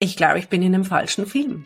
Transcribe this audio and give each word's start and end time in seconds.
Ich 0.00 0.16
glaube, 0.16 0.38
ich 0.38 0.48
bin 0.48 0.62
in 0.62 0.74
einem 0.74 0.84
falschen 0.84 1.26
Film. 1.26 1.64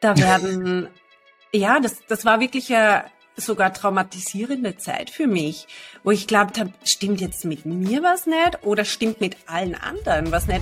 Da 0.00 0.16
werden, 0.16 0.88
ja, 1.52 1.80
das, 1.80 2.06
das 2.06 2.24
war 2.24 2.38
wirklich 2.38 2.72
eine 2.72 3.04
sogar 3.36 3.72
traumatisierende 3.72 4.76
Zeit 4.76 5.10
für 5.10 5.26
mich, 5.26 5.66
wo 6.04 6.12
ich 6.12 6.28
glaubt 6.28 6.60
habe, 6.60 6.72
stimmt 6.84 7.20
jetzt 7.20 7.44
mit 7.44 7.66
mir 7.66 8.02
was 8.02 8.26
nicht 8.26 8.62
oder 8.62 8.84
stimmt 8.84 9.20
mit 9.20 9.36
allen 9.46 9.74
anderen 9.74 10.30
was 10.30 10.46
nicht. 10.46 10.60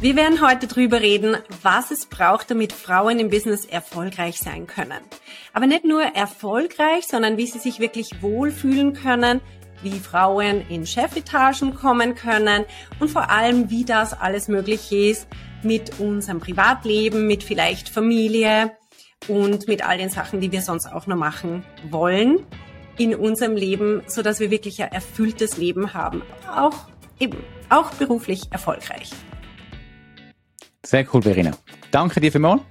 Wir 0.00 0.14
werden 0.14 0.46
heute 0.46 0.66
drüber 0.66 1.00
reden, 1.00 1.38
was 1.62 1.90
es 1.90 2.04
braucht, 2.04 2.50
damit 2.50 2.74
Frauen 2.74 3.18
im 3.18 3.30
Business 3.30 3.64
erfolgreich 3.64 4.38
sein 4.38 4.66
können. 4.66 5.00
Aber 5.54 5.66
nicht 5.66 5.86
nur 5.86 6.02
erfolgreich, 6.02 7.06
sondern 7.06 7.38
wie 7.38 7.46
sie 7.46 7.60
sich 7.60 7.80
wirklich 7.80 8.10
wohlfühlen 8.20 8.92
können, 8.92 9.40
wie 9.82 9.98
Frauen 9.98 10.68
in 10.68 10.86
Chefetagen 10.86 11.74
kommen 11.74 12.14
können 12.14 12.66
und 13.00 13.10
vor 13.10 13.30
allem, 13.30 13.70
wie 13.70 13.86
das 13.86 14.12
alles 14.12 14.48
möglich 14.48 14.92
ist 14.92 15.28
mit 15.62 16.00
unserem 16.00 16.40
Privatleben, 16.40 17.26
mit 17.26 17.42
vielleicht 17.42 17.88
Familie 17.88 18.76
und 19.28 19.68
mit 19.68 19.86
all 19.86 19.98
den 19.98 20.10
Sachen, 20.10 20.40
die 20.40 20.52
wir 20.52 20.62
sonst 20.62 20.86
auch 20.86 21.06
noch 21.06 21.16
machen 21.16 21.64
wollen 21.90 22.40
in 22.98 23.14
unserem 23.14 23.56
Leben, 23.56 24.02
so 24.06 24.22
dass 24.22 24.40
wir 24.40 24.50
wirklich 24.50 24.82
ein 24.82 24.92
erfülltes 24.92 25.56
Leben 25.56 25.92
haben, 25.92 26.22
auch 26.54 26.86
eben 27.18 27.38
auch 27.68 27.90
beruflich 27.92 28.42
erfolgreich. 28.50 29.10
Sehr 30.84 31.06
cool, 31.12 31.22
Verena. 31.22 31.56
Danke 31.90 32.20
dir 32.20 32.30
vielmals. 32.30 32.62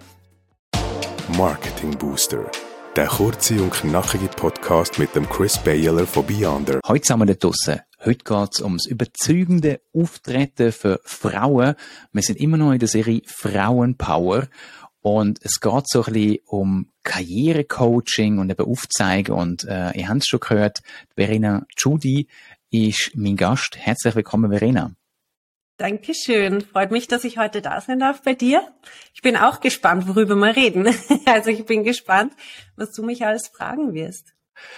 Marketing 1.38 1.98
Booster 1.98 2.50
der 2.96 3.08
kurze 3.08 3.62
und 3.62 3.74
knackige 3.74 4.30
Podcast 4.30 5.00
mit 5.00 5.16
dem 5.16 5.28
Chris 5.28 5.58
Bayler 5.58 6.08
von 6.08 6.26
Beyonder. 6.26 6.80
Heute 6.88 7.18
wir 7.18 7.26
da 7.26 7.34
draussen. 7.34 7.82
Heute 8.06 8.24
geht's 8.24 8.62
ums 8.62 8.86
überzeugende 8.86 9.82
Auftreten 9.94 10.72
für 10.72 11.02
Frauen. 11.04 11.76
Wir 12.14 12.22
sind 12.22 12.40
immer 12.40 12.56
noch 12.56 12.72
in 12.72 12.80
der 12.80 12.88
Serie 12.88 13.22
Frauenpower. 13.26 14.48
Und 15.02 15.40
es 15.44 15.60
geht 15.60 15.90
so 15.90 16.06
ein 16.06 16.14
bisschen 16.14 16.38
um 16.46 16.92
Karrierecoaching 17.04 18.40
und 18.40 18.50
eben 18.50 18.66
Aufzeigen. 18.66 19.36
Und 19.36 19.66
äh, 19.66 19.92
ihr 19.98 20.08
habt 20.08 20.22
es 20.22 20.28
schon 20.28 20.40
gehört, 20.40 20.82
Verena 21.16 21.66
Judy 21.78 22.30
ist 22.72 23.12
mein 23.16 23.36
Gast. 23.36 23.76
Herzlich 23.78 24.16
willkommen, 24.16 24.52
Verena. 24.52 24.96
Dankeschön. 25.78 26.62
Freut 26.62 26.92
mich, 26.92 27.08
dass 27.08 27.26
ich 27.26 27.38
heute 27.38 27.62
da 27.62 27.82
sein 27.82 28.00
darf 28.00 28.22
bei 28.22 28.34
dir. 28.34 28.66
Ich 29.14 29.22
bin 29.22 29.36
auch 29.36 29.60
gespannt, 29.60 30.08
worüber 30.08 30.36
wir 30.36 30.56
reden. 30.56 30.88
Also 31.26 31.50
ich 31.50 31.66
bin 31.66 31.84
gespannt, 31.84 32.34
was 32.76 32.92
du 32.94 33.04
mich 33.04 33.26
alles 33.26 33.48
fragen 33.48 33.94
wirst. 33.94 34.35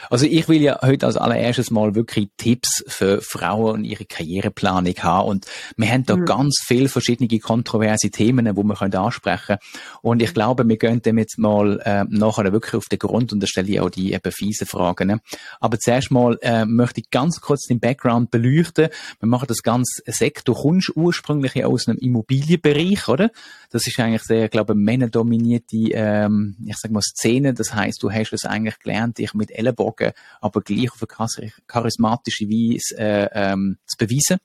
Also 0.10 0.26
ich 0.26 0.48
will 0.50 0.62
ja 0.62 0.80
heute 0.82 1.06
als 1.06 1.18
allererstes 1.18 1.72
mal 1.72 1.96
wirklich 1.96 2.30
Tipps 2.38 2.84
für 2.88 3.22
Frauen 3.22 3.76
und 3.76 3.84
ihre 3.84 4.06
Karriereplanung 4.06 4.96
haben 5.00 5.28
und 5.30 5.46
wir 5.76 5.90
haben 5.90 6.06
da 6.06 6.16
mhm. 6.16 6.26
ganz 6.26 6.64
viele 6.66 6.90
verschiedene 6.90 7.28
kontroverse 7.40 8.10
Themen, 8.10 8.56
wo 8.56 8.64
wir 8.64 8.76
können 8.76 8.96
ansprechen 8.96 9.58
und 10.02 10.22
ich 10.22 10.34
glaube, 10.34 10.68
wir 10.68 10.78
gehen 10.78 11.02
dem 11.02 11.18
jetzt 11.18 11.38
mal 11.38 11.80
äh, 11.84 12.06
nachher 12.10 12.52
wirklich 12.52 12.76
auf 12.76 12.86
den 12.86 13.00
Grund 13.00 13.34
und 13.34 13.42
da 13.42 13.48
stelle 13.48 13.70
ich 13.70 13.80
auch 13.80 13.90
die 13.90 14.14
eben 14.14 14.32
fiese 14.32 14.66
Fragen. 14.66 15.08
Ne? 15.08 15.22
Aber 15.60 15.80
zuerst 15.80 16.12
mal 16.12 16.38
äh, 16.42 16.66
möchte 16.66 17.02
ich 17.02 17.10
ganz 17.10 17.42
kurz 17.42 17.66
den 17.68 17.80
Background 17.80 18.32
beleuchten. 18.32 18.90
Wir 19.20 19.28
machen 19.28 19.48
das 19.48 19.64
ganz 19.64 20.02
Sekt. 20.06 20.48
Du 20.48 20.54
kommst 20.54 20.92
ursprünglich 20.96 21.64
aus 21.64 21.88
einem 21.88 21.98
Immobilienbereich, 21.98 23.08
oder? 23.08 23.32
Das 23.70 23.88
ist 23.88 24.00
eigentlich 24.00 24.24
sehr, 24.24 24.50
glaube 24.50 24.74
ich, 24.74 24.80
männerdominierte, 24.80 25.78
ähm, 25.92 26.56
ich 26.66 26.78
sag 26.78 26.92
mal 26.92 27.02
Szene. 27.02 27.54
Das 27.54 27.74
heißt, 27.74 28.02
du 28.02 28.12
hast 28.12 28.34
es 28.34 28.46
eigentlich 28.46 28.80
gelernt, 28.80 29.18
dich 29.18 29.34
mit 29.34 29.52
Ellenbogen, 29.68 30.14
aber 30.42 30.62
gleich 30.62 30.92
auf 30.92 31.04
eine 31.20 31.52
charismatische 31.68 32.46
Weise 32.46 32.98
äh, 32.98 33.30
ähm, 33.34 33.78
zu 33.86 33.98
beweisen. 33.98 34.40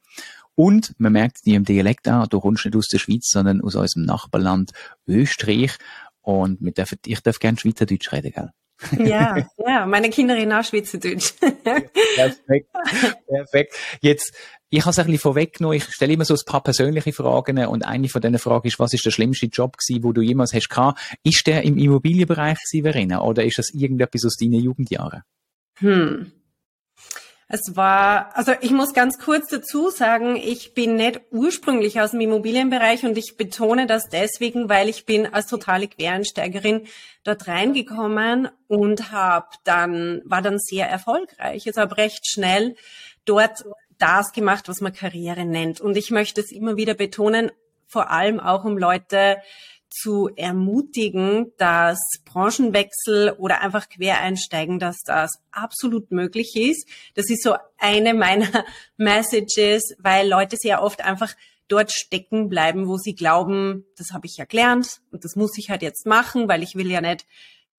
Und 0.55 0.95
man 0.98 1.12
merkt 1.12 1.47
dir 1.47 1.56
im 1.56 1.64
Dialekt 1.64 2.06
an, 2.09 2.29
du 2.29 2.41
kommst 2.41 2.64
nicht 2.64 2.77
aus 2.77 2.89
der 2.89 2.98
Schweiz, 2.98 3.31
sondern 3.31 3.62
aus 3.62 3.75
unserem 3.75 4.05
Nachbarland 4.05 4.73
Österreich. 5.06 5.79
Und 6.20 6.61
wir 6.61 6.73
dürfen, 6.73 6.98
ich 7.06 7.20
darf 7.20 7.39
gerne 7.39 7.59
Schweizerdeutsch 7.59 8.12
reden, 8.12 8.33
gell? 8.33 8.51
Ja, 8.99 9.37
ja, 9.59 9.87
meine 9.87 10.11
Kinder 10.11 10.35
reden 10.35 10.53
auch 10.53 10.65
Schweizerdeutsch. 10.65 11.33
Perfekt, 12.15 12.69
perfekt. 13.29 13.75
Jetzt, 14.01 14.35
ich 14.70 14.81
habe 14.81 14.91
es 14.91 14.98
ein 14.98 15.07
bisschen 15.07 15.20
vorweggenommen, 15.20 15.77
ich 15.77 15.85
stelle 15.85 16.13
immer 16.13 16.25
so 16.25 16.35
ein 16.35 16.41
paar 16.47 16.63
persönliche 16.63 17.13
Fragen 17.13 17.65
und 17.67 17.85
eine 17.85 18.09
von 18.09 18.21
diesen 18.21 18.39
Fragen 18.39 18.69
ist, 18.69 18.79
was 18.79 18.92
ist 18.92 19.05
der 19.05 19.11
schlimmste 19.11 19.47
Job 19.47 19.77
gewesen, 19.77 20.03
wo 20.05 20.13
du 20.13 20.23
jemals 20.23 20.53
hast 20.55 20.69
gehabt? 20.69 21.01
Ist 21.23 21.47
der 21.47 21.63
im 21.63 21.79
Immobilienbereich 21.79 22.59
gewesen, 22.59 22.85
Verena, 22.85 23.23
oder 23.23 23.45
ist 23.45 23.59
das 23.59 23.71
irgendetwas 23.71 24.25
aus 24.25 24.37
deinen 24.37 24.61
Jugendjahren? 24.61 25.23
Hm. 25.79 26.33
Es 27.55 27.77
war, 27.77 28.35
also 28.35 28.52
ich 28.63 28.70
muss 28.70 28.95
ganz 28.95 29.18
kurz 29.18 29.48
dazu 29.48 29.90
sagen, 29.90 30.36
ich 30.36 30.73
bin 30.73 30.96
nicht 30.96 31.20
ursprünglich 31.33 32.01
aus 32.01 32.13
dem 32.13 32.23
Immobilienbereich 32.23 33.05
und 33.05 33.18
ich 33.18 33.36
betone 33.36 33.86
das 33.86 34.08
deswegen, 34.08 34.70
weil 34.70 34.89
ich 34.89 35.05
bin 35.05 35.27
als 35.27 35.48
totale 35.48 35.86
Quereinsteigerin 35.86 36.86
dort 37.24 37.48
reingekommen 37.48 38.48
und 38.68 39.12
habe 39.12 39.48
dann 39.64 40.23
war 40.24 40.41
dann 40.41 40.58
sehr 40.58 40.89
erfolgreich. 40.89 41.67
Ich 41.67 41.77
habe 41.77 41.98
recht 41.98 42.27
schnell 42.27 42.74
dort 43.27 43.67
das 43.98 44.33
gemacht, 44.33 44.70
was 44.70 44.80
man 44.80 44.95
Karriere 44.95 45.45
nennt. 45.45 45.79
Und 45.79 45.98
ich 45.98 46.11
möchte 46.11 46.41
es 46.41 46.52
immer 46.52 46.79
wieder 46.79 46.95
betonen, 46.95 47.52
vor 47.86 48.11
allem 48.11 48.41
auch 48.41 48.64
um 48.64 48.79
Leute 48.79 49.36
zu 49.92 50.30
ermutigen, 50.36 51.53
dass 51.58 51.98
Branchenwechsel 52.25 53.30
oder 53.39 53.61
einfach 53.61 53.89
Quereinsteigen, 53.89 54.79
dass 54.79 54.98
das 55.05 55.30
absolut 55.51 56.11
möglich 56.11 56.57
ist. 56.57 56.89
Das 57.14 57.30
ist 57.30 57.42
so 57.42 57.57
eine 57.79 58.14
meiner 58.14 58.64
Messages, 58.97 59.95
weil 59.98 60.29
Leute 60.29 60.57
sehr 60.57 60.83
oft 60.83 61.03
einfach 61.05 61.35
dort 61.69 61.92
stecken 61.92 62.48
bleiben, 62.48 62.89
wo 62.89 62.97
sie 62.97 63.14
glauben, 63.14 63.86
das 63.97 64.13
habe 64.13 64.27
ich 64.27 64.36
ja 64.36 64.45
gelernt 64.45 65.01
und 65.11 65.25
das 65.25 65.36
muss 65.36 65.57
ich 65.57 65.70
halt 65.70 65.83
jetzt 65.83 66.07
machen, 66.07 66.48
weil 66.48 66.63
ich 66.63 66.74
will 66.74 66.91
ja 66.91 67.01
nicht 67.01 67.27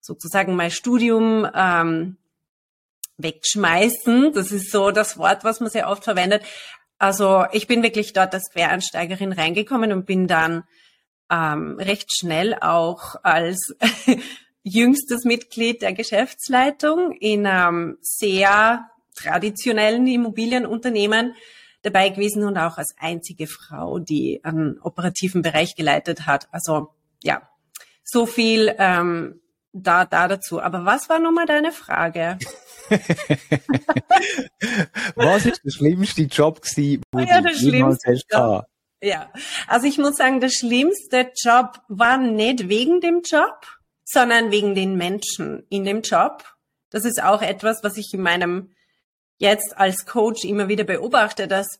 sozusagen 0.00 0.56
mein 0.56 0.70
Studium 0.70 1.48
ähm, 1.54 2.16
wegschmeißen. 3.18 4.32
Das 4.32 4.52
ist 4.52 4.70
so 4.70 4.90
das 4.90 5.16
Wort, 5.18 5.44
was 5.44 5.60
man 5.60 5.70
sehr 5.70 5.88
oft 5.88 6.04
verwendet. 6.04 6.42
Also 6.98 7.44
ich 7.52 7.66
bin 7.66 7.82
wirklich 7.82 8.12
dort 8.12 8.34
als 8.34 8.50
Quereinsteigerin 8.52 9.32
reingekommen 9.32 9.92
und 9.92 10.06
bin 10.06 10.26
dann 10.26 10.64
ähm, 11.34 11.78
recht 11.78 12.14
schnell 12.14 12.54
auch 12.60 13.16
als 13.22 13.74
jüngstes 14.62 15.24
Mitglied 15.24 15.82
der 15.82 15.92
Geschäftsleitung 15.92 17.12
in 17.12 17.46
einem 17.46 17.98
sehr 18.00 18.88
traditionellen 19.14 20.06
Immobilienunternehmen 20.06 21.34
dabei 21.82 22.08
gewesen 22.08 22.44
und 22.44 22.56
auch 22.56 22.78
als 22.78 22.94
einzige 22.98 23.46
Frau, 23.46 23.98
die 23.98 24.40
einen 24.42 24.78
operativen 24.80 25.42
Bereich 25.42 25.74
geleitet 25.76 26.26
hat. 26.26 26.48
Also 26.50 26.94
ja, 27.22 27.42
so 28.02 28.26
viel 28.26 28.74
ähm, 28.78 29.40
da, 29.72 30.04
da 30.04 30.28
dazu. 30.28 30.62
Aber 30.62 30.84
was 30.84 31.08
war 31.08 31.18
nochmal 31.18 31.46
deine 31.46 31.72
Frage? 31.72 32.38
was 35.14 35.46
ist 35.46 35.64
der 35.64 35.70
schlimmste 35.70 36.22
Job 36.22 36.62
gewesen, 36.62 37.02
wo 37.12 37.20
ja, 37.20 37.40
du 37.40 37.50
jemals 37.50 38.04
hast 38.06 38.28
gehabt? 38.28 38.68
Ja, 39.04 39.30
also 39.68 39.86
ich 39.86 39.98
muss 39.98 40.16
sagen, 40.16 40.40
der 40.40 40.48
schlimmste 40.48 41.30
Job 41.36 41.78
war 41.88 42.16
nicht 42.16 42.70
wegen 42.70 43.02
dem 43.02 43.20
Job, 43.22 43.66
sondern 44.02 44.50
wegen 44.50 44.74
den 44.74 44.96
Menschen 44.96 45.66
in 45.68 45.84
dem 45.84 46.00
Job. 46.00 46.42
Das 46.88 47.04
ist 47.04 47.22
auch 47.22 47.42
etwas, 47.42 47.84
was 47.84 47.98
ich 47.98 48.14
in 48.14 48.22
meinem 48.22 48.70
jetzt 49.36 49.76
als 49.76 50.06
Coach 50.06 50.44
immer 50.44 50.68
wieder 50.68 50.84
beobachte, 50.84 51.46
dass 51.46 51.78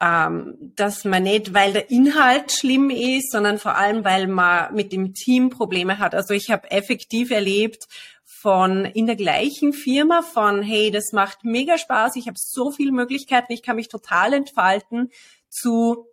ähm, 0.00 0.56
dass 0.74 1.04
man 1.04 1.24
nicht, 1.24 1.52
weil 1.52 1.74
der 1.74 1.90
Inhalt 1.90 2.50
schlimm 2.50 2.88
ist, 2.88 3.30
sondern 3.30 3.58
vor 3.58 3.76
allem, 3.76 4.02
weil 4.02 4.26
man 4.26 4.74
mit 4.74 4.90
dem 4.90 5.12
Team 5.12 5.50
Probleme 5.50 5.98
hat. 5.98 6.14
Also 6.14 6.32
ich 6.32 6.50
habe 6.50 6.70
effektiv 6.70 7.30
erlebt 7.30 7.88
von 8.24 8.86
in 8.86 9.06
der 9.06 9.16
gleichen 9.16 9.74
Firma 9.74 10.22
von 10.22 10.62
hey, 10.62 10.90
das 10.90 11.12
macht 11.12 11.44
mega 11.44 11.76
Spaß, 11.76 12.16
ich 12.16 12.26
habe 12.26 12.38
so 12.40 12.70
viele 12.70 12.90
Möglichkeiten, 12.90 13.52
ich 13.52 13.62
kann 13.62 13.76
mich 13.76 13.88
total 13.88 14.32
entfalten 14.32 15.10
zu 15.50 16.06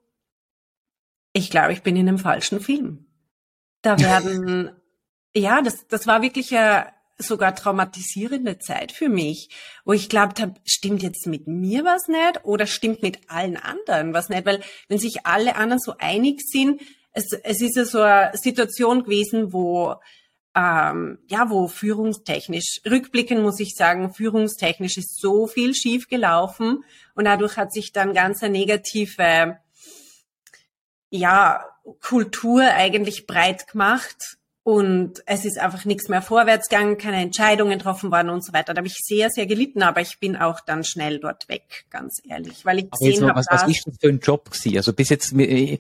ich 1.34 1.50
glaube, 1.50 1.74
ich 1.74 1.84
bin 1.84 1.96
in 1.96 2.08
einem 2.08 2.20
falschen 2.20 2.60
Film. 2.60 3.06
Da 3.82 4.00
werden, 4.00 4.72
ja, 5.36 5.62
das, 5.62 5.88
das 5.88 6.08
war 6.08 6.22
wirklich 6.22 6.56
eine 6.56 6.88
sogar 7.18 7.56
traumatisierende 7.56 8.58
Zeit 8.60 8.92
für 8.92 9.10
mich, 9.10 9.50
wo 9.86 9.94
ich 9.94 10.10
glaubt 10.10 10.42
habe, 10.42 10.56
stimmt 10.66 11.04
jetzt 11.04 11.28
mit 11.28 11.48
mir 11.48 11.84
was 11.84 12.08
nicht 12.08 12.44
oder 12.44 12.66
stimmt 12.66 13.02
mit 13.04 13.20
allen 13.30 13.58
anderen 13.58 14.14
was 14.14 14.30
nicht, 14.30 14.46
weil 14.46 14.62
wenn 14.88 14.98
sich 14.98 15.26
alle 15.26 15.56
anderen 15.56 15.80
so 15.80 15.94
einig 16.00 16.42
sind, 16.42 16.82
es, 17.14 17.32
es 17.44 17.62
ist 17.62 17.76
ja 17.76 17.86
so 17.86 18.02
eine 18.02 18.36
Situation 18.36 19.04
gewesen, 19.04 19.54
wo 19.54 19.96
ähm, 20.54 21.20
ja, 21.28 21.50
wo 21.50 21.68
führungstechnisch, 21.68 22.82
rückblickend 22.86 23.42
muss 23.42 23.60
ich 23.62 23.76
sagen, 23.76 24.14
führungstechnisch 24.14 24.98
ist 24.98 25.20
so 25.20 25.48
viel 25.48 25.74
schief 25.74 26.10
gelaufen 26.10 26.84
und 27.16 27.26
dadurch 27.26 27.56
hat 27.56 27.72
sich 27.72 27.94
dann 27.94 28.14
ganz 28.14 28.44
eine 28.44 28.58
negative 28.58 29.60
ja, 31.12 31.66
Kultur 32.02 32.64
eigentlich 32.64 33.28
breit 33.28 33.68
gemacht 33.68 34.38
und 34.64 35.24
es 35.26 35.46
ist 35.46 35.60
einfach 35.60 35.86
nichts 35.86 36.08
mehr 36.08 36.22
vorwärts 36.22 36.70
gegangen, 36.70 36.98
keine 36.98 37.22
Entscheidungen 37.22 37.78
getroffen 37.78 38.12
worden 38.12 38.30
und 38.30 38.46
so 38.46 38.54
weiter. 38.54 38.74
Da 38.74 38.80
habe 38.80 38.88
ich 38.88 38.98
sehr, 39.04 39.30
sehr 39.30 39.46
gelitten, 39.46 39.84
aber 39.84 40.02
ich 40.02 40.20
bin 40.20 40.36
auch 40.36 40.60
dann 40.62 40.84
schnell 40.84 41.20
dort 41.20 41.50
weg, 41.50 41.86
ganz 41.90 42.22
ehrlich, 42.28 42.66
weil 42.66 42.80
ich 42.80 42.92
gesehen 42.92 43.28
habe, 43.28 43.40
was, 43.40 43.48
was 43.50 43.68
ist 43.68 43.86
das 43.88 43.98
für 44.00 44.10
ein 44.10 44.20
Job 44.20 44.52
gewesen? 44.52 44.78
Also 44.78 44.94
bis 44.94 45.10
jetzt, 45.10 45.34
mhm. 45.34 45.78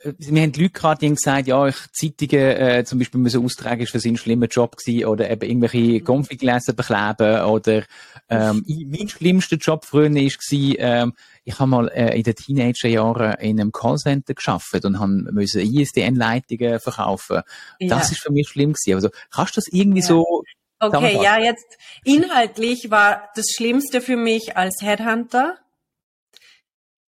Äh, 0.00 0.12
wir 0.18 0.42
haben 0.42 0.52
Leute 0.52 0.70
gerade, 0.70 1.00
die 1.00 1.06
haben 1.06 1.14
gesagt, 1.14 1.46
ja, 1.46 1.66
ich 1.66 1.76
Zeitungen 1.92 2.56
äh, 2.56 2.84
zum 2.84 2.98
Beispiel 2.98 3.20
müssen 3.20 3.44
austragen, 3.44 3.82
ist 3.82 3.90
für 3.90 4.00
sie 4.00 4.12
ein 4.12 4.16
schlimmer 4.16 4.46
Job 4.46 4.76
gewesen, 4.76 5.06
oder 5.06 5.30
eben 5.30 5.48
irgendwelche 5.48 6.00
Konfigläser 6.00 6.72
bekleben, 6.72 7.44
oder 7.44 7.82
ähm, 8.28 8.64
mein 8.66 9.08
schlimmster 9.08 9.56
Job 9.56 9.84
früher 9.84 10.10
war, 10.10 10.78
ähm, 10.78 11.12
ich 11.44 11.58
habe 11.58 11.70
mal 11.70 11.88
äh, 11.88 12.16
in 12.16 12.22
den 12.22 12.34
Teenagerjahren 12.34 13.34
in 13.40 13.58
einem 13.58 13.72
Callcenter 13.72 14.34
geschafft 14.34 14.84
und 14.84 15.00
müssen 15.32 15.62
ISDN-Leitungen 15.62 16.78
verkaufen. 16.78 17.42
Ja. 17.78 17.88
Das 17.88 18.12
ist 18.12 18.20
für 18.20 18.32
mich 18.32 18.48
schlimm 18.48 18.74
gewesen. 18.74 18.94
Also 18.94 19.08
kannst 19.30 19.56
du 19.56 19.60
das 19.60 19.68
irgendwie 19.68 20.00
ja. 20.00 20.06
so 20.06 20.44
Okay, 20.80 21.18
ja, 21.20 21.40
jetzt 21.40 21.76
inhaltlich 22.04 22.88
war 22.90 23.30
das 23.34 23.46
Schlimmste 23.56 24.00
für 24.00 24.16
mich 24.16 24.56
als 24.56 24.80
Headhunter. 24.80 25.56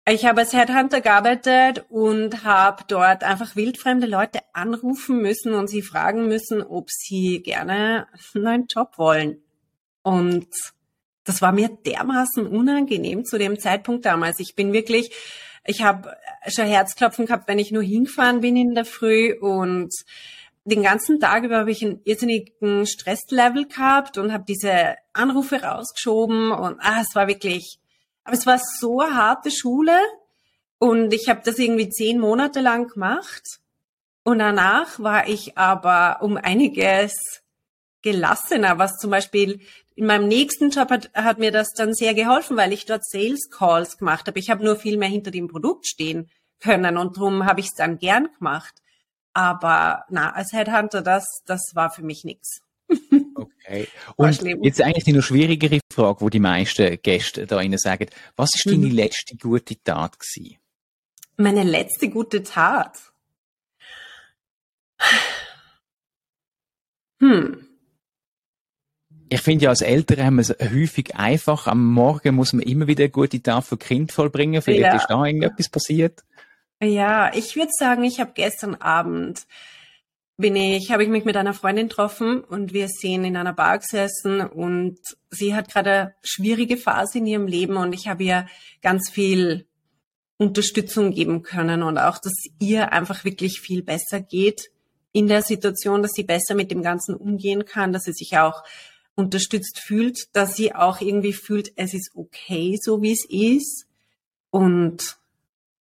Ich 0.05 0.25
habe 0.25 0.41
als 0.41 0.51
Headhunter 0.51 0.99
gearbeitet 0.99 1.85
und 1.89 2.43
habe 2.43 2.83
dort 2.89 3.23
einfach 3.23 3.55
wildfremde 3.55 4.05
Leute 4.05 4.39
anrufen 4.51 5.21
müssen 5.21 5.53
und 5.53 5.69
sie 5.69 5.81
fragen 5.81 6.27
müssen, 6.27 6.61
ob 6.61 6.89
sie 6.91 7.41
gerne 7.41 8.07
einen 8.33 8.43
neuen 8.43 8.65
Job 8.67 8.97
wollen. 8.97 9.41
Und 10.01 10.47
das 11.23 11.41
war 11.41 11.53
mir 11.53 11.69
dermaßen 11.69 12.45
unangenehm 12.45 13.23
zu 13.23 13.37
dem 13.37 13.57
Zeitpunkt 13.57 14.05
damals. 14.05 14.41
Ich 14.41 14.55
bin 14.55 14.73
wirklich, 14.73 15.11
ich 15.65 15.83
habe 15.83 16.17
schon 16.49 16.65
Herzklopfen 16.65 17.25
gehabt, 17.25 17.47
wenn 17.47 17.59
ich 17.59 17.71
nur 17.71 17.83
hingefahren 17.83 18.41
bin 18.41 18.57
in 18.57 18.75
der 18.75 18.83
Früh 18.83 19.33
und 19.39 19.93
den 20.65 20.83
ganzen 20.83 21.21
Tag 21.21 21.45
über 21.45 21.59
habe 21.59 21.71
ich 21.71 21.81
einen 21.81 22.01
irrsinnigen 22.03 22.85
Stresslevel 22.85 23.67
gehabt 23.67 24.17
und 24.17 24.33
habe 24.33 24.43
diese 24.45 24.95
Anrufe 25.13 25.61
rausgeschoben 25.61 26.51
und 26.51 26.77
ah, 26.79 26.99
es 27.01 27.15
war 27.15 27.27
wirklich, 27.27 27.79
aber 28.23 28.35
es 28.35 28.45
war 28.45 28.59
so 28.59 29.01
eine 29.01 29.15
harte 29.15 29.51
Schule 29.51 29.97
und 30.79 31.13
ich 31.13 31.29
habe 31.29 31.41
das 31.43 31.57
irgendwie 31.59 31.89
zehn 31.89 32.19
Monate 32.19 32.61
lang 32.61 32.87
gemacht 32.87 33.59
und 34.23 34.39
danach 34.39 34.99
war 34.99 35.27
ich 35.27 35.57
aber 35.57 36.21
um 36.21 36.37
einiges 36.37 37.13
gelassener, 38.01 38.77
was 38.79 38.97
zum 38.97 39.11
Beispiel 39.11 39.61
in 39.95 40.05
meinem 40.05 40.27
nächsten 40.27 40.69
Job 40.69 40.89
hat, 40.89 41.11
hat 41.13 41.39
mir 41.39 41.51
das 41.51 41.69
dann 41.73 41.93
sehr 41.93 42.13
geholfen, 42.13 42.57
weil 42.57 42.73
ich 42.73 42.85
dort 42.85 43.05
Sales 43.05 43.49
Calls 43.49 43.97
gemacht 43.97 44.27
habe. 44.27 44.39
Ich 44.39 44.49
habe 44.49 44.63
nur 44.63 44.75
viel 44.75 44.97
mehr 44.97 45.09
hinter 45.09 45.31
dem 45.31 45.47
Produkt 45.47 45.87
stehen 45.87 46.29
können 46.59 46.97
und 46.97 47.17
darum 47.17 47.45
habe 47.45 47.59
ich 47.59 47.67
es 47.67 47.75
dann 47.75 47.99
gern 47.99 48.29
gemacht. 48.37 48.73
Aber 49.33 50.05
na, 50.09 50.31
als 50.33 50.53
Headhunter, 50.53 51.01
das, 51.01 51.25
das 51.45 51.61
war 51.73 51.89
für 51.89 52.03
mich 52.03 52.23
nichts. 52.23 52.61
Okay. 53.65 53.87
Und 54.17 54.43
jetzt 54.63 54.81
eigentlich 54.81 55.05
die 55.05 55.13
noch 55.13 55.23
schwierigere 55.23 55.79
Frage, 55.91 56.21
wo 56.21 56.29
die 56.29 56.39
meisten 56.39 56.97
Gäste 57.01 57.47
da 57.47 57.61
Ihnen 57.61 57.77
sagen, 57.77 58.07
was 58.35 58.49
ist 58.55 58.65
deine 58.65 58.87
mhm. 58.87 58.91
letzte 58.91 59.37
gute 59.37 59.81
Tat 59.81 60.19
gewesen? 60.19 60.57
Meine 61.37 61.63
letzte 61.63 62.09
gute 62.09 62.43
Tat? 62.43 62.99
Hm. 67.19 67.67
Ich 69.29 69.41
finde 69.41 69.63
ja, 69.63 69.69
als 69.69 69.81
Eltern 69.81 70.23
haben 70.23 70.35
wir 70.35 70.41
es 70.41 70.55
häufig 70.59 71.15
einfach. 71.15 71.67
Am 71.67 71.85
Morgen 71.85 72.35
muss 72.35 72.53
man 72.53 72.61
immer 72.63 72.85
wieder 72.85 73.05
eine 73.05 73.11
gute 73.11 73.41
Tat 73.41 73.63
für 73.63 73.77
Kind 73.77 74.11
vollbringen. 74.11 74.61
Vielleicht 74.61 74.81
ja. 74.81 74.95
ist 74.95 75.07
da 75.07 75.25
irgendetwas 75.25 75.69
passiert. 75.69 76.23
Ja, 76.81 77.33
ich 77.33 77.55
würde 77.55 77.71
sagen, 77.71 78.03
ich 78.03 78.19
habe 78.19 78.33
gestern 78.35 78.75
Abend 78.75 79.47
bin 80.43 80.57
ich, 80.57 80.91
habe 80.91 81.03
ich 81.03 81.09
mich 81.09 81.23
mit 81.23 81.37
einer 81.37 81.53
Freundin 81.53 81.87
getroffen 81.87 82.43
und 82.43 82.73
wir 82.73 82.89
sind 82.89 83.23
in 83.23 83.37
einer 83.37 83.53
Bar 83.53 83.79
gesessen 83.79 84.41
und 84.41 84.99
sie 85.31 85.55
hat 85.55 85.71
gerade 85.71 85.89
eine 85.89 86.15
schwierige 86.21 86.75
Phase 86.75 87.19
in 87.19 87.27
ihrem 87.27 87.47
Leben 87.47 87.77
und 87.77 87.93
ich 87.93 88.09
habe 88.09 88.25
ihr 88.25 88.47
ganz 88.81 89.09
viel 89.09 89.65
Unterstützung 90.35 91.11
geben 91.11 91.43
können 91.43 91.81
und 91.81 91.97
auch, 91.97 92.17
dass 92.17 92.33
ihr 92.59 92.91
einfach 92.91 93.23
wirklich 93.23 93.61
viel 93.61 93.83
besser 93.83 94.19
geht 94.19 94.69
in 95.13 95.27
der 95.27 95.43
Situation, 95.43 96.01
dass 96.01 96.11
sie 96.11 96.23
besser 96.23 96.55
mit 96.55 96.71
dem 96.71 96.83
Ganzen 96.83 97.15
umgehen 97.15 97.63
kann, 97.63 97.93
dass 97.93 98.03
sie 98.03 98.11
sich 98.11 98.37
auch 98.37 98.65
unterstützt 99.15 99.79
fühlt, 99.79 100.35
dass 100.35 100.57
sie 100.57 100.75
auch 100.75 100.99
irgendwie 100.99 101.31
fühlt, 101.31 101.71
es 101.77 101.93
ist 101.93 102.11
okay, 102.15 102.77
so 102.81 103.01
wie 103.01 103.13
es 103.13 103.23
ist. 103.29 103.87
Und 104.49 105.15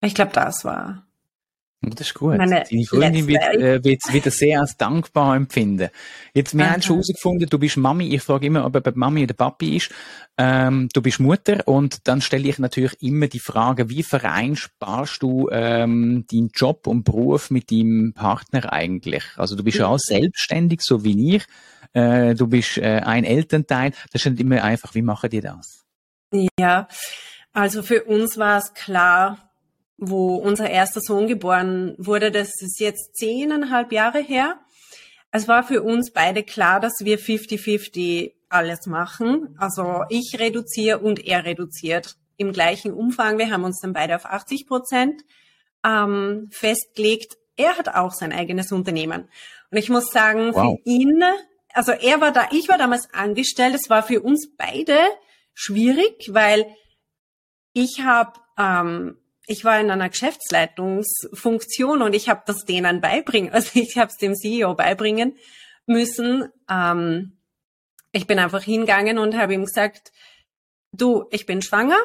ich 0.02 0.14
glaube, 0.14 0.32
das 0.34 0.62
war. 0.66 1.06
Das 1.84 2.06
ist 2.08 2.14
gut. 2.14 2.38
Meine 2.38 2.62
Deine 2.70 2.84
Freundin 2.84 3.26
wird, 3.26 3.42
äh, 3.42 3.82
wird, 3.82 4.00
wird 4.12 4.26
das 4.26 4.38
sehr 4.38 4.60
als 4.60 4.76
dankbar 4.76 5.34
empfinden. 5.34 5.88
Jetzt, 6.32 6.56
wir 6.56 6.64
Aha. 6.64 6.74
haben 6.74 6.82
schon 6.82 6.96
herausgefunden, 6.96 7.48
du 7.48 7.58
bist 7.58 7.76
Mami. 7.76 8.14
Ich 8.14 8.22
frage 8.22 8.46
immer, 8.46 8.64
ob 8.64 8.76
er 8.76 8.92
Mami 8.94 9.24
oder 9.24 9.34
Papi 9.34 9.76
ist. 9.76 9.90
Ähm, 10.38 10.88
du 10.92 11.02
bist 11.02 11.18
Mutter 11.18 11.66
und 11.66 12.06
dann 12.06 12.20
stelle 12.20 12.48
ich 12.48 12.60
natürlich 12.60 13.02
immer 13.02 13.26
die 13.26 13.40
Frage, 13.40 13.90
wie 13.90 14.04
vereinbarst 14.04 15.22
du 15.22 15.48
ähm, 15.50 16.24
deinen 16.30 16.50
Job 16.54 16.86
und 16.86 17.02
Beruf 17.02 17.50
mit 17.50 17.72
deinem 17.72 18.12
Partner 18.14 18.72
eigentlich? 18.72 19.24
Also 19.36 19.56
du 19.56 19.64
bist 19.64 19.78
ja 19.78 19.88
auch 19.88 19.98
selbstständig, 19.98 20.82
so 20.82 21.02
wie 21.02 21.36
ich. 21.36 21.44
Äh, 21.94 22.34
du 22.36 22.46
bist 22.46 22.78
äh, 22.78 23.00
ein 23.04 23.24
Elternteil. 23.24 23.92
Das 24.12 24.24
ist 24.24 24.30
nicht 24.30 24.40
immer 24.40 24.62
einfach, 24.62 24.94
wie 24.94 25.02
machen 25.02 25.30
die 25.30 25.40
das? 25.40 25.84
Ja, 26.58 26.86
also 27.52 27.82
für 27.82 28.04
uns 28.04 28.38
war 28.38 28.58
es 28.58 28.72
klar, 28.72 29.51
wo 30.04 30.34
unser 30.34 30.68
erster 30.68 31.00
Sohn 31.00 31.28
geboren 31.28 31.94
wurde. 31.96 32.32
Das 32.32 32.60
ist 32.60 32.80
jetzt 32.80 33.14
zehneinhalb 33.14 33.92
Jahre 33.92 34.18
her. 34.18 34.58
Es 35.30 35.46
war 35.46 35.62
für 35.62 35.82
uns 35.82 36.12
beide 36.12 36.42
klar, 36.42 36.80
dass 36.80 36.94
wir 37.00 37.20
50-50 37.20 38.32
alles 38.48 38.86
machen. 38.86 39.54
Also 39.58 40.02
ich 40.08 40.36
reduziere 40.38 40.98
und 40.98 41.24
er 41.24 41.44
reduziert 41.44 42.16
im 42.36 42.52
gleichen 42.52 42.92
Umfang. 42.92 43.38
Wir 43.38 43.50
haben 43.50 43.62
uns 43.62 43.80
dann 43.80 43.92
beide 43.92 44.16
auf 44.16 44.26
80 44.26 44.66
Prozent 44.66 45.22
ähm, 45.84 46.48
festgelegt. 46.50 47.38
Er 47.56 47.78
hat 47.78 47.94
auch 47.94 48.12
sein 48.12 48.32
eigenes 48.32 48.72
Unternehmen. 48.72 49.28
Und 49.70 49.78
ich 49.78 49.88
muss 49.88 50.10
sagen, 50.10 50.52
wow. 50.52 50.76
für 50.76 50.90
ihn, 50.90 51.22
also 51.72 51.92
er 51.92 52.20
war 52.20 52.32
da, 52.32 52.48
ich 52.50 52.68
war 52.68 52.76
damals 52.76 53.08
angestellt. 53.14 53.76
Es 53.76 53.88
war 53.88 54.02
für 54.02 54.20
uns 54.20 54.48
beide 54.56 54.98
schwierig, 55.54 56.34
weil 56.34 56.66
ich 57.72 58.02
habe 58.02 58.32
ähm, 58.58 59.16
ich 59.46 59.64
war 59.64 59.80
in 59.80 59.90
einer 59.90 60.08
Geschäftsleitungsfunktion 60.08 62.02
und 62.02 62.14
ich 62.14 62.28
habe 62.28 62.42
das 62.46 62.64
denen 62.64 63.00
beibringen, 63.00 63.52
also 63.52 63.70
ich 63.74 63.98
habe 63.98 64.10
es 64.10 64.16
dem 64.16 64.34
CEO 64.34 64.74
beibringen 64.74 65.36
müssen. 65.86 66.48
Ähm, 66.70 67.38
ich 68.12 68.26
bin 68.26 68.38
einfach 68.38 68.62
hingegangen 68.62 69.18
und 69.18 69.36
habe 69.36 69.54
ihm 69.54 69.64
gesagt, 69.64 70.12
du, 70.92 71.24
ich 71.30 71.46
bin 71.46 71.62
schwanger, 71.62 71.98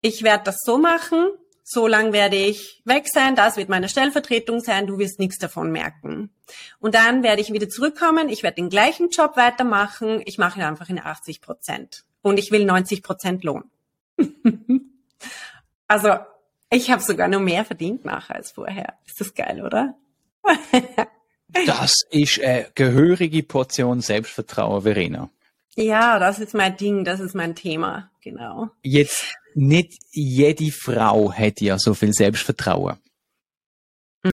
ich 0.00 0.22
werde 0.22 0.44
das 0.44 0.56
so 0.64 0.78
machen, 0.78 1.28
so 1.62 1.86
lang 1.86 2.12
werde 2.12 2.36
ich 2.36 2.82
weg 2.84 3.06
sein, 3.06 3.36
das 3.36 3.56
wird 3.56 3.68
meine 3.68 3.88
Stellvertretung 3.88 4.60
sein, 4.60 4.86
du 4.86 4.98
wirst 4.98 5.20
nichts 5.20 5.38
davon 5.38 5.70
merken. 5.70 6.34
Und 6.80 6.94
dann 6.94 7.22
werde 7.22 7.42
ich 7.42 7.52
wieder 7.52 7.68
zurückkommen, 7.68 8.28
ich 8.28 8.42
werde 8.42 8.56
den 8.56 8.70
gleichen 8.70 9.10
Job 9.10 9.36
weitermachen, 9.36 10.22
ich 10.24 10.38
mache 10.38 10.58
ihn 10.58 10.64
einfach 10.64 10.88
in 10.88 10.98
80 10.98 11.40
Prozent 11.40 12.04
und 12.22 12.38
ich 12.38 12.50
will 12.50 12.64
90 12.64 13.02
Prozent 13.02 13.44
Lohn. 13.44 13.70
also 15.86 16.16
ich 16.70 16.90
habe 16.90 17.02
sogar 17.02 17.28
nur 17.28 17.40
mehr 17.40 17.64
verdient 17.64 18.04
nachher 18.04 18.36
als 18.36 18.52
vorher. 18.52 18.94
Ist 19.06 19.20
das 19.20 19.34
geil, 19.34 19.62
oder? 19.64 19.96
das 21.66 21.94
ist 22.10 22.40
eine 22.40 22.68
gehörige 22.74 23.42
Portion 23.42 24.00
Selbstvertrauen, 24.00 24.82
Verena. 24.82 25.28
Ja, 25.76 26.18
das 26.18 26.38
ist 26.38 26.54
mein 26.54 26.76
Ding, 26.76 27.04
das 27.04 27.20
ist 27.20 27.34
mein 27.34 27.54
Thema, 27.54 28.10
genau. 28.22 28.70
Jetzt, 28.82 29.34
nicht 29.54 29.98
jede 30.12 30.70
Frau 30.70 31.32
hätte 31.32 31.64
ja 31.64 31.78
so 31.78 31.94
viel 31.94 32.12
Selbstvertrauen. 32.12 32.96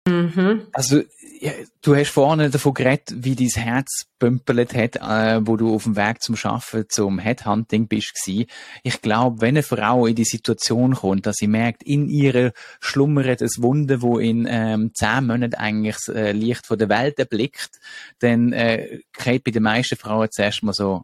Mhm. 0.08 0.68
Also 0.74 1.04
ja, 1.40 1.52
du 1.82 1.96
hast 1.96 2.10
vorne 2.10 2.50
davon 2.50 2.74
geredet, 2.74 3.14
wie 3.18 3.36
dein 3.36 3.50
Herz 3.50 4.06
pümpelt 4.18 4.74
hat, 4.74 4.96
äh, 4.96 5.46
wo 5.46 5.58
du 5.58 5.76
auf 5.76 5.84
dem 5.84 5.96
Weg 5.96 6.24
zum 6.24 6.36
Schaffen, 6.36 6.86
zum 6.90 7.20
Headhunting 7.20 7.88
bist 7.88 8.14
gsi. 8.16 8.48
Ich 8.84 9.02
glaube, 9.02 9.42
wenn 9.42 9.50
eine 9.50 9.64
Frau 9.64 10.08
in 10.08 10.16
die 10.16 10.24
Situation 10.24 10.96
kommt, 10.96 11.26
dass 11.26 11.36
sie 11.36 11.48
merkt, 11.48 11.84
in 11.84 12.10
ihr 12.10 12.54
schlummert 12.80 13.42
ein 13.42 13.50
Wunder, 13.58 14.02
wo 14.02 14.18
in 14.18 14.48
ähm, 14.50 14.92
zehn 14.96 15.28
Monaten 15.28 15.56
eigentlich 15.56 15.98
das 16.06 16.16
äh, 16.16 16.32
Licht 16.32 16.66
von 16.66 16.80
der 16.80 16.90
Welt 16.90 17.20
erblickt, 17.20 17.80
dann 18.20 18.54
äh, 18.54 19.02
geht 19.24 19.44
bei 19.44 19.52
den 19.52 19.64
meisten 19.64 19.98
Frauen 19.98 20.30
zuerst 20.32 20.64
mal 20.64 20.74
so, 20.74 21.04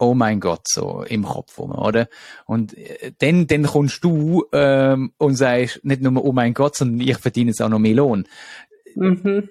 oh 0.00 0.14
mein 0.14 0.40
Gott, 0.40 0.66
so 0.66 1.04
im 1.06 1.24
Kopf 1.24 1.58
rum, 1.58 1.72
oder? 1.72 2.08
Und 2.46 2.76
äh, 2.76 3.12
dann, 3.18 3.46
dann 3.46 3.64
kommst 3.64 4.02
du 4.02 4.46
ähm, 4.52 5.12
und 5.18 5.36
sagst 5.36 5.84
nicht 5.84 6.00
nur, 6.00 6.24
oh 6.24 6.32
mein 6.32 6.54
Gott, 6.54 6.74
sondern 6.74 7.06
ich 7.06 7.18
verdiene 7.18 7.50
jetzt 7.50 7.62
auch 7.62 7.68
noch 7.68 7.78
mehr 7.78 7.94
Lohn. 7.94 8.26
Mhm. 8.96 9.48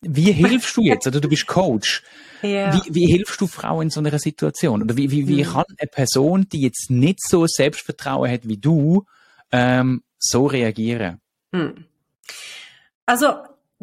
Wie 0.00 0.32
hilfst 0.32 0.76
du 0.76 0.82
jetzt? 0.82 1.06
Oder 1.06 1.20
du 1.20 1.28
bist 1.28 1.46
Coach. 1.46 2.02
Ja. 2.42 2.72
Wie, 2.72 2.94
wie 2.94 3.06
hilfst 3.06 3.38
du 3.42 3.46
Frauen 3.46 3.82
in 3.82 3.90
so 3.90 4.00
einer 4.00 4.18
Situation? 4.18 4.80
Oder 4.80 4.96
wie, 4.96 5.10
wie, 5.10 5.28
wie 5.28 5.44
mhm. 5.44 5.48
kann 5.48 5.64
eine 5.76 5.88
Person, 5.88 6.48
die 6.48 6.62
jetzt 6.62 6.90
nicht 6.90 7.18
so 7.20 7.46
Selbstvertrauen 7.46 8.30
hat 8.30 8.48
wie 8.48 8.56
du, 8.56 9.04
ähm, 9.52 10.02
so 10.18 10.46
reagieren? 10.46 11.20
Mhm. 11.52 11.84
Also 13.04 13.34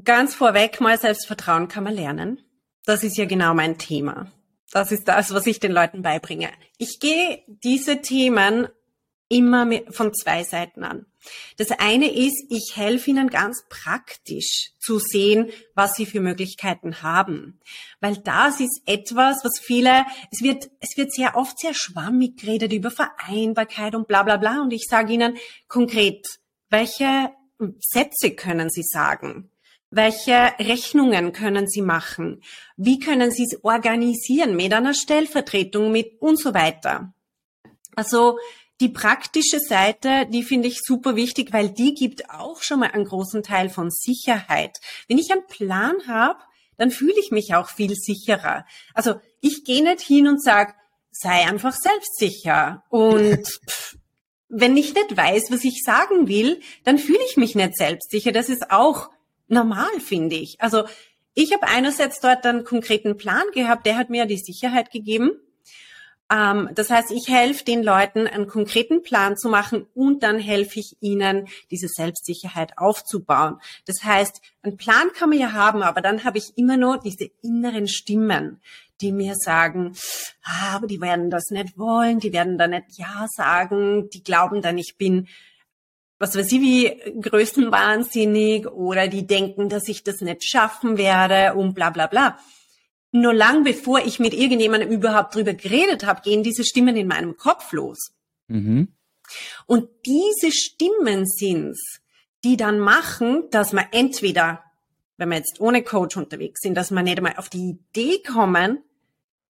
ganz 0.04 0.34
vorweg, 0.34 0.82
mal 0.82 0.98
Selbstvertrauen 0.98 1.68
kann 1.68 1.84
man 1.84 1.94
lernen. 1.94 2.40
Das 2.84 3.04
ist 3.04 3.16
ja 3.16 3.26
genau 3.26 3.54
mein 3.54 3.78
Thema. 3.78 4.32
Das 4.72 4.92
ist 4.92 5.08
das, 5.08 5.34
was 5.34 5.48
ich 5.48 5.60
den 5.60 5.72
Leuten 5.72 6.02
beibringe. 6.02 6.50
Ich 6.78 7.00
gehe 7.00 7.44
diese 7.48 8.02
Themen 8.02 8.68
immer 9.30 9.68
von 9.90 10.14
zwei 10.14 10.44
Seiten 10.44 10.84
an. 10.84 11.06
Das 11.58 11.72
eine 11.72 12.10
ist, 12.14 12.46
ich 12.50 12.76
helfe 12.76 13.10
Ihnen 13.10 13.30
ganz 13.30 13.66
praktisch 13.70 14.72
zu 14.80 15.00
sehen, 15.00 15.50
was 15.76 15.96
Sie 15.96 16.06
für 16.06 16.22
Möglichkeiten 16.22 17.02
haben. 17.02 17.60
Weil 18.00 18.18
das 18.18 18.62
ist 18.62 18.82
etwas, 18.86 19.44
was 19.44 19.60
viele, 19.60 20.06
es 20.32 20.42
wird, 20.42 20.70
es 20.80 20.96
wird 20.96 21.12
sehr 21.12 21.36
oft 21.36 21.60
sehr 21.60 21.74
schwammig 21.74 22.40
geredet 22.40 22.72
über 22.72 22.92
Vereinbarkeit 22.92 23.96
und 23.96 24.08
bla 24.08 24.24
bla 24.24 24.38
bla. 24.38 24.62
Und 24.62 24.72
ich 24.72 24.86
sage 24.90 25.14
Ihnen 25.14 25.38
konkret, 25.68 26.26
welche 26.70 27.32
Sätze 27.80 28.32
können 28.32 28.70
Sie 28.70 28.84
sagen? 28.84 29.50
Welche 29.90 30.54
Rechnungen 30.60 31.32
können 31.32 31.68
Sie 31.68 31.82
machen? 31.82 32.44
Wie 32.76 33.00
können 33.00 33.32
Sie 33.32 33.44
es 33.44 33.64
organisieren 33.64 34.56
mit 34.56 34.74
einer 34.74 34.94
Stellvertretung 34.94 35.92
mit 35.92 36.22
und 36.22 36.40
so 36.40 36.54
weiter? 36.54 37.14
Also 37.96 38.38
die 38.80 38.90
praktische 38.90 39.60
Seite, 39.60 40.28
die 40.32 40.44
finde 40.44 40.68
ich 40.68 40.82
super 40.84 41.16
wichtig, 41.16 41.52
weil 41.52 41.70
die 41.70 41.94
gibt 41.94 42.30
auch 42.30 42.62
schon 42.62 42.82
mal 42.82 42.92
einen 42.92 43.06
großen 43.06 43.42
Teil 43.44 43.70
von 43.70 43.90
Sicherheit. 43.90 44.78
Wenn 45.08 45.18
ich 45.18 45.32
einen 45.32 45.48
Plan 45.48 45.96
habe, 46.08 46.40
dann 46.78 46.92
fühle 46.92 47.20
ich 47.20 47.32
mich 47.32 47.56
auch 47.56 47.70
viel 47.70 47.96
sicherer. 47.96 48.66
Also 48.94 49.16
ich 49.42 49.64
gehe 49.64 49.84
nicht 49.84 50.02
hin 50.02 50.28
und 50.28 50.44
sage, 50.44 50.74
sei 51.12 51.48
einfach 51.48 51.74
selbstsicher. 51.74 52.84
Und 52.90 53.48
pff, 53.70 53.98
wenn 54.50 54.78
ich 54.78 54.94
nicht 54.94 55.18
weiß, 55.18 55.46
was 55.50 55.64
ich 55.64 55.82
sagen 55.84 56.28
will, 56.28 56.62
dann 56.84 57.00
fühle 57.00 57.24
ich 57.28 57.38
mich 57.38 57.56
nicht 57.56 57.76
selbstsicher. 57.76 58.32
Das 58.32 58.50
ist 58.50 58.70
auch 58.70 59.10
normal, 59.48 60.00
finde 60.00 60.36
ich. 60.36 60.60
Also 60.62 60.84
ich 61.34 61.54
habe 61.54 61.68
einerseits 61.68 62.20
dort 62.20 62.46
einen 62.46 62.64
konkreten 62.64 63.18
Plan 63.18 63.44
gehabt, 63.54 63.86
der 63.86 63.98
hat 63.98 64.10
mir 64.10 64.26
die 64.26 64.38
Sicherheit 64.38 64.92
gegeben. 64.92 65.32
Ähm, 66.32 66.70
das 66.74 66.90
heißt, 66.90 67.12
ich 67.12 67.28
helfe 67.30 67.64
den 67.64 67.84
Leuten, 67.84 68.28
einen 68.28 68.48
konkreten 68.48 69.02
Plan 69.04 69.38
zu 69.38 69.50
machen 69.50 69.86
und 69.94 70.24
dann 70.24 70.40
helfe 70.40 70.80
ich 70.80 70.98
ihnen, 71.00 71.48
diese 71.72 71.88
Selbstsicherheit 71.88 72.78
aufzubauen. 72.78 73.60
Das 73.86 74.04
heißt, 74.04 74.42
einen 74.64 74.78
Plan 74.78 75.12
kann 75.14 75.30
man 75.30 75.40
ja 75.40 75.54
haben, 75.54 75.84
aber 75.84 76.02
dann 76.02 76.24
habe 76.24 76.38
ich 76.38 76.58
immer 76.58 76.78
nur 76.78 77.00
diese 77.00 77.30
inneren 77.42 77.88
Stimmen, 77.88 78.62
die 79.00 79.12
mir 79.12 79.36
sagen, 79.36 79.94
ah, 80.44 80.76
aber 80.76 80.88
die 80.88 81.02
werden 81.02 81.30
das 81.30 81.50
nicht 81.52 81.78
wollen, 81.78 82.20
die 82.20 82.34
werden 82.34 82.58
da 82.58 82.68
nicht 82.68 82.98
Ja 82.98 83.28
sagen, 83.30 84.10
die 84.10 84.24
glauben 84.24 84.62
dann, 84.62 84.78
ich 84.78 84.96
bin 84.98 85.28
was 86.20 86.36
weiß 86.36 86.52
ich, 86.52 86.62
wie 86.62 87.22
größenwahnsinnig 87.22 88.68
oder 88.68 89.08
die 89.08 89.28
denken, 89.28 89.70
dass 89.70 89.88
ich 89.88 90.04
das 90.04 90.22
nicht 90.22 90.44
schaffen 90.44 90.98
werde 90.98 91.56
und 91.56 91.74
bla 91.74 91.90
bla 91.90 92.08
bla. 92.08 92.40
Nur 93.12 93.34
lang 93.34 93.64
bevor 93.64 94.00
ich 94.00 94.20
mit 94.20 94.34
irgendjemandem 94.34 94.90
überhaupt 94.92 95.36
drüber 95.36 95.54
geredet 95.54 96.06
habe, 96.06 96.22
gehen 96.22 96.44
diese 96.44 96.64
Stimmen 96.64 96.96
in 96.96 97.08
meinem 97.08 97.38
Kopf 97.38 97.72
los. 97.72 98.12
Mhm. 98.48 98.90
Und 99.66 99.90
diese 100.06 100.52
Stimmen 100.52 101.26
sind's, 101.26 102.00
die 102.44 102.58
dann 102.58 102.80
machen, 102.80 103.50
dass 103.52 103.74
man 103.74 103.86
entweder, 103.92 104.64
wenn 105.18 105.30
wir 105.30 105.38
jetzt 105.38 105.60
ohne 105.60 105.84
Coach 105.84 106.18
unterwegs 106.18 106.62
sind, 106.62 106.76
dass 106.76 106.92
man 106.92 107.06
nicht 107.06 107.18
einmal 107.18 107.36
auf 107.38 107.50
die 107.50 107.78
Idee 107.80 108.22
kommen, 108.22 108.84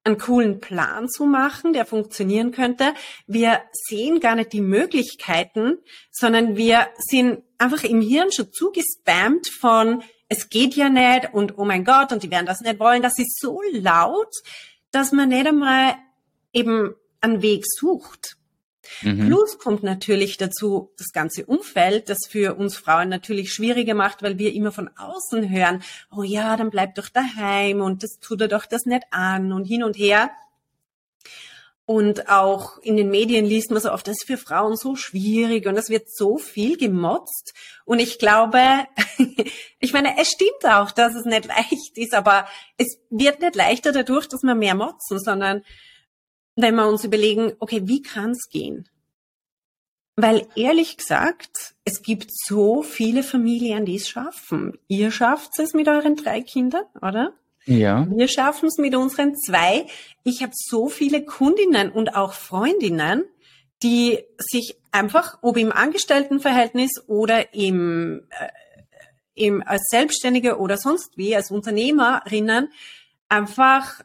einen 0.07 0.17
coolen 0.17 0.59
Plan 0.59 1.09
zu 1.09 1.25
machen, 1.25 1.73
der 1.73 1.85
funktionieren 1.85 2.51
könnte. 2.51 2.93
Wir 3.27 3.61
sehen 3.71 4.19
gar 4.19 4.35
nicht 4.35 4.53
die 4.53 4.61
Möglichkeiten, 4.61 5.77
sondern 6.11 6.55
wir 6.57 6.87
sind 6.97 7.43
einfach 7.57 7.83
im 7.83 8.01
Hirn 8.01 8.31
schon 8.31 8.51
zugespammt 8.51 9.47
von 9.49 10.03
es 10.29 10.49
geht 10.49 10.75
ja 10.75 10.89
nicht 10.89 11.33
und 11.33 11.57
oh 11.57 11.65
mein 11.65 11.85
Gott 11.85 12.11
und 12.11 12.23
die 12.23 12.31
werden 12.31 12.45
das 12.45 12.61
nicht 12.61 12.79
wollen. 12.79 13.01
Das 13.01 13.17
ist 13.17 13.39
so 13.39 13.61
laut, 13.71 14.33
dass 14.91 15.11
man 15.11 15.29
nicht 15.29 15.47
einmal 15.47 15.95
eben 16.51 16.95
einen 17.21 17.41
Weg 17.41 17.63
sucht. 17.65 18.37
Mhm. 19.01 19.27
Plus 19.27 19.58
kommt 19.58 19.84
natürlich 19.84 20.38
dazu 20.38 20.91
das 20.98 21.12
ganze 21.13 21.46
Umfeld, 21.46 22.10
das 22.10 22.20
für 22.29 22.56
uns 22.56 22.77
Frauen 22.77 23.10
natürlich 23.10 23.53
schwieriger 23.53 23.94
macht, 23.94 24.24
weil 24.24 24.38
wir 24.38 24.53
immer 24.53 24.72
von 24.72 24.89
außen 24.98 25.50
hören, 25.50 25.84
oh 26.15 26.24
ja, 26.24 26.58
dann 26.58 26.70
bleib 26.70 26.96
doch 26.96 27.10
daheim 27.10 27.82
und 27.82 28.03
das 28.03 28.20
tut 28.20 28.41
er 28.41 28.48
doch 28.48 28.65
das 28.65 28.86
nicht 28.86 29.03
an 29.12 29.51
und 29.51 29.65
hin 29.65 29.84
und 29.84 29.98
her. 29.98 30.32
Und 31.89 32.27
auch 32.27 32.79
in 32.79 32.98
den 32.98 33.10
Medien 33.10 33.46
liest 33.46 33.72
man 33.72 33.82
so 33.82 33.94
oft, 33.94 34.06
das 34.08 34.17
ist 34.17 34.27
für 34.27 34.38
Frauen 34.38 34.75
so 34.75 34.98
schwierig 34.98 35.67
und 35.67 35.77
es 35.77 35.89
wird 35.89 36.13
so 36.13 36.38
viel 36.38 36.75
gemotzt. 36.75 37.53
Und 37.86 38.00
ich 38.00 38.20
glaube, 38.20 38.62
ich 39.79 39.94
meine, 39.94 40.20
es 40.20 40.27
stimmt 40.27 40.65
auch, 40.65 40.91
dass 40.91 41.15
es 41.15 41.24
nicht 41.24 41.46
leicht 41.48 41.98
ist, 41.98 42.13
aber 42.13 42.46
es 42.75 43.00
wird 43.10 43.39
nicht 43.39 43.56
leichter 43.56 43.94
dadurch, 43.94 44.27
dass 44.27 44.44
wir 44.44 44.53
mehr 44.53 44.75
motzen, 44.75 45.17
sondern 45.17 45.63
wenn 46.57 46.75
wir 46.75 46.87
uns 46.87 47.05
überlegen, 47.05 47.53
okay, 47.59 47.83
wie 47.85 48.01
kann 48.01 48.31
es 48.31 48.49
gehen? 48.49 48.89
Weil 50.15 50.47
ehrlich 50.55 50.97
gesagt, 50.97 51.75
es 51.85 52.01
gibt 52.01 52.31
so 52.31 52.81
viele 52.81 53.21
Familien, 53.21 53.85
die 53.85 53.95
es 53.95 54.09
schaffen. 54.09 54.77
Ihr 54.87 55.11
schafft 55.11 55.59
es 55.59 55.73
mit 55.73 55.87
euren 55.87 56.15
drei 56.15 56.41
Kindern, 56.41 56.85
oder? 57.01 57.33
Ja. 57.65 58.07
Wir 58.09 58.27
schaffen 58.27 58.67
es 58.67 58.77
mit 58.79 58.95
unseren 58.95 59.35
zwei. 59.35 59.85
Ich 60.23 60.41
habe 60.41 60.53
so 60.55 60.89
viele 60.89 61.23
Kundinnen 61.23 61.91
und 61.91 62.15
auch 62.15 62.33
Freundinnen, 62.33 63.25
die 63.83 64.19
sich 64.39 64.77
einfach, 64.91 65.37
ob 65.41 65.57
im 65.57 65.71
Angestelltenverhältnis 65.71 67.03
oder 67.07 67.53
im, 67.53 68.23
äh, 68.31 68.49
im 69.35 69.61
als 69.63 69.87
Selbstständige 69.91 70.57
oder 70.57 70.77
sonst 70.77 71.15
wie, 71.15 71.35
als 71.35 71.51
Unternehmerinnen, 71.51 72.71
einfach, 73.29 74.01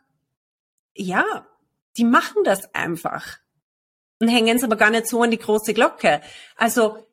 ja, 0.94 1.46
die 1.96 2.04
machen 2.04 2.44
das 2.44 2.74
einfach 2.74 3.38
und 4.20 4.28
hängen 4.28 4.56
es 4.56 4.64
aber 4.64 4.76
gar 4.76 4.90
nicht 4.90 5.08
so 5.08 5.22
an 5.22 5.30
die 5.30 5.38
große 5.38 5.74
Glocke. 5.74 6.20
Also 6.56 7.06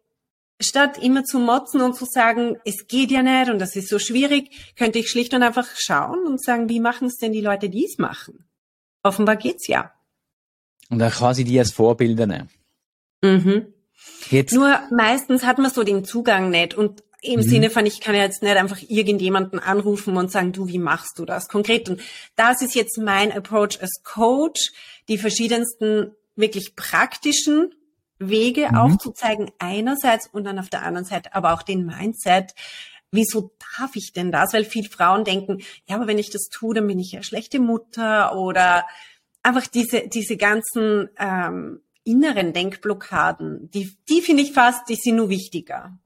statt 0.62 0.98
immer 0.98 1.24
zu 1.24 1.40
motzen 1.40 1.82
und 1.82 1.96
zu 1.96 2.06
sagen, 2.06 2.58
es 2.66 2.88
geht 2.88 3.12
ja 3.12 3.24
nicht 3.24 3.50
und 3.50 3.60
das 3.60 3.76
ist 3.76 3.90
so 3.90 3.98
schwierig, 3.98 4.76
könnte 4.76 5.00
ich 5.00 5.10
schlicht 5.10 5.34
und 5.34 5.44
einfach 5.44 5.68
schauen 5.76 6.26
und 6.26 6.42
sagen, 6.42 6.70
wie 6.70 6.80
machen 6.80 7.08
es 7.08 7.18
denn 7.18 7.32
die 7.32 7.42
Leute, 7.42 7.70
die 7.70 7.86
es 7.86 7.98
machen? 7.98 8.50
Offenbar 9.04 9.38
geht's 9.38 9.68
ja. 9.68 9.94
Und 10.90 11.00
dann 11.00 11.12
quasi 11.12 11.44
die 11.44 11.58
als 11.60 11.72
Vorbilder 11.72 12.28
nehmen. 12.28 12.50
Mhm. 13.22 13.74
Jetzt. 14.30 14.54
Nur 14.54 14.80
meistens 14.92 15.46
hat 15.46 15.58
man 15.58 15.72
so 15.72 15.84
den 15.84 16.04
Zugang 16.04 16.50
nicht 16.50 16.74
und 16.74 17.04
im 17.22 17.42
mhm. 17.42 17.44
Sinne 17.44 17.70
von, 17.70 17.86
ich 17.86 18.00
kann 18.00 18.16
ja 18.16 18.24
jetzt 18.24 18.42
nicht 18.44 18.56
einfach 18.56 18.80
irgendjemanden 18.88 19.60
anrufen 19.60 20.16
und 20.18 20.32
sagen, 20.32 20.52
du, 20.52 20.68
wie 20.68 20.80
machst 20.80 21.20
du 21.20 21.26
das 21.26 21.48
konkret? 21.48 21.90
Und 21.90 22.02
das 22.36 22.62
ist 22.62 22.76
jetzt 22.76 22.98
mein 22.98 23.32
Approach 23.32 23.82
als 23.82 24.02
Coach, 24.04 24.72
die 25.08 25.18
verschiedensten 25.18 26.16
wirklich 26.36 26.76
praktischen 26.76 27.74
Wege 28.20 28.70
mhm. 28.70 28.78
aufzuzeigen 28.78 29.52
einerseits 29.60 30.28
und 30.28 30.46
dann 30.46 30.60
auf 30.60 30.70
der 30.70 30.84
anderen 30.84 31.06
Seite 31.06 31.34
aber 31.34 31.54
auch 31.54 31.64
den 31.64 31.86
Mindset. 31.86 32.54
Wieso 33.12 33.52
darf 33.78 33.96
ich 33.96 34.14
denn 34.14 34.32
das? 34.32 34.54
Weil 34.54 34.66
viele 34.66 34.90
Frauen 34.90 35.24
denken, 35.24 35.60
ja, 35.88 35.96
aber 35.96 36.08
wenn 36.08 36.20
ich 36.20 36.30
das 36.30 36.48
tue, 36.50 36.76
dann 36.76 36.88
bin 36.88 37.00
ich 37.00 37.12
ja 37.12 37.24
schlechte 37.24 37.60
Mutter 37.60 38.36
oder 38.36 38.86
einfach 39.42 39.68
diese, 39.68 40.08
diese 40.08 40.38
ganzen 40.38 41.10
ähm, 41.18 41.82
inneren 42.04 42.54
Denkblockaden, 42.54 43.72
die, 43.72 43.98
die 44.10 44.22
finde 44.22 44.44
ich 44.44 44.54
fast, 44.54 44.88
die 44.90 44.96
sind 44.96 45.16
nur 45.16 45.30
wichtiger. 45.30 45.98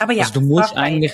Aber 0.00 0.12
ja. 0.12 0.24
Also 0.24 0.40
du 0.40 0.40
musst 0.40 0.76
eigentlich, 0.76 1.12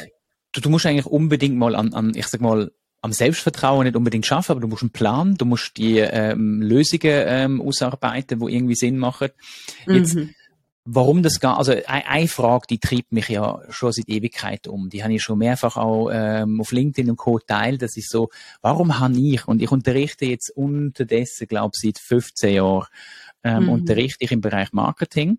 du, 0.52 0.60
du 0.60 0.70
musst 0.70 0.86
eigentlich 0.86 1.06
unbedingt 1.06 1.56
mal 1.56 1.74
an, 1.74 1.92
an, 1.92 2.12
ich 2.14 2.28
sag 2.28 2.40
mal, 2.40 2.70
am 3.02 3.12
Selbstvertrauen 3.12 3.84
nicht 3.84 3.96
unbedingt 3.96 4.26
schaffen, 4.26 4.52
aber 4.52 4.60
du 4.60 4.68
musst 4.68 4.82
einen 4.82 4.90
Plan, 4.90 5.36
du 5.36 5.44
musst 5.44 5.76
die 5.76 5.98
ähm, 5.98 6.62
Lösungen 6.62 7.24
ähm, 7.26 7.60
ausarbeiten, 7.60 8.40
wo 8.40 8.48
irgendwie 8.48 8.74
Sinn 8.74 8.96
machen. 8.98 9.28
Jetzt, 9.86 10.14
mhm. 10.14 10.34
Warum 10.88 11.24
das 11.24 11.40
gar, 11.40 11.58
also 11.58 11.74
eine, 11.86 12.28
Frage, 12.28 12.66
die 12.70 12.78
treibt 12.78 13.10
mich 13.10 13.28
ja 13.28 13.60
schon 13.70 13.90
seit 13.90 14.08
Ewigkeit 14.08 14.68
um. 14.68 14.88
Die 14.88 15.02
habe 15.02 15.14
ich 15.14 15.22
schon 15.22 15.38
mehrfach 15.38 15.76
auch 15.76 16.10
ähm, 16.12 16.60
auf 16.60 16.70
LinkedIn 16.70 17.10
und 17.10 17.16
Co. 17.16 17.40
teilt. 17.40 17.82
Das 17.82 17.96
ist 17.96 18.08
so, 18.08 18.30
warum 18.62 19.00
habe 19.00 19.18
ich, 19.18 19.48
und 19.48 19.60
ich 19.60 19.72
unterrichte 19.72 20.26
jetzt 20.26 20.50
unterdessen, 20.56 21.48
glaube 21.48 21.72
ich, 21.74 21.80
seit 21.82 21.98
15 21.98 22.54
Jahren, 22.54 22.86
ähm, 23.42 23.64
mhm. 23.64 23.68
unterrichte 23.70 24.24
ich 24.24 24.30
im 24.30 24.40
Bereich 24.40 24.72
Marketing. 24.72 25.38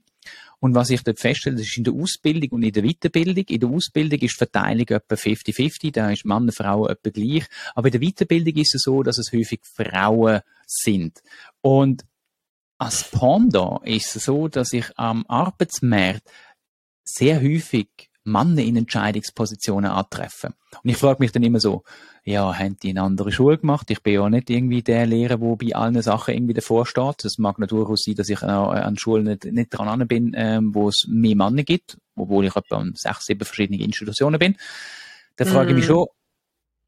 Und 0.59 0.73
was 0.73 0.89
ich 0.89 1.03
dort 1.03 1.19
feststelle, 1.19 1.57
das 1.57 1.67
ist 1.67 1.77
in 1.77 1.83
der 1.83 1.93
Ausbildung 1.93 2.49
und 2.51 2.63
in 2.63 2.71
der 2.71 2.83
Weiterbildung. 2.83 3.45
In 3.47 3.59
der 3.59 3.69
Ausbildung 3.69 4.19
ist 4.19 4.33
die 4.33 4.37
Verteilung 4.37 4.87
etwa 4.87 5.15
50-50, 5.15 5.91
da 5.91 6.09
ist 6.09 6.25
Mann 6.25 6.43
und 6.43 6.55
Frau 6.55 6.87
etwa 6.87 7.09
gleich. 7.09 7.45
Aber 7.75 7.87
in 7.87 7.99
der 7.99 8.01
Weiterbildung 8.01 8.55
ist 8.55 8.73
es 8.73 8.81
so, 8.81 9.03
dass 9.03 9.19
es 9.19 9.31
häufig 9.31 9.59
Frauen 9.63 10.41
sind. 10.65 11.21
Und 11.61 12.05
als 12.79 13.09
Panda 13.09 13.81
ist 13.83 14.15
es 14.15 14.25
so, 14.25 14.47
dass 14.47 14.73
ich 14.73 14.85
am 14.97 15.25
Arbeitsmarkt 15.27 16.23
sehr 17.03 17.41
häufig 17.41 17.87
Männer 18.27 18.61
in 18.61 18.75
Entscheidungspositionen 18.75 19.89
antreffen. 19.89 20.53
Und 20.83 20.89
ich 20.89 20.97
frage 20.97 21.17
mich 21.19 21.31
dann 21.31 21.43
immer 21.43 21.59
so, 21.59 21.83
ja, 22.23 22.53
haben 22.53 22.77
die 22.83 22.89
eine 22.89 23.01
andere 23.01 23.31
Schule 23.31 23.57
gemacht? 23.57 23.89
Ich 23.89 24.03
bin 24.03 24.15
ja 24.15 24.29
nicht 24.29 24.49
irgendwie 24.49 24.81
der 24.81 25.05
Lehrer, 25.05 25.37
der 25.37 25.55
bei 25.55 25.75
allen 25.75 26.01
Sachen 26.01 26.33
irgendwie 26.33 26.53
davor 26.53 26.85
steht. 26.85 27.23
Es 27.23 27.37
mag 27.37 27.57
natürlich 27.57 27.87
sein, 28.03 28.15
dass 28.15 28.29
ich 28.29 28.43
an 28.43 28.97
Schulen 28.97 29.23
nicht, 29.23 29.45
nicht 29.45 29.69
dran 29.69 30.07
bin, 30.07 30.33
ähm, 30.35 30.75
wo 30.75 30.89
es 30.89 31.05
mehr 31.07 31.35
Männer 31.35 31.63
gibt, 31.63 31.97
obwohl 32.15 32.45
ich 32.45 32.55
etwa 32.55 32.77
an 32.77 32.93
sechs, 32.95 33.25
sieben 33.25 33.45
verschiedene 33.45 33.81
Institutionen 33.81 34.39
bin. 34.39 34.57
Da 35.37 35.45
frage 35.45 35.67
mm. 35.67 35.69
ich 35.69 35.75
mich 35.75 35.85
mhm. 35.85 35.93
schon, 35.93 36.05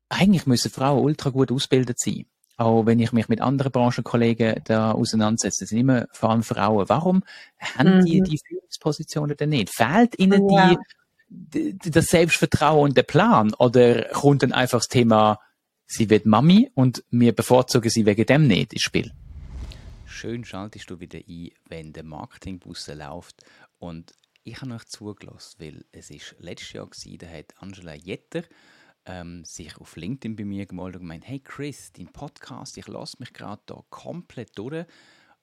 eigentlich 0.09 0.45
müssen 0.45 0.71
Frauen 0.71 1.03
ultra 1.03 1.29
gut 1.29 1.51
ausgebildet 1.51 1.99
sein. 1.99 2.25
auch 2.59 2.85
wenn 2.85 2.99
ich 2.99 3.13
mich 3.13 3.29
mit 3.29 3.39
anderen 3.39 3.71
Branchenkollegen 3.71 4.61
da 4.65 4.91
auseinandersetze, 4.91 5.65
sind 5.65 5.79
immer 5.79 6.07
vor 6.11 6.31
allem 6.31 6.43
Frauen. 6.43 6.89
Warum 6.89 7.23
haben 7.61 8.03
die 8.03 8.19
mhm. 8.19 8.25
die 8.25 8.39
Führungspositionen 8.45 9.37
denn 9.37 9.49
nicht? 9.49 9.69
Fehlt 9.73 10.19
ihnen 10.19 10.49
ja. 10.49 10.71
die, 10.71 10.77
das 11.29 12.07
Selbstvertrauen 12.07 12.93
der 12.93 13.03
Plan? 13.03 13.53
Oder 13.53 14.05
kommt 14.09 14.43
dann 14.43 14.51
einfach 14.51 14.79
das 14.79 14.87
Thema, 14.87 15.39
sie 15.85 16.09
wird 16.09 16.25
Mami 16.25 16.71
und 16.73 17.03
wir 17.09 17.33
bevorzugen 17.33 17.89
sie 17.89 18.05
wegen 18.05 18.25
dem 18.25 18.47
nicht 18.47 18.73
ins 18.73 18.81
Spiel? 18.81 19.11
Schön 20.05 20.43
schaltest 20.43 20.89
du 20.89 20.99
wieder 20.99 21.19
ein, 21.27 21.51
wenn 21.67 21.93
der 21.93 22.03
Marketingbus 22.03 22.87
läuft 22.87 23.43
und 23.77 24.13
ich 24.43 24.61
habe 24.61 24.73
euch 24.73 24.85
zugelassen, 24.85 25.55
weil 25.59 25.85
es 25.91 26.09
ist 26.09 26.35
letztes 26.39 26.73
Jahr 26.73 26.87
gewesen, 26.87 27.17
da 27.19 27.27
hat 27.27 27.53
Angela 27.57 27.93
Jetter 27.93 28.43
ähm, 29.05 29.43
sich 29.45 29.77
auf 29.77 29.95
LinkedIn 29.95 30.35
bei 30.35 30.45
mir 30.45 30.65
gemeldet 30.65 30.95
und 30.95 31.01
gemeint, 31.01 31.27
hey 31.27 31.39
Chris, 31.39 31.91
dein 31.93 32.07
Podcast, 32.07 32.77
ich 32.77 32.87
lasse 32.87 33.17
mich 33.19 33.33
gerade 33.33 33.61
da 33.65 33.83
komplett 33.89 34.57
durch, 34.57 34.85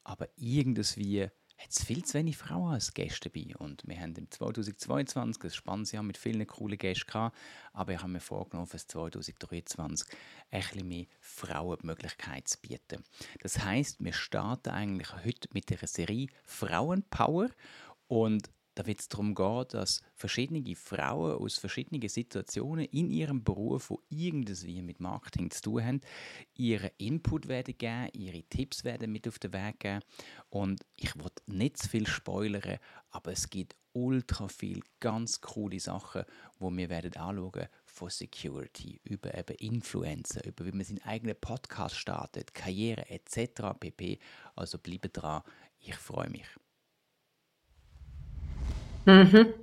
aber 0.04 0.28
irgendwie 0.36 1.28
hat 1.58 1.70
es 1.70 1.84
viel 1.84 2.04
zu 2.04 2.14
wenig 2.14 2.36
Frauen 2.36 2.74
als 2.74 2.92
Gäste 2.92 3.30
dabei. 3.30 3.56
Und 3.56 3.82
wir 3.86 3.98
haben 3.98 4.14
im 4.14 4.30
2022 4.30 5.44
ein 5.44 5.50
spannendes 5.50 5.92
Jahr 5.92 6.02
mit 6.02 6.18
vielen 6.18 6.46
coolen 6.46 6.78
Gästen 6.78 7.06
gehabt, 7.06 7.36
aber 7.72 7.92
ich 7.92 7.98
habe 8.00 8.12
mir 8.12 8.20
vorgenommen, 8.20 8.66
für 8.66 8.78
2023 8.78 10.08
ein 10.50 10.60
bisschen 10.60 10.88
mehr 10.88 11.06
Frauen 11.20 11.78
die 11.80 11.86
Möglichkeit 11.86 12.48
zu 12.48 12.58
bieten. 12.60 13.02
Das 13.40 13.58
heißt, 13.64 13.96
wir 14.00 14.12
starten 14.12 14.70
eigentlich 14.70 15.12
heute 15.24 15.48
mit 15.52 15.70
der 15.70 15.86
Serie 15.86 16.28
Frauenpower 16.44 17.48
und 18.08 18.50
da 18.76 18.86
wird 18.86 19.00
es 19.00 19.08
darum 19.08 19.34
gehen, 19.34 19.64
dass 19.70 20.02
verschiedene 20.14 20.76
Frauen 20.76 21.38
aus 21.38 21.56
verschiedenen 21.56 22.06
Situationen 22.08 22.84
in 22.84 23.10
ihrem 23.10 23.42
Beruf, 23.42 23.90
die 24.10 24.26
irgendwie 24.28 24.82
mit 24.82 25.00
Marketing 25.00 25.50
zu 25.50 25.62
tun 25.62 25.84
haben, 25.84 26.00
ihren 26.54 26.90
Input 26.98 27.48
werden 27.48 27.76
geben, 27.78 28.10
ihre 28.12 28.42
Tipps 28.42 28.84
werden 28.84 29.10
mit 29.10 29.26
auf 29.26 29.38
den 29.38 29.54
Weg 29.54 29.80
geben. 29.80 30.00
Und 30.50 30.82
ich 30.96 31.16
will 31.16 31.30
nicht 31.46 31.78
zu 31.78 31.88
viel 31.88 32.06
spoilern, 32.06 32.78
aber 33.10 33.32
es 33.32 33.48
gibt 33.48 33.74
ultra 33.94 34.46
viel 34.46 34.82
ganz 35.00 35.40
coole 35.40 35.80
Sachen, 35.80 36.24
wo 36.58 36.70
wir 36.70 36.90
werden 36.90 37.16
anschauen 37.16 37.68
von 37.86 38.10
Security 38.10 39.00
über 39.04 39.36
eben 39.36 39.56
Influencer, 39.56 40.44
über 40.44 40.66
wie 40.66 40.72
man 40.72 40.84
seinen 40.84 41.02
eigenen 41.02 41.40
Podcast 41.40 41.96
startet, 41.96 42.52
Karriere 42.52 43.08
etc. 43.08 43.72
pp. 43.80 44.18
Also 44.54 44.78
bleibe 44.78 45.08
dran, 45.08 45.42
ich 45.78 45.94
freue 45.94 46.28
mich. 46.28 46.46
Mhm. 49.06 49.54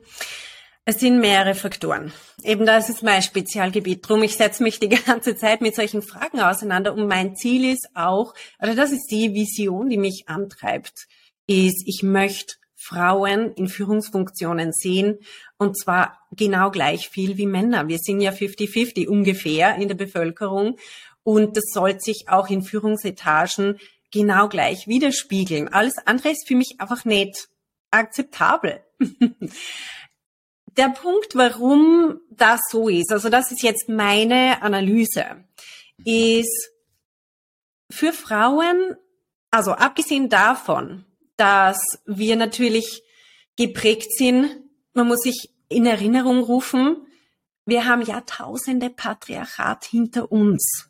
Es 0.86 1.00
sind 1.00 1.20
mehrere 1.20 1.56
Faktoren. 1.56 2.12
Eben 2.44 2.66
das 2.66 2.90
ist 2.90 3.04
mein 3.04 3.22
Spezialgebiet. 3.22 4.08
Drum 4.08 4.22
ich 4.24 4.36
setze 4.36 4.64
mich 4.64 4.80
die 4.80 4.90
ganze 5.06 5.36
Zeit 5.36 5.62
mit 5.62 5.76
solchen 5.76 6.02
Fragen 6.02 6.42
auseinander. 6.42 6.94
Und 6.94 7.08
mein 7.08 7.36
Ziel 7.36 7.72
ist 7.72 7.88
auch, 7.94 8.34
also 8.58 8.76
das 8.76 8.92
ist 8.92 9.08
die 9.10 9.34
Vision, 9.34 9.90
die 9.90 9.98
mich 9.98 10.26
antreibt, 10.28 11.08
ist, 11.48 11.84
ich 11.86 12.04
möchte 12.04 12.56
Frauen 12.76 13.54
in 13.54 13.70
Führungsfunktionen 13.70 14.74
sehen 14.74 15.20
und 15.58 15.80
zwar 15.80 16.20
genau 16.32 16.70
gleich 16.70 17.08
viel 17.08 17.38
wie 17.38 17.46
Männer. 17.46 17.88
Wir 17.88 17.98
sind 17.98 18.20
ja 18.20 18.32
50-50 18.32 19.08
ungefähr 19.08 19.76
in 19.76 19.88
der 19.88 19.96
Bevölkerung 19.96 20.78
und 21.24 21.56
das 21.56 21.66
soll 21.72 21.98
sich 22.02 22.26
auch 22.28 22.50
in 22.50 22.62
Führungsetagen 22.62 23.80
genau 24.12 24.50
gleich 24.50 24.88
widerspiegeln. 24.88 25.70
Alles 25.70 25.96
andere 26.06 26.32
ist 26.32 26.46
für 26.46 26.56
mich 26.56 26.76
einfach 26.80 27.06
nicht 27.06 27.48
akzeptabel. 27.94 28.84
Der 30.78 30.90
Punkt, 30.90 31.36
warum 31.36 32.20
das 32.32 32.62
so 32.70 32.90
ist, 32.90 33.12
also 33.12 33.30
das 33.30 33.52
ist 33.52 33.62
jetzt 33.62 33.90
meine 33.90 34.62
Analyse, 34.62 35.46
ist 36.04 36.72
für 37.92 38.12
Frauen, 38.12 38.96
also 39.52 39.74
abgesehen 39.74 40.30
davon, 40.30 41.06
dass 41.38 41.80
wir 42.06 42.36
natürlich 42.36 43.04
geprägt 43.56 44.12
sind, 44.18 44.50
man 44.94 45.08
muss 45.08 45.22
sich 45.22 45.54
in 45.70 45.86
Erinnerung 45.86 46.40
rufen, 46.40 47.06
wir 47.66 47.86
haben 47.86 48.02
Jahrtausende 48.02 48.90
Patriarchat 48.90 49.86
hinter 49.86 50.32
uns. 50.32 50.90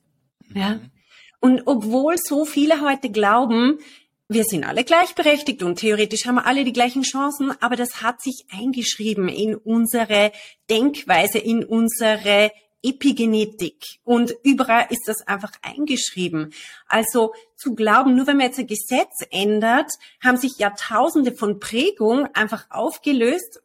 Ja? 0.53 0.75
Mhm. 0.75 0.91
Und 1.39 1.63
obwohl 1.65 2.15
so 2.17 2.45
viele 2.45 2.81
heute 2.81 3.09
glauben, 3.09 3.79
wir 4.29 4.43
sind 4.45 4.63
alle 4.63 4.83
gleichberechtigt 4.83 5.63
und 5.63 5.79
theoretisch 5.79 6.25
haben 6.25 6.35
wir 6.35 6.45
alle 6.45 6.63
die 6.63 6.73
gleichen 6.73 7.03
Chancen, 7.03 7.51
aber 7.61 7.75
das 7.75 8.01
hat 8.01 8.21
sich 8.21 8.45
eingeschrieben 8.51 9.27
in 9.27 9.55
unsere 9.55 10.31
Denkweise, 10.69 11.39
in 11.39 11.63
unsere 11.63 12.51
Epigenetik 12.81 13.99
und 14.03 14.35
überall 14.43 14.87
ist 14.89 15.07
das 15.07 15.25
einfach 15.25 15.51
eingeschrieben. 15.61 16.53
Also 16.87 17.33
zu 17.55 17.75
glauben, 17.75 18.15
nur 18.15 18.27
wenn 18.27 18.37
man 18.37 18.47
jetzt 18.47 18.59
ein 18.59 18.67
Gesetz 18.67 19.25
ändert, 19.31 19.89
haben 20.21 20.37
sich 20.37 20.57
Jahrtausende 20.57 21.31
von 21.31 21.59
Prägung 21.59 22.27
einfach 22.33 22.65
aufgelöst. 22.69 23.61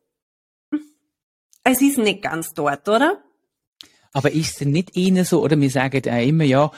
Es 1.64 1.82
ist 1.82 1.98
nicht 1.98 2.22
ganz 2.22 2.52
dort, 2.54 2.88
oder? 2.88 3.22
Aber 4.12 4.30
ist 4.32 4.60
es 4.60 4.66
nicht 4.66 4.96
Ihnen 4.96 5.24
so, 5.24 5.42
oder 5.42 5.60
wir 5.60 5.70
sagen 5.70 6.02
ja 6.04 6.18
immer, 6.18 6.44
ja, 6.44 6.70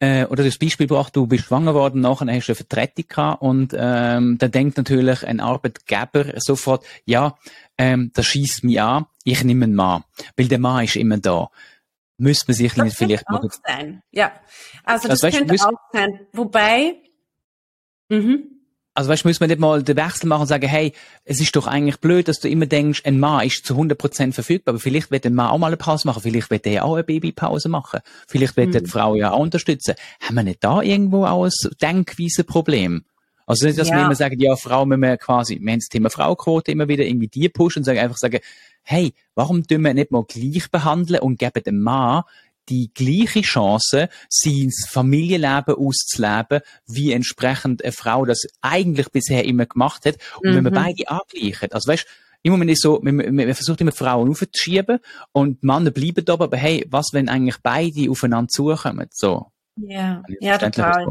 äh, 0.00 0.24
oder 0.26 0.44
das 0.44 0.58
Beispiel 0.58 0.86
braucht, 0.86 1.16
du 1.16 1.26
bist 1.26 1.46
schwanger 1.46 1.74
worden, 1.74 2.00
nachher 2.00 2.26
hast 2.32 2.46
du 2.46 2.52
eine 2.52 2.56
Vertretung 2.56 3.04
gehabt 3.08 3.42
und 3.42 3.74
ähm, 3.76 4.38
dann 4.38 4.50
denkt 4.50 4.76
natürlich 4.76 5.26
ein 5.26 5.40
Arbeitgeber 5.40 6.34
sofort, 6.36 6.84
ja, 7.04 7.36
ähm, 7.76 8.10
das 8.14 8.26
schießt 8.26 8.64
mich 8.64 8.80
an, 8.80 9.06
ich 9.24 9.42
nehme 9.44 9.64
einen 9.64 9.74
Mann, 9.74 10.04
weil 10.36 10.48
der 10.48 10.58
Mann 10.58 10.84
ist 10.84 10.96
immer 10.96 11.18
da. 11.18 11.50
Müsste 12.16 12.46
man 12.48 12.56
sich 12.56 12.74
das 12.74 12.94
vielleicht 12.94 13.28
auch 13.28 13.42
sein. 13.64 14.02
Ja, 14.10 14.32
also 14.84 15.08
das, 15.08 15.20
das 15.20 15.34
könnte 15.34 15.54
auch 15.54 15.78
sein. 15.92 16.26
Wobei, 16.32 16.96
mhm. 18.08 18.57
Also 18.98 19.10
weißt, 19.10 19.24
müssen 19.26 19.38
wir 19.38 19.46
nicht 19.46 19.60
mal 19.60 19.80
den 19.80 19.96
Wechsel 19.96 20.26
machen 20.26 20.40
und 20.40 20.46
sagen, 20.48 20.66
hey, 20.66 20.92
es 21.24 21.40
ist 21.40 21.54
doch 21.54 21.68
eigentlich 21.68 21.98
blöd, 22.00 22.26
dass 22.26 22.40
du 22.40 22.48
immer 22.48 22.66
denkst, 22.66 23.02
ein 23.04 23.20
Mann 23.20 23.46
ist 23.46 23.64
zu 23.64 23.76
100% 23.76 24.32
verfügbar, 24.32 24.72
aber 24.72 24.80
vielleicht 24.80 25.12
wird 25.12 25.24
ein 25.24 25.36
Mann 25.36 25.50
auch 25.50 25.58
mal 25.58 25.68
eine 25.68 25.76
Pause 25.76 26.08
machen, 26.08 26.20
vielleicht 26.20 26.50
wird 26.50 26.66
er 26.66 26.84
auch 26.84 26.94
eine 26.94 27.04
Babypause 27.04 27.68
machen, 27.68 28.00
vielleicht 28.26 28.56
wird 28.56 28.74
mhm. 28.74 28.82
die 28.82 28.90
Frau 28.90 29.14
ja 29.14 29.30
auch 29.30 29.38
unterstützen. 29.38 29.94
Haben 30.20 30.34
wir 30.34 30.42
nicht 30.42 30.64
da 30.64 30.82
irgendwo 30.82 31.26
auch 31.26 31.44
ein 31.44 31.52
Denkweise-Problem? 31.80 33.04
Also 33.46 33.66
nicht, 33.66 33.78
dass 33.78 33.88
ja. 33.88 33.98
wir 33.98 34.04
immer 34.06 34.16
sagen, 34.16 34.40
ja, 34.40 34.56
Frau 34.56 34.84
müssen 34.84 35.02
wir 35.02 35.16
quasi, 35.16 35.60
wir 35.60 35.70
haben 35.70 35.78
das 35.78 35.86
Thema 35.86 36.10
Frauquote 36.10 36.72
immer 36.72 36.88
wieder 36.88 37.04
irgendwie 37.04 37.28
die 37.28 37.48
pushen 37.48 37.82
und 37.82 37.84
sagen 37.84 38.00
einfach 38.00 38.16
sagen, 38.16 38.40
hey, 38.82 39.14
warum 39.36 39.64
tun 39.64 39.82
wir 39.82 39.94
nicht 39.94 40.10
mal 40.10 40.24
gleich 40.24 40.72
behandeln 40.72 41.20
und 41.20 41.38
geben 41.38 41.62
dem 41.62 41.82
Mann 41.82 42.24
die 42.68 42.90
gleiche 42.94 43.42
Chance, 43.42 44.08
sein 44.28 44.70
Familienleben 44.88 45.74
auszuleben, 45.74 46.60
wie 46.86 47.12
entsprechend 47.12 47.82
eine 47.82 47.92
Frau 47.92 48.24
das 48.24 48.46
eigentlich 48.60 49.10
bisher 49.10 49.44
immer 49.44 49.66
gemacht 49.66 50.04
hat. 50.04 50.16
Und 50.40 50.50
mhm. 50.50 50.56
wenn 50.56 50.64
man 50.64 50.72
mhm. 50.72 50.86
beide 50.86 51.08
angleichen, 51.08 51.72
also 51.72 51.90
weißt, 51.90 52.06
im 52.42 52.52
Moment 52.52 52.70
ist 52.70 52.82
so, 52.82 53.00
man, 53.02 53.16
man 53.16 53.54
versucht 53.54 53.80
immer 53.80 53.92
Frauen 53.92 54.30
aufzuschieben 54.30 55.00
und 55.32 55.62
Männer 55.62 55.90
bleiben 55.90 56.24
da, 56.24 56.34
aber 56.34 56.56
hey, 56.56 56.86
was, 56.88 57.08
wenn 57.12 57.28
eigentlich 57.28 57.58
beide 57.62 58.10
aufeinander 58.10 58.48
zukommen, 58.48 59.08
so. 59.10 59.46
Ja, 59.76 60.22
ja, 60.40 60.58
total. 60.58 61.10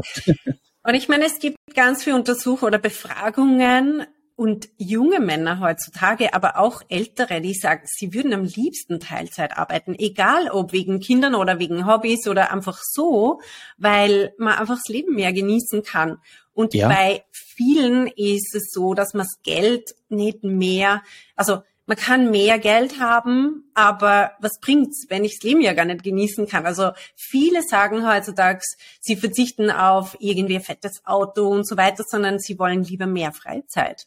Und 0.82 0.94
ich 0.94 1.08
meine, 1.08 1.26
es 1.26 1.38
gibt 1.38 1.56
ganz 1.74 2.04
viele 2.04 2.16
Untersuchungen 2.16 2.72
oder 2.72 2.78
Befragungen, 2.78 4.06
und 4.38 4.68
junge 4.76 5.18
Männer 5.18 5.58
heutzutage, 5.58 6.32
aber 6.32 6.60
auch 6.60 6.82
ältere, 6.88 7.40
die 7.40 7.54
sagen, 7.54 7.82
sie 7.86 8.14
würden 8.14 8.32
am 8.32 8.44
liebsten 8.44 9.00
Teilzeit 9.00 9.58
arbeiten, 9.58 9.96
egal 9.98 10.48
ob 10.48 10.72
wegen 10.72 11.00
Kindern 11.00 11.34
oder 11.34 11.58
wegen 11.58 11.88
Hobbys 11.88 12.28
oder 12.28 12.52
einfach 12.52 12.78
so, 12.80 13.40
weil 13.78 14.32
man 14.38 14.56
einfach 14.56 14.76
das 14.76 14.86
Leben 14.86 15.16
mehr 15.16 15.32
genießen 15.32 15.82
kann. 15.82 16.18
Und 16.52 16.72
ja. 16.72 16.86
bei 16.86 17.24
vielen 17.32 18.06
ist 18.06 18.54
es 18.54 18.70
so, 18.70 18.94
dass 18.94 19.12
man 19.12 19.26
das 19.26 19.42
Geld 19.42 19.96
nicht 20.08 20.44
mehr, 20.44 21.02
also 21.34 21.62
man 21.86 21.96
kann 21.96 22.30
mehr 22.30 22.60
Geld 22.60 23.00
haben, 23.00 23.68
aber 23.74 24.34
was 24.38 24.60
bringt's, 24.60 25.06
wenn 25.08 25.24
ich 25.24 25.40
das 25.40 25.50
Leben 25.50 25.62
ja 25.62 25.72
gar 25.72 25.84
nicht 25.84 26.04
genießen 26.04 26.46
kann? 26.46 26.64
Also 26.64 26.92
viele 27.16 27.62
sagen 27.62 28.08
heutzutage, 28.08 28.60
sie 29.00 29.16
verzichten 29.16 29.72
auf 29.72 30.16
irgendwie 30.20 30.54
ein 30.54 30.62
fettes 30.62 31.00
Auto 31.04 31.48
und 31.48 31.66
so 31.66 31.76
weiter, 31.76 32.04
sondern 32.06 32.38
sie 32.38 32.56
wollen 32.60 32.84
lieber 32.84 33.06
mehr 33.06 33.32
Freizeit. 33.32 34.06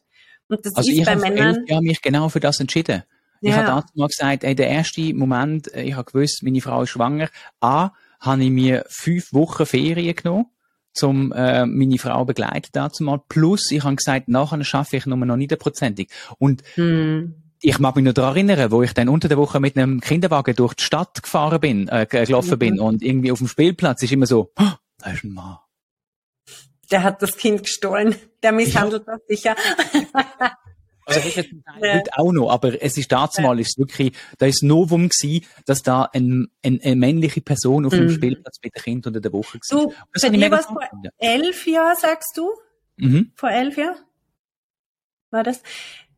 Und 0.52 0.66
das 0.66 0.76
also 0.76 0.92
ist 0.92 0.98
ich 1.00 1.06
bei 1.06 1.16
Männern. 1.16 1.64
Ich 1.66 1.74
habe 1.74 1.86
mich 1.86 2.02
genau 2.02 2.28
für 2.30 2.42
das 2.42 2.60
entschieden. 2.60 3.04
Ja. 3.40 3.50
Ich 3.50 3.56
habe 3.56 3.68
damals 3.68 3.96
mal 3.96 4.08
gesagt, 4.08 4.44
ey, 4.44 4.54
der 4.54 4.68
erste 4.68 5.14
Moment, 5.14 5.74
äh, 5.74 5.84
ich 5.84 5.96
habe 5.96 6.12
gewusst, 6.12 6.44
meine 6.44 6.62
Frau 6.62 6.84
ist 6.84 6.90
schwanger. 6.90 7.30
A, 7.62 7.92
habe 8.20 8.44
ich 8.44 8.52
mir 8.52 8.86
fünf 8.90 9.34
Wochen 9.34 9.66
Ferien 9.66 10.16
genommen, 10.16 10.48
um 11.02 11.32
äh, 11.32 11.66
meine 11.66 11.98
Frau 11.98 12.26
begleiten 12.26 12.70
dazu 12.74 13.04
mal. 13.04 13.22
Plus, 13.30 13.72
ich 13.72 13.84
habe 13.84 13.96
gesagt, 13.96 14.28
nachher 14.28 14.64
schaffe 14.64 14.98
ich 14.98 15.06
nur 15.06 15.18
noch 15.18 15.38
nicht 15.38 15.58
prozentig. 15.58 16.12
Und 16.38 16.64
hm. 16.76 17.34
ich 17.62 17.80
mag 17.80 17.96
mich 17.96 18.06
noch 18.06 18.14
daran 18.14 18.36
erinnern, 18.36 18.72
wo 18.72 18.84
ich 18.84 18.94
dann 18.94 19.10
unter 19.10 19.30
der 19.30 19.38
Woche 19.38 19.60
mit 19.62 19.78
einem 19.78 20.02
Kinderwagen 20.02 20.56
durch 20.56 20.74
die 20.74 20.84
Stadt 20.84 21.24
gefahren 21.24 21.62
bin, 21.62 21.88
äh, 21.88 22.06
gelaufen 22.06 22.56
mhm. 22.56 22.60
bin 22.60 22.80
und 22.80 23.02
irgendwie 23.02 23.32
auf 23.32 23.40
dem 23.40 23.48
Spielplatz 23.48 24.04
ist 24.04 24.12
immer 24.12 24.28
so, 24.28 24.52
oh, 24.60 24.72
da 25.00 25.12
ist 25.12 25.24
ein 25.24 25.32
Mann 25.32 25.58
der 26.92 27.04
hat 27.04 27.22
das 27.22 27.38
Kind 27.38 27.64
gestohlen, 27.64 28.16
der 28.44 28.52
misshandelt 28.52 29.06
ja. 29.08 29.14
das 29.14 29.22
sicher. 29.28 29.56
Also 31.04 31.20
das 31.20 31.30
ist 31.30 31.36
jetzt 31.36 31.50
heute 31.82 32.12
auch 32.18 32.32
noch, 32.32 32.50
aber 32.52 32.82
es 32.82 32.98
ist 32.98 33.12
dazu 33.12 33.42
mal 33.42 33.60
ist 33.60 33.78
wirklich, 33.78 34.14
da 34.38 34.46
ist 34.46 34.64
Novum 34.64 35.10
gewesen, 35.10 35.46
dass 35.66 35.84
da 35.84 36.10
ein, 36.14 36.48
ein, 36.64 36.80
eine 36.84 36.96
männliche 36.96 37.42
Person 37.42 37.86
auf 37.86 37.92
dem 37.92 38.06
mhm. 38.06 38.12
Spielplatz 38.12 38.58
mit 38.64 38.76
dem 38.76 38.82
Kind 38.82 39.08
unter 39.08 39.20
der 39.20 39.34
Woche 39.34 39.60
war. 39.70 39.80
Du, 39.80 39.94
das 40.14 40.22
bei 40.22 40.30
dir 40.30 40.52
war 40.52 40.60
es 40.60 40.66
vor 40.68 40.82
elf 41.18 41.68
Jahren, 41.68 41.98
sagst 41.98 42.38
du? 42.38 42.50
Mhm. 42.98 43.32
Vor 43.36 43.50
elf 43.50 43.78
Jahren? 43.78 43.98
War 45.32 45.44
das? 45.44 45.64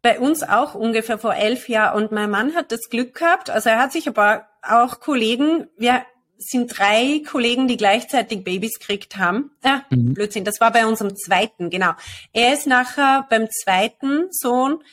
Bei 0.01 0.19
uns 0.19 0.43
auch 0.43 0.75
ungefähr 0.75 1.17
vor 1.17 1.33
elf 1.33 1.69
Jahren 1.69 2.03
und 2.03 2.11
mein 2.11 2.29
Mann 2.29 2.55
hat 2.55 2.71
das 2.73 2.89
Glück 2.89 3.15
gehabt, 3.15 3.49
also 3.49 3.69
er 3.69 3.79
hat 3.79 3.93
sich 3.93 4.07
aber 4.07 4.47
auch 4.61 4.99
Kollegen, 4.99 5.67
wir 5.77 6.05
sind 6.49 6.77
drei 6.77 7.21
Kollegen, 7.29 7.67
die 7.67 7.77
gleichzeitig 7.77 8.43
Babys 8.43 8.79
gekriegt 8.79 9.17
haben. 9.17 9.51
Ja, 9.63 9.85
mhm. 9.89 10.13
Blödsinn, 10.13 10.43
das 10.43 10.59
war 10.59 10.71
bei 10.71 10.85
unserem 10.85 11.15
zweiten, 11.15 11.69
genau. 11.69 11.91
Er 12.31 12.53
ist 12.53 12.67
nachher 12.67 13.25
beim 13.29 13.47
zweiten 13.49 14.27
Sohn, 14.31 14.83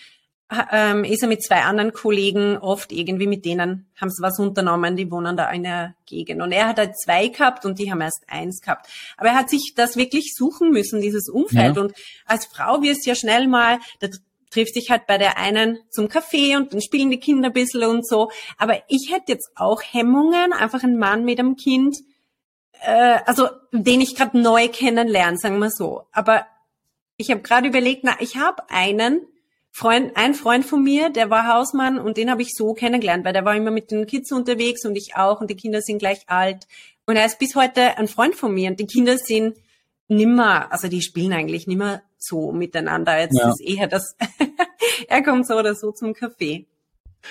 ähm, 0.72 1.04
ist 1.04 1.22
er 1.22 1.28
mit 1.28 1.44
zwei 1.44 1.62
anderen 1.62 1.92
Kollegen 1.92 2.58
oft 2.58 2.92
irgendwie 2.92 3.26
mit 3.26 3.44
denen, 3.44 3.86
haben 4.00 4.10
sie 4.10 4.22
was 4.22 4.38
unternommen, 4.38 4.96
die 4.96 5.10
wohnen 5.10 5.36
da 5.36 5.50
in 5.50 5.62
der 5.62 5.94
Gegend. 6.06 6.42
Und 6.42 6.52
er 6.52 6.66
hat 6.66 6.78
halt 6.78 6.98
zwei 6.98 7.28
gehabt 7.28 7.64
und 7.64 7.78
die 7.78 7.90
haben 7.90 8.00
erst 8.00 8.24
eins 8.26 8.60
gehabt. 8.60 8.88
Aber 9.16 9.28
er 9.28 9.36
hat 9.36 9.48
sich 9.48 9.74
das 9.76 9.96
wirklich 9.96 10.34
suchen 10.34 10.70
müssen, 10.70 11.00
dieses 11.00 11.28
Umfeld. 11.28 11.76
Ja. 11.76 11.82
Und 11.82 11.92
als 12.26 12.46
Frau 12.46 12.82
wirst 12.82 13.06
du 13.06 13.10
ja 13.10 13.14
schnell 13.14 13.46
mal, 13.46 13.78
trifft 14.50 14.74
sich 14.74 14.90
halt 14.90 15.06
bei 15.06 15.16
der 15.16 15.38
einen 15.38 15.78
zum 15.90 16.08
Kaffee 16.08 16.56
und 16.56 16.72
dann 16.72 16.82
spielen 16.82 17.10
die 17.10 17.20
Kinder 17.20 17.48
ein 17.48 17.52
bisschen 17.52 17.84
und 17.84 18.06
so. 18.06 18.30
Aber 18.58 18.82
ich 18.88 19.10
hätte 19.10 19.32
jetzt 19.32 19.50
auch 19.54 19.82
Hemmungen, 19.82 20.52
einfach 20.52 20.82
einen 20.82 20.98
Mann 20.98 21.24
mit 21.24 21.38
einem 21.38 21.56
Kind, 21.56 21.96
äh, 22.82 23.18
also 23.26 23.48
den 23.72 24.00
ich 24.00 24.16
gerade 24.16 24.38
neu 24.38 24.68
kennenlerne, 24.68 25.38
sagen 25.38 25.58
wir 25.58 25.70
so. 25.70 26.02
Aber 26.12 26.46
ich 27.16 27.30
habe 27.30 27.42
gerade 27.42 27.68
überlegt, 27.68 28.02
na, 28.02 28.16
ich 28.20 28.36
habe 28.36 28.68
einen 28.70 29.26
Freund, 29.70 30.16
ein 30.16 30.34
Freund 30.34 30.64
von 30.64 30.82
mir, 30.82 31.10
der 31.10 31.30
war 31.30 31.46
Hausmann 31.46 31.98
und 31.98 32.16
den 32.16 32.30
habe 32.30 32.42
ich 32.42 32.50
so 32.54 32.74
kennengelernt, 32.74 33.24
weil 33.24 33.32
der 33.32 33.44
war 33.44 33.54
immer 33.54 33.70
mit 33.70 33.90
den 33.90 34.06
Kids 34.06 34.32
unterwegs 34.32 34.84
und 34.84 34.96
ich 34.96 35.16
auch 35.16 35.40
und 35.40 35.48
die 35.48 35.56
Kinder 35.56 35.80
sind 35.80 35.98
gleich 35.98 36.28
alt. 36.28 36.66
Und 37.06 37.16
er 37.16 37.26
ist 37.26 37.38
bis 37.38 37.54
heute 37.54 37.98
ein 37.98 38.08
Freund 38.08 38.34
von 38.34 38.52
mir 38.52 38.70
und 38.70 38.80
die 38.80 38.86
Kinder 38.86 39.16
sind 39.16 39.56
nimmer, 40.08 40.72
also 40.72 40.88
die 40.88 41.02
spielen 41.02 41.32
eigentlich 41.32 41.66
nimmer 41.68 42.02
so 42.22 42.52
miteinander. 42.52 43.18
Jetzt 43.18 43.38
ja. 43.38 43.50
ist 43.50 43.60
eher 43.60 43.88
das, 43.88 44.16
er 45.08 45.22
kommt 45.22 45.46
so 45.46 45.54
oder 45.54 45.74
so 45.74 45.92
zum 45.92 46.14
Kaffee. 46.14 46.66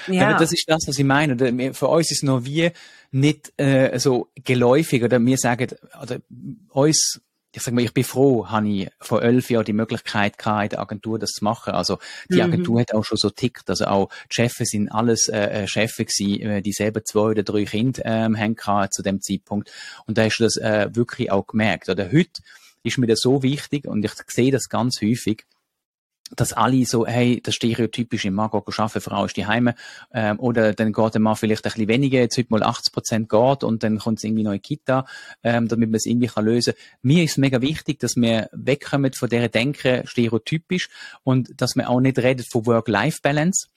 Ja. 0.07 0.29
Aber 0.29 0.39
das 0.39 0.51
ist 0.51 0.65
das, 0.67 0.83
was 0.87 0.97
ich 0.97 1.05
meine. 1.05 1.73
Für 1.73 1.87
uns 1.87 2.11
ist 2.11 2.23
noch 2.23 2.45
wie 2.45 2.71
nicht 3.11 3.51
äh, 3.57 3.97
so 3.97 4.29
geläufig 4.35 5.03
oder 5.03 5.19
wir 5.19 5.37
sagen, 5.37 5.69
oder 6.01 6.17
uns 6.69 7.21
ich 7.51 7.63
sag 7.63 7.73
mal, 7.73 7.83
ich 7.83 7.93
bin 7.93 8.03
froh, 8.03 8.47
habe 8.47 8.69
ich 8.69 8.89
vor 8.99 9.23
elf 9.23 9.49
Jahren 9.49 9.65
die 9.65 9.73
Möglichkeit 9.73 10.37
gehabt, 10.37 10.65
in 10.65 10.69
der 10.69 10.79
Agentur 10.81 11.17
das 11.17 11.31
zu 11.31 11.43
machen. 11.43 11.73
Also 11.73 11.97
die 12.29 12.35
mhm. 12.35 12.41
Agentur 12.41 12.75
mhm. 12.75 12.79
hat 12.81 12.93
auch 12.93 13.03
schon 13.03 13.17
so 13.17 13.31
tickt. 13.31 13.69
Also 13.69 13.85
auch 13.85 14.09
die 14.29 14.35
Chefs 14.35 14.57
sind 14.69 14.89
alles 14.89 15.29
äh, 15.29 15.63
äh 15.63 15.67
Chefs 15.67 15.97
gewesen, 15.97 16.41
äh, 16.41 16.61
die 16.61 16.71
selber 16.71 17.03
zwei 17.03 17.31
oder 17.31 17.43
drei 17.43 17.65
Kinder 17.65 18.03
ähm, 18.05 18.37
haben 18.37 18.91
zu 18.91 19.01
dem 19.01 19.19
Zeitpunkt. 19.21 19.71
Und 20.05 20.17
da 20.19 20.25
hast 20.25 20.37
du 20.37 20.43
das 20.43 20.57
äh, 20.57 20.89
wirklich 20.93 21.31
auch 21.31 21.47
gemerkt. 21.47 21.89
Oder 21.89 22.11
heute 22.11 22.41
ist 22.83 22.97
mir 22.97 23.07
das 23.07 23.19
so 23.21 23.43
wichtig 23.43 23.87
und 23.87 24.03
ich 24.03 24.13
sehe 24.27 24.51
das 24.51 24.69
ganz 24.69 25.01
häufig, 25.01 25.45
dass 26.35 26.53
alle 26.53 26.85
so, 26.85 27.05
hey, 27.07 27.41
das 27.41 27.55
stereotypische 27.55 28.31
Mann 28.31 28.51
geht 28.51 28.79
arbeiten, 28.79 29.01
Frau 29.01 29.25
ist 29.25 29.37
die 29.37 29.45
Heime, 29.45 29.75
ähm, 30.13 30.39
oder 30.39 30.73
dann 30.73 30.93
geht 30.93 31.13
der 31.13 31.21
Mann 31.21 31.35
vielleicht 31.35 31.65
ein 31.65 31.71
bisschen 31.71 31.87
weniger, 31.87 32.19
jetzt 32.19 32.37
heute 32.37 32.49
mal 32.51 32.63
80 32.63 32.93
Prozent 32.93 33.29
geht 33.29 33.63
und 33.63 33.83
dann 33.83 33.99
kommt 33.99 34.19
es 34.19 34.23
irgendwie 34.23 34.43
noch 34.43 34.51
in 34.51 34.61
Kita, 34.61 35.05
ähm, 35.43 35.67
damit 35.67 35.89
man 35.89 35.95
es 35.95 36.05
irgendwie 36.05 36.27
kann 36.27 36.45
lösen. 36.45 36.73
Mir 37.01 37.23
ist 37.23 37.37
mega 37.37 37.61
wichtig, 37.61 37.99
dass 37.99 38.15
wir 38.15 38.49
wegkommen 38.51 39.13
von 39.13 39.29
der 39.29 39.49
Denken 39.49 40.05
stereotypisch 40.05 40.89
und 41.23 41.49
dass 41.59 41.75
wir 41.75 41.89
auch 41.89 41.99
nicht 41.99 42.19
reden 42.19 42.45
von 42.49 42.65
Work-Life-Balance, 42.65 43.67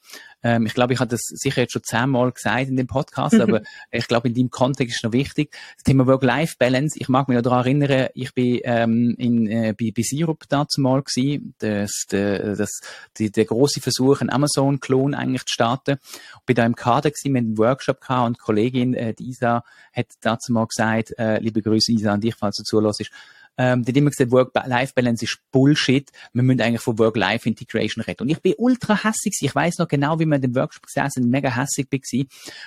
ähm, 0.43 0.67
ich 0.67 0.75
glaube, 0.75 0.93
ich 0.93 1.01
habe 1.01 1.11
das 1.11 1.23
sicher 1.23 1.63
jetzt 1.63 1.73
schon 1.73 1.83
zehnmal 1.85 2.33
gesagt 2.33 2.69
in 2.69 2.77
dem 2.77 2.87
Podcast, 2.87 3.35
aber 3.41 3.63
ich 3.91 4.09
glaube, 4.09 4.29
in 4.29 4.35
dem 4.35 4.51
Kontext 4.51 4.97
ist 4.97 5.05
noch 5.05 5.13
wichtig. 5.13 5.57
Das 5.77 5.85
Thema 5.85 6.07
Work-Life-Balance. 6.07 6.99
Ich 6.99 7.09
mag 7.09 7.29
mich 7.29 7.37
noch 7.37 7.43
daran 7.43 7.65
erinnern, 7.65 8.09
ich 8.15 8.35
bin 8.35 8.61
ähm, 8.65 9.15
in, 9.19 9.47
äh, 9.47 9.75
bei, 9.79 9.93
bei 9.95 10.03
Syrup 10.03 10.45
dazu 10.49 10.81
mal 10.81 11.03
gewesen. 11.03 11.55
Das, 11.59 12.05
das, 12.09 12.59
das, 12.59 12.81
die, 13.19 13.31
der 13.31 13.45
große 13.45 13.81
Versuch, 13.81 14.21
einen 14.21 14.31
Amazon-Klon 14.31 15.15
eigentlich 15.15 15.45
zu 15.45 15.55
starten. 15.55 15.99
Ich 16.03 16.47
bin 16.47 16.57
da 16.57 16.67
im 16.67 16.75
Kader 16.75 17.11
gewesen, 17.11 17.33
mit 17.33 17.45
einem 17.45 17.59
Workshop 17.59 18.01
gehabt 18.01 18.27
und 18.27 18.37
die 18.37 18.41
Kollegin, 18.41 18.95
äh, 18.95 19.15
die 19.15 19.29
Isa, 19.29 19.65
hat 19.93 20.07
dazu 20.21 20.53
mal 20.53 20.67
gesagt, 20.67 21.13
äh, 21.19 21.39
liebe 21.39 21.63
Grüße 21.63 21.93
Isa 21.93 22.13
an 22.13 22.21
dich, 22.21 22.35
falls 22.35 22.57
du 22.57 22.63
zulässt, 22.65 23.11
ähm, 23.59 23.85
die 23.85 23.97
immer 23.97 24.11
gesagt, 24.11 24.31
Work-Life-Balance 24.31 25.25
ist 25.25 25.39
Bullshit. 25.51 26.11
Wir 26.33 26.43
müssen 26.43 26.61
eigentlich 26.61 26.81
von 26.81 26.99
Work-Life-Integration 26.99 28.05
reden. 28.05 28.23
Und 28.23 28.29
ich 28.31 28.41
bin 28.41 28.55
ultra 28.57 29.05
hässig. 29.05 29.37
Ich 29.41 29.55
weiß 29.55 29.79
noch 29.79 29.89
genau, 29.89 30.19
wie 30.19 30.27
wir 30.27 30.37
in 30.37 30.43
dem 30.43 30.55
Workshop 30.55 30.87
gesessen 30.87 31.29
mega 31.29 31.55
hässig 31.55 31.89
war, 31.91 32.25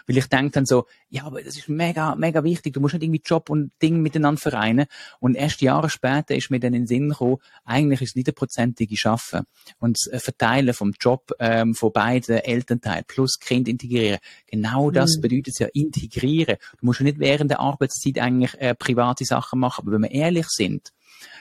weil 0.07 0.17
ich 0.17 0.27
denke 0.27 0.51
dann 0.51 0.65
so, 0.65 0.85
ja, 1.09 1.23
aber 1.23 1.41
das 1.41 1.57
ist 1.57 1.69
mega, 1.69 2.15
mega 2.15 2.43
wichtig. 2.43 2.73
Du 2.73 2.81
musst 2.81 2.93
nicht 2.93 3.03
irgendwie 3.03 3.21
Job 3.23 3.49
und 3.49 3.71
Ding 3.81 4.01
miteinander 4.01 4.39
vereinen. 4.39 4.85
Und 5.19 5.35
erst 5.35 5.61
Jahre 5.61 5.89
später 5.89 6.35
ist 6.35 6.51
mir 6.51 6.59
dann 6.59 6.73
in 6.73 6.83
den 6.83 6.87
Sinn 6.87 7.09
gekommen, 7.09 7.37
eigentlich 7.63 8.01
ist 8.01 8.09
es 8.09 8.15
nicht 8.15 8.27
ein 8.27 8.35
prozentige 8.35 8.97
Schaffen. 8.97 9.41
Und 9.79 9.97
das 10.11 10.23
Verteilen 10.23 10.73
vom 10.73 10.93
Job 10.99 11.31
ähm, 11.39 11.73
von 11.73 11.91
beiden 11.91 12.37
Elternteilen 12.37 13.05
plus 13.07 13.39
Kind 13.39 13.67
integrieren. 13.67 14.19
Genau 14.47 14.91
das 14.91 15.17
mhm. 15.17 15.21
bedeutet 15.21 15.47
es 15.49 15.59
ja 15.59 15.67
integrieren. 15.73 16.57
Du 16.79 16.85
musst 16.85 16.99
ja 16.99 17.05
nicht 17.05 17.19
während 17.19 17.49
der 17.49 17.59
Arbeitszeit 17.59 18.19
eigentlich 18.19 18.53
äh, 18.59 18.75
private 18.75 19.25
Sachen 19.25 19.59
machen. 19.59 19.83
Aber 19.83 19.93
wenn 19.93 20.03
wir 20.03 20.11
ehrlich 20.11 20.45
sind, 20.49 20.74
sind, 20.74 20.74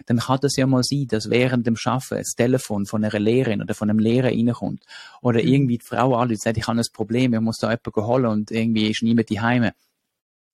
dann 0.06 0.18
kann 0.18 0.38
das 0.42 0.56
ja 0.56 0.66
mal 0.66 0.82
sein, 0.82 1.06
dass 1.08 1.30
während 1.30 1.66
dem 1.66 1.76
Schaffen 1.76 2.18
das 2.18 2.34
Telefon 2.34 2.86
von 2.86 3.04
einer 3.04 3.18
Lehrerin 3.18 3.62
oder 3.62 3.74
von 3.74 3.90
einem 3.90 3.98
Lehrer 3.98 4.28
reinkommt. 4.28 4.84
Oder 5.22 5.42
mhm. 5.42 5.48
irgendwie 5.48 5.78
die 5.78 5.86
Frau 5.86 6.14
anruft 6.14 6.42
sagt, 6.42 6.56
ich 6.56 6.66
habe 6.66 6.78
ein 6.78 6.84
Problem, 6.92 7.34
ich 7.34 7.40
muss 7.40 7.58
da 7.58 7.70
jemanden 7.70 8.06
holen 8.06 8.26
und 8.26 8.50
irgendwie 8.50 8.90
ist 8.90 9.02
niemand 9.02 9.30
daheim. 9.30 9.70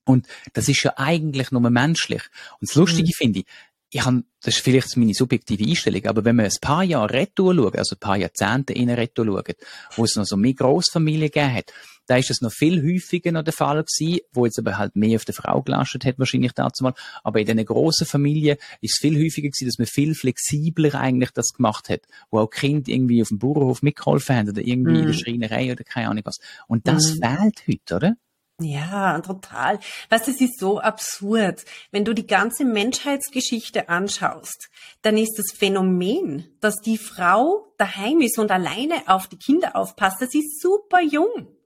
Und 0.04 0.26
das 0.52 0.68
ist 0.68 0.82
ja 0.82 0.94
eigentlich 0.96 1.50
nur 1.50 1.68
menschlich. 1.70 2.22
Und 2.60 2.70
das 2.70 2.74
Lustige 2.74 3.08
mhm. 3.08 3.16
finde 3.16 3.38
ich, 3.40 3.46
ich 3.92 4.04
habe, 4.04 4.22
das 4.40 4.54
ist 4.54 4.62
vielleicht 4.62 4.96
meine 4.96 5.14
subjektive 5.14 5.64
Einstellung, 5.64 6.06
aber 6.06 6.24
wenn 6.24 6.36
wir 6.36 6.44
ein 6.44 6.56
paar 6.60 6.84
Jahre 6.84 7.12
retour 7.12 7.54
schauen, 7.54 7.76
also 7.76 7.96
ein 7.96 7.98
paar 7.98 8.16
Jahrzehnte 8.16 8.72
in 8.72 8.88
retour 8.88 9.26
schauen, 9.26 9.54
wo 9.96 10.04
es 10.04 10.14
noch 10.14 10.24
so 10.24 10.36
mehr 10.36 10.54
Grossfamilien 10.54 11.30
gegeben 11.30 11.54
hat, 11.54 11.72
da 12.10 12.16
ist 12.16 12.30
es 12.30 12.40
noch 12.40 12.50
viel 12.50 12.82
häufiger 12.82 13.30
noch 13.30 13.44
der 13.44 13.52
Fall 13.52 13.84
gewesen, 13.84 14.18
wo 14.32 14.44
jetzt 14.44 14.58
aber 14.58 14.78
halt 14.78 14.96
mehr 14.96 15.14
auf 15.14 15.24
der 15.24 15.34
Frau 15.34 15.62
gelastet 15.62 16.04
hat, 16.04 16.18
wahrscheinlich 16.18 16.50
dazu 16.52 16.82
mal. 16.82 16.94
Aber 17.22 17.38
in 17.38 17.46
diesen 17.46 17.64
grossen 17.64 18.04
Familien 18.04 18.56
ist 18.80 18.94
es 18.94 18.98
viel 18.98 19.14
häufiger 19.14 19.48
gewesen, 19.48 19.66
dass 19.66 19.78
man 19.78 19.86
viel 19.86 20.16
flexibler 20.16 20.96
eigentlich 20.96 21.30
das 21.30 21.52
gemacht 21.52 21.88
hat, 21.88 22.00
wo 22.32 22.40
auch 22.40 22.50
Kinder 22.50 22.90
irgendwie 22.90 23.22
auf 23.22 23.28
dem 23.28 23.38
Bauernhof 23.38 23.82
mitgeholfen 23.82 24.34
haben 24.34 24.48
oder 24.48 24.60
irgendwie 24.60 24.90
mm. 24.90 24.96
in 24.96 25.02
der 25.02 25.12
mhm. 25.12 25.18
Schreinerei 25.18 25.70
oder 25.70 25.84
keine 25.84 26.08
Ahnung 26.08 26.24
was. 26.24 26.40
Und 26.66 26.88
das 26.88 27.14
mm. 27.14 27.22
fehlt 27.22 27.62
heute, 27.68 27.94
oder? 27.94 28.16
Ja, 28.60 29.20
total. 29.20 29.78
Was 30.08 30.26
es 30.26 30.40
ist 30.40 30.58
so 30.58 30.80
absurd. 30.80 31.64
Wenn 31.92 32.04
du 32.04 32.12
die 32.12 32.26
ganze 32.26 32.64
Menschheitsgeschichte 32.64 33.88
anschaust, 33.88 34.68
dann 35.02 35.16
ist 35.16 35.38
das 35.38 35.56
Phänomen, 35.56 36.56
dass 36.60 36.80
die 36.80 36.98
Frau 36.98 37.72
daheim 37.78 38.20
ist 38.20 38.36
und 38.38 38.50
alleine 38.50 38.96
auf 39.06 39.28
die 39.28 39.38
Kinder 39.38 39.76
aufpasst, 39.76 40.20
das 40.20 40.34
ist 40.34 40.60
super 40.60 41.00
jung. 41.00 41.59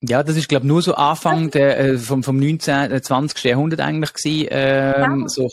Ja, 0.00 0.22
das 0.22 0.36
ist, 0.36 0.48
glaube 0.48 0.66
nur 0.66 0.80
so 0.80 0.94
Anfang 0.94 1.50
der, 1.50 1.78
äh, 1.78 1.98
vom, 1.98 2.22
vom 2.22 2.38
19., 2.38 2.92
äh, 2.92 3.02
20. 3.02 3.44
Jahrhundert 3.44 3.80
eigentlich 3.80 4.12
gewesen. 4.12 4.48
Ähm, 4.50 5.20
ja, 5.22 5.28
so 5.28 5.48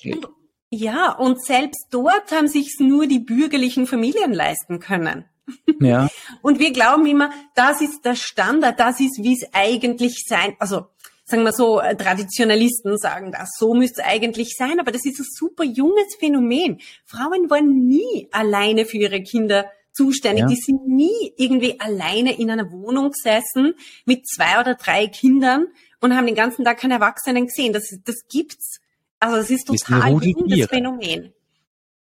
ja, 0.71 1.11
und 1.13 1.43
selbst 1.43 1.87
dort 1.91 2.31
haben 2.31 2.47
sich's 2.47 2.79
nur 2.79 3.07
die 3.07 3.19
bürgerlichen 3.19 3.87
Familien 3.87 4.33
leisten 4.33 4.79
können. 4.79 5.25
Ja. 5.79 6.07
Und 6.41 6.57
wir 6.57 6.71
glauben 6.71 7.05
immer, 7.05 7.29
das 7.53 7.81
ist 7.81 8.03
der 8.03 8.15
Standard, 8.15 8.79
das 8.79 8.99
ist, 8.99 9.19
wie 9.21 9.33
es 9.33 9.47
eigentlich 9.51 10.23
sein, 10.25 10.55
also 10.57 10.87
sagen 11.25 11.43
wir 11.43 11.51
so, 11.51 11.79
äh, 11.81 11.95
Traditionalisten 11.95 12.97
sagen 12.97 13.31
das, 13.31 13.49
so 13.57 13.73
müsste 13.73 14.01
es 14.01 14.07
eigentlich 14.07 14.55
sein, 14.57 14.79
aber 14.79 14.91
das 14.91 15.05
ist 15.05 15.19
ein 15.19 15.25
super 15.29 15.63
junges 15.63 16.15
Phänomen. 16.17 16.79
Frauen 17.05 17.49
waren 17.49 17.87
nie 17.87 18.27
alleine 18.31 18.85
für 18.85 18.97
ihre 18.97 19.21
Kinder 19.21 19.65
zuständig. 19.95 20.41
Ja. 20.41 20.47
Die 20.47 20.55
sind 20.55 20.87
nie 20.87 21.33
irgendwie 21.37 21.79
alleine 21.79 22.37
in 22.37 22.51
einer 22.51 22.71
Wohnung 22.71 23.11
gesessen 23.11 23.73
mit 24.05 24.27
zwei 24.27 24.59
oder 24.59 24.75
drei 24.75 25.07
Kindern 25.07 25.67
und 26.01 26.15
haben 26.15 26.25
den 26.25 26.35
ganzen 26.35 26.65
Tag 26.65 26.79
keine 26.79 26.95
Erwachsenen 26.95 27.47
gesehen. 27.47 27.73
Das, 27.73 27.89
das 28.03 28.15
gibt's. 28.29 28.79
Also 29.19 29.37
das 29.37 29.49
ist 29.49 29.65
total 29.65 30.19
das 30.47 30.67
Phänomen. 30.67 31.33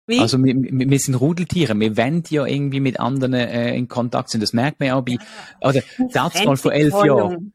Wie? 0.08 0.20
Also 0.20 0.42
wir, 0.44 0.56
wir 0.56 1.00
sind 1.00 1.16
Rudeltiere, 1.16 1.78
wir 1.78 1.98
wollen 1.98 2.24
ja 2.30 2.46
irgendwie 2.46 2.80
mit 2.80 3.00
anderen 3.00 3.34
äh, 3.34 3.76
in 3.76 3.90
Kontakt 3.90 4.30
sind. 4.30 4.42
Das 4.42 4.54
merkt 4.54 4.80
man 4.80 4.88
ja 4.88 4.96
auch 4.96 5.04
bei, 5.04 5.18
also 5.60 5.82
das 6.14 6.46
mal 6.46 6.56
vor 6.56 6.72
elf 6.72 6.94
Jahren. 7.04 7.54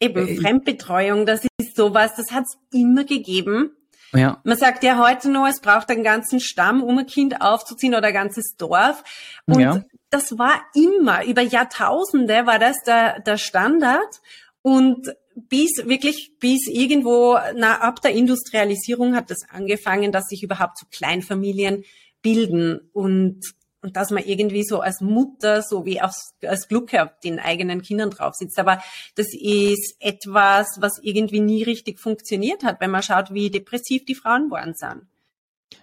Eben, 0.00 0.28
äh, 0.28 0.36
Fremdbetreuung, 0.36 1.24
das 1.24 1.46
ist 1.58 1.76
sowas, 1.76 2.12
das 2.16 2.30
hat's 2.30 2.58
immer 2.72 3.04
gegeben. 3.04 3.70
Ja. 4.14 4.40
Man 4.44 4.56
sagt 4.56 4.84
ja 4.84 4.98
heute 4.98 5.30
nur, 5.30 5.48
es 5.48 5.60
braucht 5.60 5.90
einen 5.90 6.04
ganzen 6.04 6.40
Stamm, 6.40 6.82
um 6.82 6.98
ein 6.98 7.06
Kind 7.06 7.40
aufzuziehen 7.40 7.94
oder 7.94 8.08
ein 8.08 8.14
ganzes 8.14 8.56
Dorf. 8.56 9.02
Und 9.46 9.60
ja. 9.60 9.82
das 10.10 10.38
war 10.38 10.62
immer, 10.74 11.24
über 11.24 11.42
Jahrtausende 11.42 12.46
war 12.46 12.58
das 12.58 12.76
der, 12.86 13.20
der 13.20 13.36
Standard. 13.36 14.20
Und 14.62 15.14
bis 15.34 15.70
wirklich, 15.84 16.38
bis 16.38 16.68
irgendwo, 16.68 17.38
na, 17.54 17.80
ab 17.80 18.00
der 18.00 18.12
Industrialisierung 18.12 19.16
hat 19.16 19.30
das 19.30 19.48
angefangen, 19.50 20.12
dass 20.12 20.24
sich 20.24 20.42
überhaupt 20.42 20.78
so 20.78 20.86
Kleinfamilien 20.90 21.84
bilden. 22.22 22.88
Und 22.92 23.40
und 23.84 23.96
dass 23.96 24.10
man 24.10 24.24
irgendwie 24.24 24.64
so 24.64 24.80
als 24.80 25.02
Mutter 25.02 25.62
so 25.62 25.84
wie 25.84 26.00
als, 26.00 26.34
als 26.42 26.68
Glück 26.68 26.94
auf 26.94 27.10
den 27.22 27.38
eigenen 27.38 27.82
Kindern 27.82 28.10
drauf 28.10 28.34
sitzt. 28.34 28.58
Aber 28.58 28.82
das 29.14 29.28
ist 29.34 29.96
etwas, 30.00 30.78
was 30.80 30.98
irgendwie 31.02 31.40
nie 31.40 31.62
richtig 31.62 32.00
funktioniert 32.00 32.64
hat, 32.64 32.80
wenn 32.80 32.90
man 32.90 33.02
schaut, 33.02 33.34
wie 33.34 33.50
depressiv 33.50 34.06
die 34.06 34.14
Frauen 34.14 34.44
geworden 34.48 34.72
sind. 34.74 35.02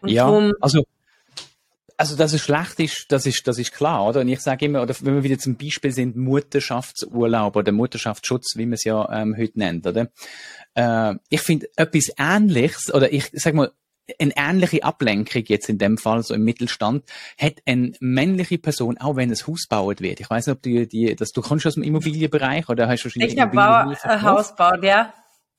Und 0.01 0.09
ja, 0.09 0.27
drum, 0.27 0.53
also 0.61 0.83
also, 2.01 2.15
dass 2.15 2.33
es 2.33 2.41
schlecht 2.41 2.79
ist, 2.79 3.11
das 3.11 3.27
ist, 3.27 3.47
das 3.47 3.59
ist 3.59 3.73
klar, 3.73 4.03
oder? 4.07 4.21
Und 4.21 4.27
ich 4.27 4.39
sage 4.39 4.65
immer, 4.65 4.81
oder 4.81 4.95
wenn 5.01 5.13
wir 5.13 5.21
wieder 5.21 5.37
zum 5.37 5.55
Beispiel 5.55 5.91
sind, 5.91 6.15
Mutterschaftsurlaub 6.15 7.55
oder 7.55 7.71
Mutterschaftsschutz, 7.71 8.53
wie 8.55 8.65
man 8.65 8.73
es 8.73 8.85
ja 8.85 9.07
ähm, 9.11 9.37
heute 9.37 9.59
nennt, 9.59 9.85
oder? 9.85 10.09
Äh, 10.73 11.13
ich 11.29 11.41
finde 11.41 11.69
etwas 11.75 12.11
Ähnliches, 12.17 12.91
oder 12.91 13.13
ich 13.13 13.29
sag 13.33 13.53
mal, 13.53 13.71
eine 14.19 14.33
ähnliche 14.35 14.83
Ablenkung 14.83 15.43
jetzt 15.47 15.69
in 15.69 15.77
dem 15.77 15.97
Fall 15.97 16.23
so 16.23 16.33
im 16.33 16.43
Mittelstand 16.43 17.03
hat 17.37 17.55
eine 17.65 17.93
männliche 17.99 18.57
Person 18.57 18.97
auch 18.97 19.15
wenn 19.15 19.31
es 19.31 19.47
Haus 19.47 19.67
gebaut 19.67 20.01
wird. 20.01 20.19
Ich 20.19 20.29
weiß 20.29 20.47
nicht, 20.47 20.55
ob 20.55 20.61
du 20.63 20.87
die, 20.87 21.15
dass 21.15 21.31
du 21.31 21.41
kommst 21.41 21.67
aus 21.67 21.75
dem 21.75 21.83
Immobilienbereich 21.83 22.69
oder 22.69 22.87
hast 22.87 23.03
du 23.03 23.09
schon 23.09 23.21
Ich 23.21 23.39
habe 23.39 23.51
ein 23.59 24.21
Haus 24.23 24.49
gebaut, 24.49 24.83
ja. 24.83 25.13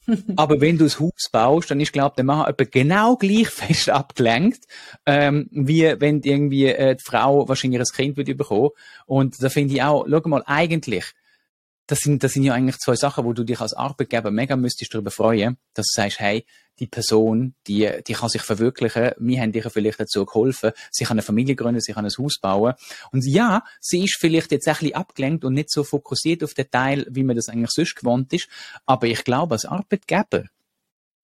Aber 0.37 0.61
wenn 0.61 0.79
du 0.79 0.85
das 0.85 0.99
Haus 0.99 1.29
baust, 1.31 1.71
dann 1.71 1.81
ist, 1.81 1.93
glaube 1.93 2.15
der 2.17 2.25
Mann 2.25 2.49
etwa 2.49 2.65
genau 2.65 3.17
gleich 3.17 3.49
fest 3.51 3.89
abgelenkt, 3.89 4.65
ähm, 5.07 5.49
wie 5.53 5.95
wenn 6.01 6.21
irgendwie 6.23 6.67
äh, 6.67 6.97
die 6.97 7.05
Frau 7.05 7.49
wahrscheinlich 7.49 7.81
ein 7.81 7.87
Kind 7.87 8.17
wird 8.17 8.37
bekommen. 8.37 8.71
Und 9.07 9.43
da 9.43 9.49
finde 9.49 9.75
ich 9.75 9.83
auch, 9.83 10.07
schau 10.09 10.29
mal, 10.29 10.43
eigentlich, 10.47 11.05
das 11.93 11.99
sind, 12.01 12.25
das 12.25 12.33
sind 12.33 12.45
ja 12.45 12.55
eigentlich 12.55 12.79
zwei 12.79 12.97
Sachen, 12.97 13.27
wo 13.27 13.35
du 13.35 13.45
dich 13.45 13.61
als 13.61 13.75
Arbeitgeber 13.75 14.31
mega 14.31 14.57
müsstest 14.57 14.95
darüber 14.95 15.11
freuen, 15.11 15.59
dass 15.75 15.89
du 15.95 16.01
sagst, 16.01 16.21
hey, 16.21 16.47
die 16.79 16.87
Person, 16.87 17.55
die, 17.67 17.87
die 18.07 18.15
kann 18.15 18.31
sich 18.31 18.41
verwirklichen. 18.41 19.11
Wir 19.19 19.43
haben 19.43 19.53
ihr 19.53 19.69
vielleicht 19.69 20.01
dazu 20.01 20.25
geholfen. 20.25 20.73
Sie 20.91 21.05
kann 21.05 21.17
eine 21.17 21.23
Familie 21.23 21.55
gründen, 21.55 21.83
sie 21.83 21.93
kann 21.93 22.07
ein 22.07 22.11
Haus 22.17 22.39
bauen. 22.41 22.73
Und 23.11 23.27
ja, 23.27 23.63
sie 23.79 24.05
ist 24.05 24.17
vielleicht 24.19 24.53
jetzt 24.53 24.69
ein 24.69 24.75
bisschen 24.75 24.95
abgelenkt 24.95 25.45
und 25.45 25.53
nicht 25.53 25.71
so 25.71 25.85
fokussiert 25.85 26.43
auf 26.43 26.55
den 26.55 26.71
Teil, 26.71 27.07
wie 27.11 27.25
man 27.25 27.37
das 27.37 27.51
eigentlich 27.51 27.73
sonst 27.73 27.97
gewohnt 27.97 28.33
ist. 28.33 28.49
Aber 28.87 29.07
ich 29.07 29.23
glaube, 29.23 29.53
als 29.53 29.67
Arbeitgeber, 29.67 30.47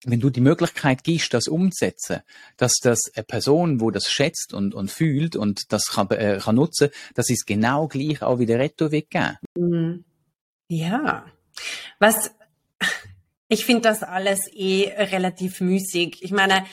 wenn 0.05 0.21
du 0.21 0.29
die 0.29 0.43
Möglichkeit 0.43 1.03
gibst, 1.03 1.33
das 1.33 1.49
umzusetzen, 1.49 2.21
dass 2.59 2.75
das 2.83 3.11
eine 3.15 3.25
Person, 3.25 3.81
wo 3.81 3.91
das 3.91 4.11
schätzt 4.11 4.53
und, 4.53 4.75
und 4.75 4.91
fühlt 4.91 5.35
und 5.35 5.73
das 5.73 5.87
kann, 5.87 6.11
äh, 6.11 6.41
kann 6.45 6.57
nutzen, 6.57 6.91
das 7.15 7.31
ist 7.31 7.47
genau 7.47 7.89
gleich 7.89 8.21
auch 8.21 8.39
wieder 8.39 8.59
Retto 8.59 8.93
weggeben. 8.93 9.39
Mhm. 9.57 10.05
Ja. 10.69 11.25
Was, 11.99 12.31
ich 13.49 13.65
finde 13.65 13.83
das 13.83 14.03
alles 14.03 14.49
eh 14.53 14.93
relativ 14.97 15.61
müßig. 15.61 16.23
Ich 16.23 16.31
meine, 16.31 16.65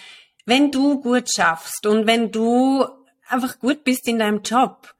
wenn 0.45 0.71
du 0.71 1.01
gut 1.01 1.29
schaffst 1.35 1.85
und 1.87 2.05
wenn 2.05 2.31
du 2.31 2.85
einfach 3.27 3.59
gut 3.59 3.83
bist 3.83 4.07
in 4.07 4.19
deinem 4.19 4.43
Job, 4.43 4.93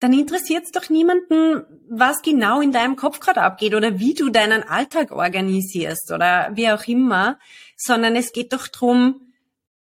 dann 0.00 0.12
interessiert 0.12 0.64
es 0.64 0.70
doch 0.70 0.88
niemanden, 0.88 1.64
was 1.88 2.22
genau 2.22 2.60
in 2.60 2.72
deinem 2.72 2.96
Kopf 2.96 3.20
gerade 3.20 3.42
abgeht 3.42 3.74
oder 3.74 3.98
wie 3.98 4.14
du 4.14 4.30
deinen 4.30 4.62
Alltag 4.62 5.12
organisierst 5.12 6.10
oder 6.10 6.50
wie 6.54 6.70
auch 6.70 6.84
immer, 6.84 7.38
sondern 7.76 8.16
es 8.16 8.32
geht 8.32 8.52
doch 8.52 8.66
drum, 8.68 9.32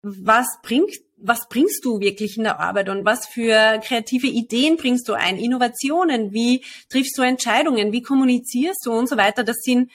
was 0.02 0.46
bringt, 0.62 0.94
was 1.26 1.48
bringst 1.48 1.84
du 1.84 2.00
wirklich 2.00 2.36
in 2.36 2.44
der 2.44 2.60
Arbeit 2.60 2.90
und 2.90 3.04
was 3.04 3.26
für 3.26 3.80
kreative 3.82 4.26
Ideen 4.26 4.76
bringst 4.76 5.08
du 5.08 5.14
ein, 5.14 5.38
Innovationen, 5.38 6.32
wie 6.32 6.62
triffst 6.90 7.16
du 7.16 7.22
Entscheidungen, 7.22 7.92
wie 7.92 8.02
kommunizierst 8.02 8.84
du 8.84 8.92
und 8.92 9.08
so 9.08 9.16
weiter. 9.16 9.42
Das 9.42 9.56
sind, 9.62 9.90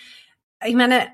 ich 0.66 0.74
meine, 0.74 1.08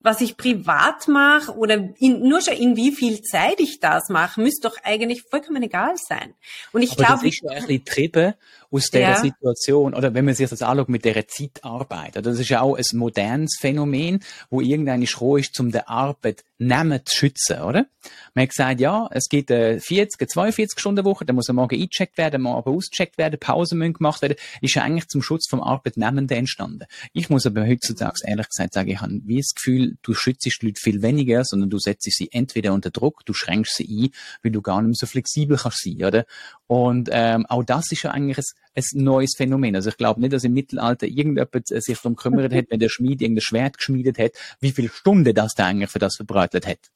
was 0.00 0.20
ich 0.20 0.36
privat 0.36 1.08
mache 1.08 1.56
oder 1.56 1.88
in, 1.98 2.28
nur 2.28 2.42
schon 2.42 2.54
in 2.54 2.76
wie 2.76 2.92
viel 2.92 3.22
Zeit 3.22 3.60
ich 3.60 3.78
das 3.80 4.10
mache, 4.10 4.40
müsste 4.40 4.68
doch 4.68 4.76
eigentlich 4.82 5.22
vollkommen 5.30 5.62
egal 5.62 5.94
sein. 5.96 6.34
Und 6.72 6.82
ich 6.82 6.96
glaube, 6.96 7.22
das 7.22 7.24
ist 7.24 7.42
ja 7.42 7.50
ein 7.50 7.56
bisschen 7.56 7.84
getrieben 7.84 8.34
aus 8.74 8.90
der 8.90 9.00
ja. 9.00 9.16
Situation, 9.16 9.94
oder 9.94 10.14
wenn 10.14 10.24
man 10.24 10.34
sich 10.34 10.50
das 10.50 10.62
anschaut 10.62 10.88
mit 10.88 11.04
der 11.04 11.28
Zeitarbeit, 11.28 12.16
das 12.16 12.40
ist 12.40 12.48
ja 12.48 12.60
auch 12.60 12.76
ein 12.76 12.98
modernes 12.98 13.56
Phänomen, 13.60 14.20
wo 14.50 14.60
irgendeine 14.60 15.06
Schroh 15.06 15.36
ist, 15.36 15.58
um 15.60 15.70
der 15.70 15.88
Arbeit 15.88 16.44
nehmen 16.58 17.00
zu 17.04 17.16
schützen, 17.16 17.60
oder? 17.60 17.86
Man 18.34 18.42
hat 18.42 18.50
gesagt, 18.50 18.80
ja, 18.80 19.08
es 19.12 19.28
gibt 19.28 19.50
eine 19.50 19.80
40, 19.80 20.20
eine 20.20 20.28
42 20.28 20.78
Stunden 20.78 21.04
Woche, 21.04 21.24
da 21.24 21.32
muss 21.32 21.48
am 21.48 21.56
Morgen 21.56 21.80
eingecheckt 21.80 22.18
werden, 22.18 22.46
am 22.46 22.46
Abend 22.48 22.76
ausgecheckt 22.76 23.16
werden, 23.16 23.38
Pausen 23.38 23.78
müssen 23.78 23.94
gemacht 23.94 24.22
werden, 24.22 24.36
ist 24.60 24.74
ja 24.74 24.82
eigentlich 24.82 25.06
zum 25.08 25.22
Schutz 25.22 25.48
vom 25.48 25.62
Arbeitnehmenden 25.62 26.36
entstanden. 26.36 26.84
Ich 27.12 27.30
muss 27.30 27.46
aber 27.46 27.66
heutzutage 27.66 28.20
ehrlich 28.24 28.48
gesagt 28.48 28.74
sagen, 28.74 28.90
ich 28.90 29.00
habe 29.00 29.20
wie 29.24 29.38
das 29.38 29.54
Gefühl, 29.54 29.96
du 30.02 30.14
schützt 30.14 30.44
die 30.44 30.66
Leute 30.66 30.80
viel 30.80 31.02
weniger, 31.02 31.44
sondern 31.44 31.70
du 31.70 31.78
setzt 31.78 32.10
sie 32.10 32.28
entweder 32.32 32.72
unter 32.72 32.90
Druck, 32.90 33.24
du 33.24 33.34
schränkst 33.34 33.76
sie 33.76 33.86
ein, 33.86 34.10
weil 34.42 34.52
du 34.52 34.62
gar 34.62 34.82
nicht 34.82 34.88
mehr 34.88 34.94
so 34.94 35.06
flexibel 35.06 35.56
kannst 35.56 35.84
sein, 35.84 36.04
oder? 36.04 36.26
Und 36.66 37.10
ähm, 37.12 37.44
auch 37.46 37.62
das 37.62 37.92
ist 37.92 38.02
ja 38.02 38.10
eigentlich 38.10 38.38
ein, 38.38 38.44
ein 38.76 39.04
neues 39.04 39.34
Phänomen. 39.36 39.76
Also 39.76 39.90
ich 39.90 39.96
glaube 39.96 40.20
nicht, 40.20 40.32
dass 40.32 40.44
im 40.44 40.54
Mittelalter 40.54 41.06
irgendjemand 41.06 41.66
sich 41.66 41.96
darum 41.98 42.16
gekümmert 42.16 42.54
hat, 42.54 42.66
wenn 42.70 42.80
der 42.80 42.88
Schmied 42.88 43.20
irgendein 43.20 43.42
Schwert 43.42 43.78
geschmiedet 43.78 44.18
hat, 44.18 44.32
wie 44.60 44.72
viele 44.72 44.88
Stunden 44.88 45.34
das 45.34 45.52
da 45.54 45.66
eigentlich 45.66 45.90
für 45.90 45.98
das 45.98 46.16
verbreitet 46.16 46.66
hat. 46.66 46.90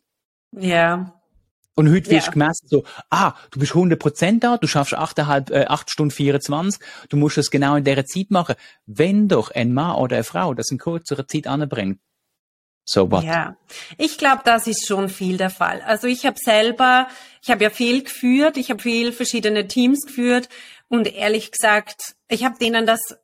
Ja. 0.53 1.15
Und 1.75 1.93
heute 1.93 2.11
wirst 2.11 2.29
du 2.29 2.33
gemessen 2.33 2.67
so, 2.67 2.83
ah, 3.09 3.35
du 3.53 3.61
bist 3.61 3.73
100% 3.73 4.41
da, 4.41 4.57
du 4.57 4.67
schaffst 4.67 4.99
8,5, 4.99 5.53
äh, 5.53 5.67
8 5.67 5.91
Stunden 5.91 6.11
24, 6.11 6.81
du 7.09 7.17
musst 7.17 7.39
es 7.39 7.53
genau 7.53 7.77
in 7.77 7.85
dieser 7.85 8.05
Zeit 8.05 8.33
machen. 8.33 8.57
Wenn 8.87 9.29
doch 9.29 9.53
ein 9.53 9.73
Mann 9.73 9.95
oder 9.95 10.17
eine 10.17 10.25
Frau 10.25 10.55
das 10.55 10.73
in 10.73 10.79
kürzerer 10.79 11.29
Zeit 11.29 11.47
anbringt, 11.47 12.01
so 12.89 13.11
what? 13.11 13.23
Ja, 13.23 13.55
ich 13.99 14.17
glaube, 14.17 14.41
das 14.47 14.67
ist 14.67 14.87
schon 14.87 15.11
viel 15.11 15.37
der 15.37 15.51
Fall. 15.51 15.83
Also 15.83 16.07
ich 16.07 16.25
habe 16.25 16.39
selber, 16.43 17.07
ich 17.43 17.51
habe 17.51 17.63
ja 17.63 17.69
viel 17.69 18.03
geführt, 18.03 18.57
ich 18.57 18.71
habe 18.71 18.81
viel 18.81 19.13
verschiedene 19.13 19.69
Teams 19.69 20.07
geführt 20.07 20.49
und 20.89 21.07
ehrlich 21.15 21.53
gesagt, 21.53 22.17
ich 22.29 22.45
habe 22.45 22.59
denen 22.59 22.87
das 22.87 23.19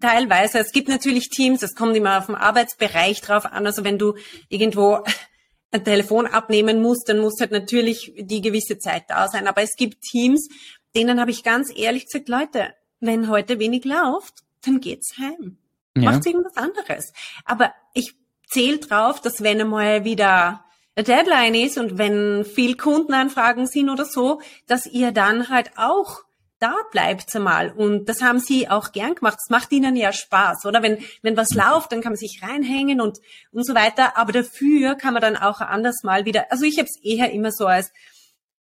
teilweise, 0.00 0.60
es 0.60 0.72
gibt 0.72 0.88
natürlich 0.88 1.28
Teams, 1.28 1.62
es 1.62 1.74
kommt 1.74 1.94
immer 1.94 2.16
auf 2.16 2.26
den 2.26 2.36
Arbeitsbereich 2.36 3.20
drauf 3.20 3.44
an. 3.44 3.66
Also 3.66 3.84
wenn 3.84 3.98
du 3.98 4.14
irgendwo 4.48 5.04
ein 5.72 5.84
Telefon 5.84 6.26
abnehmen 6.26 6.80
musst, 6.80 7.10
dann 7.10 7.18
muss 7.18 7.38
halt 7.38 7.50
natürlich 7.50 8.14
die 8.16 8.40
gewisse 8.40 8.78
Zeit 8.78 9.04
da 9.08 9.28
sein. 9.28 9.46
Aber 9.46 9.60
es 9.60 9.76
gibt 9.76 10.00
Teams, 10.00 10.48
denen 10.94 11.20
habe 11.20 11.30
ich 11.30 11.42
ganz 11.42 11.70
ehrlich 11.76 12.06
gesagt, 12.06 12.30
Leute, 12.30 12.72
wenn 13.00 13.28
heute 13.28 13.58
wenig 13.58 13.84
läuft, 13.84 14.42
dann 14.64 14.80
geht's 14.80 15.18
heim. 15.18 15.58
Ja. 15.94 16.12
Macht 16.12 16.24
irgendwas 16.24 16.56
anderes. 16.56 17.12
Aber 17.44 17.74
ich 17.92 18.14
zähle 18.46 18.78
drauf, 18.78 19.20
dass 19.20 19.42
wenn 19.42 19.60
einmal 19.60 20.04
wieder 20.04 20.64
eine 20.94 21.04
Deadline 21.04 21.54
ist 21.54 21.78
und 21.78 21.98
wenn 21.98 22.44
viel 22.44 22.76
Kundenanfragen 22.76 23.66
sind 23.66 23.90
oder 23.90 24.04
so, 24.04 24.40
dass 24.66 24.86
ihr 24.86 25.12
dann 25.12 25.48
halt 25.48 25.70
auch 25.76 26.26
da 26.58 26.74
bleibt 26.90 27.34
mal. 27.34 27.70
Und 27.70 28.08
das 28.08 28.22
haben 28.22 28.38
sie 28.38 28.68
auch 28.68 28.92
gern 28.92 29.14
gemacht. 29.14 29.38
Es 29.42 29.50
macht 29.50 29.72
ihnen 29.72 29.94
ja 29.94 30.12
Spaß, 30.12 30.64
oder? 30.64 30.82
Wenn, 30.82 30.98
wenn 31.22 31.36
was 31.36 31.50
läuft, 31.50 31.92
dann 31.92 32.00
kann 32.00 32.12
man 32.12 32.16
sich 32.16 32.40
reinhängen 32.42 33.00
und, 33.00 33.18
und 33.52 33.66
so 33.66 33.74
weiter. 33.74 34.16
Aber 34.16 34.32
dafür 34.32 34.94
kann 34.94 35.12
man 35.12 35.20
dann 35.20 35.36
auch 35.36 35.60
anders 35.60 36.02
mal 36.02 36.24
wieder, 36.24 36.50
also 36.50 36.64
ich 36.64 36.78
habe 36.78 36.88
es 36.88 36.98
eher 37.02 37.30
immer 37.30 37.52
so 37.52 37.66
als 37.66 37.92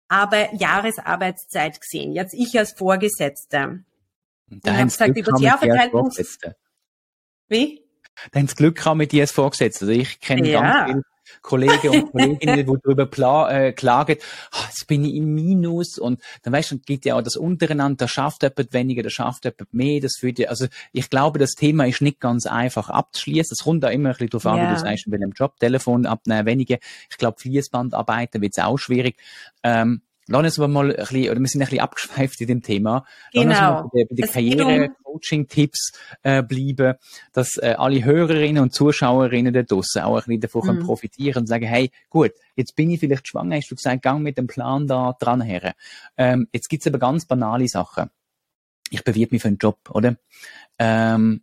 aber 0.08 0.54
Jahresarbeitszeit 0.54 1.80
gesehen. 1.80 2.12
Jetzt 2.12 2.34
ich 2.34 2.58
als 2.58 2.72
Vorgesetzte. 2.72 3.84
Da 4.48 4.72
habe 4.72 4.84
gesagt, 4.84 5.16
über 5.16 5.32
das 5.32 5.40
Jahr 5.40 5.58
verteilt 5.58 5.92
Wie? 7.48 7.83
Dann 8.32 8.46
das 8.46 8.56
Glück 8.56 8.84
haben 8.84 8.98
mit 8.98 9.12
dir 9.12 9.22
als 9.22 9.32
Vorgesetzte. 9.32 9.86
Also 9.86 10.00
ich 10.00 10.20
kenne 10.20 10.48
ja. 10.48 10.60
ganz 10.60 10.90
viele 10.90 11.02
Kollegen 11.42 11.88
und 11.88 12.12
Kolleginnen, 12.12 12.66
die 12.66 12.78
darüber 12.82 13.50
äh, 13.50 13.72
klagen, 13.72 14.16
oh, 14.52 14.64
jetzt 14.66 14.86
bin 14.86 15.04
ich 15.04 15.14
im 15.14 15.34
Minus 15.34 15.98
und 15.98 16.20
dann 16.42 16.52
weißt 16.52 16.72
du, 16.72 16.78
geht 16.78 17.04
ja 17.04 17.16
auch 17.16 17.22
das 17.22 17.36
untereinander, 17.36 17.96
da 18.04 18.08
schafft 18.08 18.42
jemand 18.42 18.72
weniger, 18.72 19.02
da 19.02 19.10
schafft 19.10 19.44
jemand 19.44 19.72
mehr, 19.72 20.00
das 20.00 20.16
führt 20.18 20.38
ja, 20.38 20.48
also 20.48 20.66
ich 20.92 21.10
glaube, 21.10 21.38
das 21.38 21.52
Thema 21.52 21.86
ist 21.86 22.02
nicht 22.02 22.20
ganz 22.20 22.46
einfach 22.46 22.90
abzuschließen. 22.90 23.54
Es 23.58 23.64
kommt 23.64 23.82
da 23.84 23.88
immer 23.88 24.10
ein 24.10 24.12
bisschen 24.12 24.30
drauf 24.30 24.46
an, 24.46 24.58
yeah. 24.58 24.70
wie 24.70 24.74
du 24.74 24.80
sagst, 24.80 25.04
bei 25.10 25.16
einem 25.16 25.32
Job, 25.32 25.58
Telefon 25.58 26.06
abnehmen, 26.06 26.46
weniger. 26.46 26.78
Ich 27.10 27.18
glaube, 27.18 27.40
Fließbandarbeiten 27.40 28.40
wird 28.40 28.54
es 28.56 28.62
auch 28.62 28.78
schwierig. 28.78 29.16
Ähm, 29.62 30.02
Lass 30.26 30.42
uns 30.42 30.58
aber 30.58 30.68
mal 30.68 30.90
ein 30.90 30.96
bisschen, 30.96 31.30
oder 31.30 31.40
wir 31.40 31.46
sind 31.48 31.60
ein 31.60 31.66
bisschen 31.66 31.80
abgeschweift 31.80 32.40
in 32.40 32.46
dem 32.46 32.62
Thema. 32.62 33.04
Genau. 33.32 33.50
Lass 33.50 33.82
uns 33.82 33.92
bei, 33.92 34.04
bei 34.08 34.14
den 34.14 34.26
Karriere-Coaching-Tipps 34.26 35.92
äh, 36.22 36.42
bleiben, 36.42 36.94
dass 37.32 37.56
äh, 37.58 37.74
alle 37.76 38.04
Hörerinnen 38.04 38.62
und 38.62 38.72
Zuschauerinnen 38.72 39.52
da 39.52 39.62
draussen 39.62 40.02
auch 40.02 40.16
ein 40.16 40.24
bisschen 40.24 40.40
davon 40.40 40.76
mhm. 40.76 40.84
profitieren 40.84 41.42
und 41.42 41.46
sagen, 41.46 41.66
hey, 41.66 41.90
gut, 42.08 42.32
jetzt 42.56 42.74
bin 42.74 42.90
ich 42.90 43.00
vielleicht 43.00 43.28
schwanger, 43.28 43.56
hast 43.56 43.70
du 43.70 43.74
gesagt, 43.74 44.02
gang 44.02 44.22
mit 44.22 44.38
dem 44.38 44.46
Plan 44.46 44.86
da 44.86 45.14
dran 45.18 45.42
her. 45.42 45.74
Ähm, 46.16 46.48
jetzt 46.52 46.68
gibt's 46.68 46.86
aber 46.86 46.98
ganz 46.98 47.26
banale 47.26 47.68
Sachen. 47.68 48.10
Ich 48.90 49.04
bewirbe 49.04 49.34
mich 49.34 49.42
für 49.42 49.48
einen 49.48 49.58
Job, 49.58 49.78
oder? 49.90 50.16
Ähm, 50.78 51.42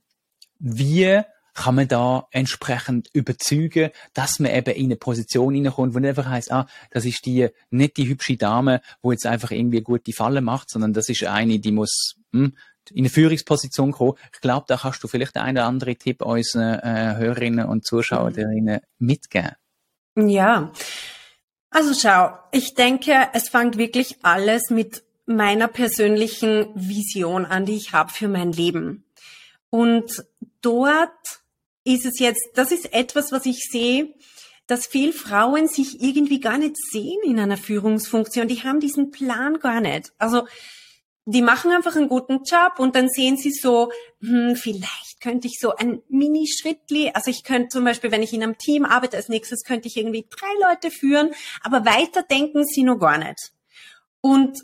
wie 0.59 1.21
kann 1.53 1.75
man 1.75 1.87
da 1.87 2.27
entsprechend 2.31 3.09
überzeugen, 3.13 3.91
dass 4.13 4.39
man 4.39 4.51
eben 4.51 4.73
in 4.75 4.85
eine 4.85 4.95
Position 4.95 5.53
hineinkommt, 5.53 5.93
wo 5.93 5.99
nicht 5.99 6.09
einfach 6.09 6.29
heisst, 6.29 6.51
ah, 6.51 6.67
das 6.91 7.05
ist 7.05 7.25
die, 7.25 7.49
nicht 7.69 7.97
die 7.97 8.07
hübsche 8.07 8.37
Dame, 8.37 8.81
wo 9.01 9.11
jetzt 9.11 9.25
einfach 9.25 9.51
irgendwie 9.51 9.81
gute 9.81 10.13
Falle 10.13 10.41
macht, 10.41 10.69
sondern 10.69 10.93
das 10.93 11.09
ist 11.09 11.23
eine, 11.23 11.59
die 11.59 11.71
muss, 11.71 12.15
hm, 12.31 12.55
in 12.89 12.99
eine 12.99 13.09
Führungsposition 13.09 13.91
kommen. 13.91 14.13
Ich 14.33 14.41
glaube, 14.41 14.65
da 14.67 14.77
kannst 14.77 15.03
du 15.03 15.07
vielleicht 15.07 15.37
einen 15.37 15.57
oder 15.57 15.67
anderen 15.67 15.97
Tipp 15.97 16.21
unseren 16.21 16.79
äh, 16.79 17.15
Hörerinnen 17.17 17.67
und 17.67 17.85
Zuschauerinnen 17.85 18.81
mitgeben. 18.97 19.51
Ja. 20.15 20.71
Also 21.69 21.93
schau, 21.93 22.37
ich 22.51 22.73
denke, 22.73 23.29
es 23.33 23.49
fängt 23.49 23.77
wirklich 23.77 24.17
alles 24.23 24.69
mit 24.69 25.03
meiner 25.25 25.67
persönlichen 25.67 26.67
Vision 26.75 27.45
an, 27.45 27.65
die 27.65 27.75
ich 27.75 27.93
habe 27.93 28.11
für 28.11 28.27
mein 28.27 28.51
Leben. 28.51 29.05
Und 29.69 30.25
dort 30.61 31.40
ist 31.83 32.05
es 32.05 32.19
jetzt, 32.19 32.41
das 32.55 32.71
ist 32.71 32.93
etwas, 32.93 33.31
was 33.31 33.45
ich 33.45 33.67
sehe, 33.69 34.13
dass 34.67 34.87
viele 34.87 35.13
Frauen 35.13 35.67
sich 35.67 36.01
irgendwie 36.01 36.39
gar 36.39 36.57
nicht 36.57 36.77
sehen 36.77 37.19
in 37.23 37.39
einer 37.39 37.57
Führungsfunktion. 37.57 38.47
Die 38.47 38.63
haben 38.63 38.79
diesen 38.79 39.11
Plan 39.11 39.59
gar 39.59 39.81
nicht. 39.81 40.13
Also 40.17 40.47
die 41.25 41.41
machen 41.41 41.71
einfach 41.71 41.95
einen 41.95 42.09
guten 42.09 42.43
Job 42.43 42.79
und 42.79 42.95
dann 42.95 43.09
sehen 43.09 43.37
sie 43.37 43.51
so, 43.51 43.91
hm, 44.21 44.55
vielleicht 44.55 45.21
könnte 45.21 45.47
ich 45.47 45.59
so 45.59 45.75
ein 45.75 46.01
Mini-Schrittli, 46.09 47.11
also 47.13 47.29
ich 47.29 47.43
könnte 47.43 47.69
zum 47.69 47.83
Beispiel, 47.83 48.11
wenn 48.11 48.23
ich 48.23 48.33
in 48.33 48.41
einem 48.41 48.57
Team 48.57 48.85
arbeite, 48.85 49.17
als 49.17 49.29
nächstes 49.29 49.63
könnte 49.63 49.87
ich 49.87 49.97
irgendwie 49.97 50.27
drei 50.29 50.69
Leute 50.69 50.89
führen, 50.89 51.31
aber 51.61 51.85
weiter 51.85 52.23
denken 52.23 52.65
sie 52.65 52.83
noch 52.83 52.97
gar 52.97 53.17
nicht. 53.17 53.51
Und 54.21 54.57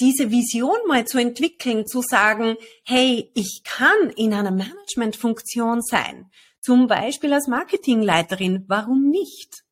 diese 0.00 0.30
Vision 0.30 0.76
mal 0.86 1.06
zu 1.06 1.18
entwickeln, 1.18 1.86
zu 1.86 2.02
sagen, 2.02 2.56
hey, 2.84 3.30
ich 3.34 3.62
kann 3.64 4.10
in 4.16 4.34
einer 4.34 4.50
Managementfunktion 4.50 5.82
sein, 5.82 6.30
zum 6.60 6.86
Beispiel 6.86 7.32
als 7.32 7.46
Marketingleiterin, 7.46 8.64
warum 8.68 9.10
nicht? 9.10 9.64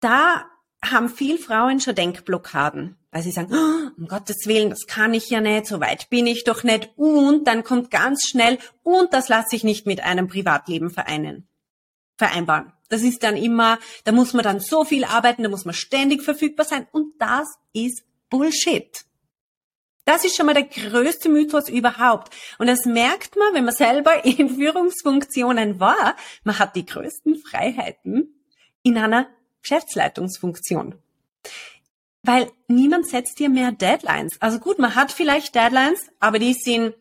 Da 0.00 0.46
haben 0.82 1.08
viel 1.08 1.38
Frauen 1.38 1.80
schon 1.80 1.94
Denkblockaden, 1.94 2.96
weil 3.10 3.22
sie 3.22 3.32
sagen, 3.32 3.52
oh, 3.52 4.00
um 4.00 4.08
Gottes 4.08 4.46
Willen, 4.46 4.70
das 4.70 4.86
kann 4.86 5.12
ich 5.14 5.28
ja 5.28 5.40
nicht, 5.40 5.66
so 5.66 5.80
weit 5.80 6.08
bin 6.08 6.26
ich 6.26 6.44
doch 6.44 6.62
nicht. 6.62 6.90
Und 6.96 7.46
dann 7.46 7.64
kommt 7.64 7.90
ganz 7.90 8.26
schnell, 8.26 8.58
und 8.82 9.12
das 9.12 9.28
lasse 9.28 9.56
ich 9.56 9.64
nicht 9.64 9.86
mit 9.86 10.02
einem 10.02 10.28
Privatleben 10.28 10.90
vereinen, 10.90 11.48
vereinbaren. 12.16 12.72
Das 12.88 13.02
ist 13.02 13.22
dann 13.22 13.36
immer, 13.36 13.78
da 14.04 14.12
muss 14.12 14.32
man 14.32 14.42
dann 14.42 14.60
so 14.60 14.84
viel 14.84 15.04
arbeiten, 15.04 15.42
da 15.42 15.48
muss 15.48 15.64
man 15.64 15.74
ständig 15.74 16.22
verfügbar 16.22 16.66
sein. 16.66 16.86
Und 16.92 17.14
das 17.18 17.46
ist 17.72 18.02
Bullshit. 18.30 19.04
Das 20.04 20.24
ist 20.24 20.36
schon 20.36 20.46
mal 20.46 20.54
der 20.54 20.64
größte 20.64 21.28
Mythos 21.28 21.68
überhaupt. 21.68 22.34
Und 22.58 22.66
das 22.66 22.84
merkt 22.84 23.36
man, 23.36 23.54
wenn 23.54 23.64
man 23.64 23.74
selber 23.74 24.24
in 24.24 24.50
Führungsfunktionen 24.50 25.80
war. 25.80 26.16
Man 26.44 26.58
hat 26.58 26.76
die 26.76 26.86
größten 26.86 27.36
Freiheiten 27.36 28.34
in 28.82 28.96
einer 28.96 29.28
Geschäftsleitungsfunktion. 29.62 30.94
Weil 32.22 32.50
niemand 32.66 33.06
setzt 33.06 33.38
dir 33.38 33.48
mehr 33.48 33.72
Deadlines. 33.72 34.36
Also 34.40 34.58
gut, 34.58 34.78
man 34.78 34.94
hat 34.94 35.12
vielleicht 35.12 35.54
Deadlines, 35.54 36.10
aber 36.18 36.38
die 36.38 36.54
sind, 36.54 36.94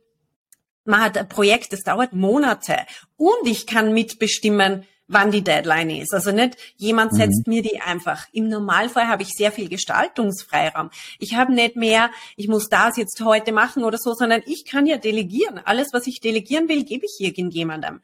man 0.85 1.01
hat 1.01 1.17
ein 1.17 1.27
Projekt, 1.27 1.73
das 1.73 1.81
dauert 1.81 2.13
Monate. 2.13 2.85
Und 3.17 3.45
ich 3.45 3.67
kann 3.67 3.93
mitbestimmen, 3.93 4.85
wann 5.09 5.31
die 5.31 5.43
Deadline 5.43 5.89
ist. 5.89 6.13
Also 6.13 6.31
nicht 6.31 6.55
jemand 6.77 7.13
setzt 7.13 7.47
mhm. 7.47 7.53
mir 7.53 7.61
die 7.61 7.81
einfach. 7.81 8.27
Im 8.31 8.47
Normalfall 8.47 9.07
habe 9.07 9.23
ich 9.23 9.29
sehr 9.29 9.51
viel 9.51 9.67
Gestaltungsfreiraum. 9.67 10.91
Ich 11.17 11.35
habe 11.35 11.51
nicht 11.51 11.75
mehr, 11.75 12.11
ich 12.37 12.47
muss 12.47 12.69
das 12.69 12.95
jetzt 12.95 13.19
heute 13.21 13.51
machen 13.51 13.83
oder 13.83 13.97
so, 13.97 14.13
sondern 14.13 14.41
ich 14.45 14.65
kann 14.65 14.85
ja 14.85 14.97
delegieren. 14.97 15.59
Alles, 15.65 15.89
was 15.91 16.07
ich 16.07 16.21
delegieren 16.21 16.69
will, 16.69 16.85
gebe 16.85 17.05
ich 17.05 17.17
irgendjemandem. 17.19 18.01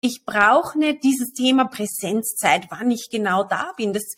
Ich 0.00 0.24
brauche 0.24 0.78
nicht 0.78 1.04
dieses 1.04 1.32
Thema 1.32 1.66
Präsenzzeit, 1.66 2.66
wann 2.70 2.90
ich 2.90 3.08
genau 3.10 3.44
da 3.44 3.72
bin. 3.76 3.92
Das, 3.92 4.14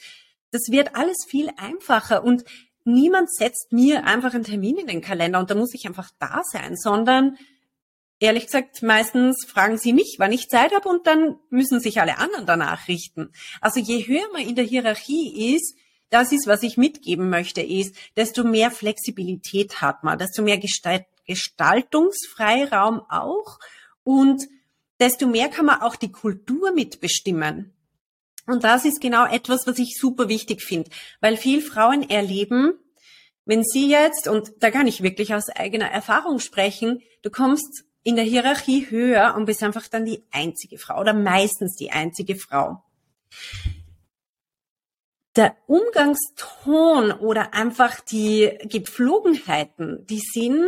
das 0.53 0.69
wird 0.71 0.95
alles 0.95 1.17
viel 1.27 1.51
einfacher 1.57 2.23
und 2.23 2.45
niemand 2.85 3.33
setzt 3.35 3.73
mir 3.73 4.05
einfach 4.05 4.33
einen 4.35 4.45
Termin 4.45 4.79
in 4.79 4.87
den 4.87 5.01
Kalender 5.01 5.41
und 5.41 5.51
da 5.51 5.55
muss 5.55 5.75
ich 5.75 5.87
einfach 5.87 6.11
da 6.21 6.43
sein, 6.45 6.77
sondern 6.77 7.37
ehrlich 8.21 8.47
gesagt, 8.47 8.83
meistens 8.83 9.47
fragen 9.47 9.79
sie 9.79 9.93
mich, 9.93 10.17
wann 10.19 10.33
ich 10.33 10.49
Zeit 10.49 10.75
habe 10.75 10.89
und 10.89 11.07
dann 11.07 11.37
müssen 11.51 11.81
sich 11.81 12.01
alle 12.01 12.19
anderen 12.19 12.47
danach 12.47 12.89
richten. 12.89 13.33
Also 13.61 13.81
je 13.81 14.07
höher 14.07 14.29
man 14.33 14.43
in 14.43 14.57
der 14.57 14.65
Hierarchie 14.65 15.55
ist, 15.55 15.77
das 16.11 16.33
ist, 16.33 16.47
was 16.47 16.63
ich 16.63 16.77
mitgeben 16.77 17.29
möchte, 17.29 17.61
ist, 17.61 17.95
desto 18.17 18.45
mehr 18.45 18.71
Flexibilität 18.71 19.83
hat 19.83 20.05
man, 20.05 20.19
desto 20.19 20.43
mehr 20.43 20.59
Gestalt 20.59 21.05
Gestaltungsfreiraum 21.27 23.03
auch 23.11 23.59
und 24.03 24.43
desto 24.99 25.27
mehr 25.27 25.49
kann 25.49 25.67
man 25.67 25.83
auch 25.83 25.95
die 25.95 26.11
Kultur 26.11 26.73
mitbestimmen. 26.73 27.75
Und 28.47 28.65
das 28.65 28.87
ist 28.87 29.03
genau 29.03 29.27
etwas, 29.27 29.67
was 29.67 29.79
ich 29.79 29.99
super 30.01 30.31
wichtig 30.31 30.63
finde, 30.63 30.91
weil 31.21 31.37
viel 31.37 31.61
Frauen 31.61 32.09
erleben, 32.09 32.73
wenn 33.45 33.63
sie 33.63 33.91
jetzt, 33.91 34.27
und 34.27 34.53
da 34.61 34.71
kann 34.71 34.87
ich 34.87 35.03
wirklich 35.03 35.35
aus 35.35 35.51
eigener 35.51 35.91
Erfahrung 35.91 36.39
sprechen, 36.39 37.03
du 37.23 37.31
kommst 37.31 37.85
in 38.03 38.17
der 38.17 38.25
Hierarchie 38.25 38.91
höher 38.91 39.35
und 39.37 39.45
bist 39.45 39.63
einfach 39.63 39.89
dann 39.89 40.05
die 40.05 40.23
einzige 40.31 40.79
Frau 40.79 41.01
oder 41.01 41.15
meistens 41.15 41.77
die 41.77 41.91
einzige 41.91 42.37
Frau. 42.37 42.83
Der 45.37 45.57
Umgangston 45.67 47.13
oder 47.13 47.55
einfach 47.55 48.01
die 48.01 48.59
Gepflogenheiten, 48.65 50.07
die 50.07 50.21
sind 50.21 50.65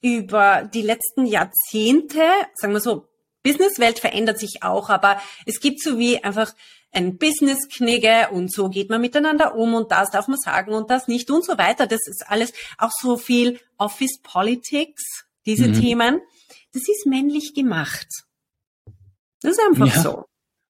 über 0.00 0.68
die 0.72 0.82
letzten 0.82 1.26
Jahrzehnte, 1.26 2.22
sagen 2.54 2.72
wir 2.72 2.80
so, 2.80 3.08
Businesswelt 3.42 3.98
verändert 3.98 4.38
sich 4.38 4.62
auch, 4.62 4.88
aber 4.90 5.20
es 5.46 5.60
gibt 5.60 5.82
so 5.82 5.98
wie 5.98 6.22
einfach 6.22 6.54
ein 6.92 7.16
Business-Knigge 7.16 8.28
und 8.30 8.52
so 8.52 8.68
geht 8.68 8.90
man 8.90 9.00
miteinander 9.00 9.56
um 9.56 9.74
und 9.74 9.90
das 9.90 10.10
darf 10.10 10.28
man 10.28 10.38
sagen 10.38 10.72
und 10.72 10.90
das 10.90 11.08
nicht 11.08 11.30
und 11.30 11.44
so 11.44 11.56
weiter. 11.58 11.86
Das 11.86 12.00
ist 12.06 12.24
alles 12.28 12.52
auch 12.78 12.90
so 12.92 13.16
viel 13.16 13.58
Office 13.78 14.20
Politics, 14.22 15.24
diese 15.46 15.68
mhm. 15.68 15.80
Themen 15.80 16.20
das 16.72 16.88
ist 16.88 17.06
männlich 17.06 17.54
gemacht. 17.54 18.08
Das 19.40 19.52
ist 19.52 19.60
einfach 19.60 19.94
ja. 19.94 20.02
so. 20.02 20.24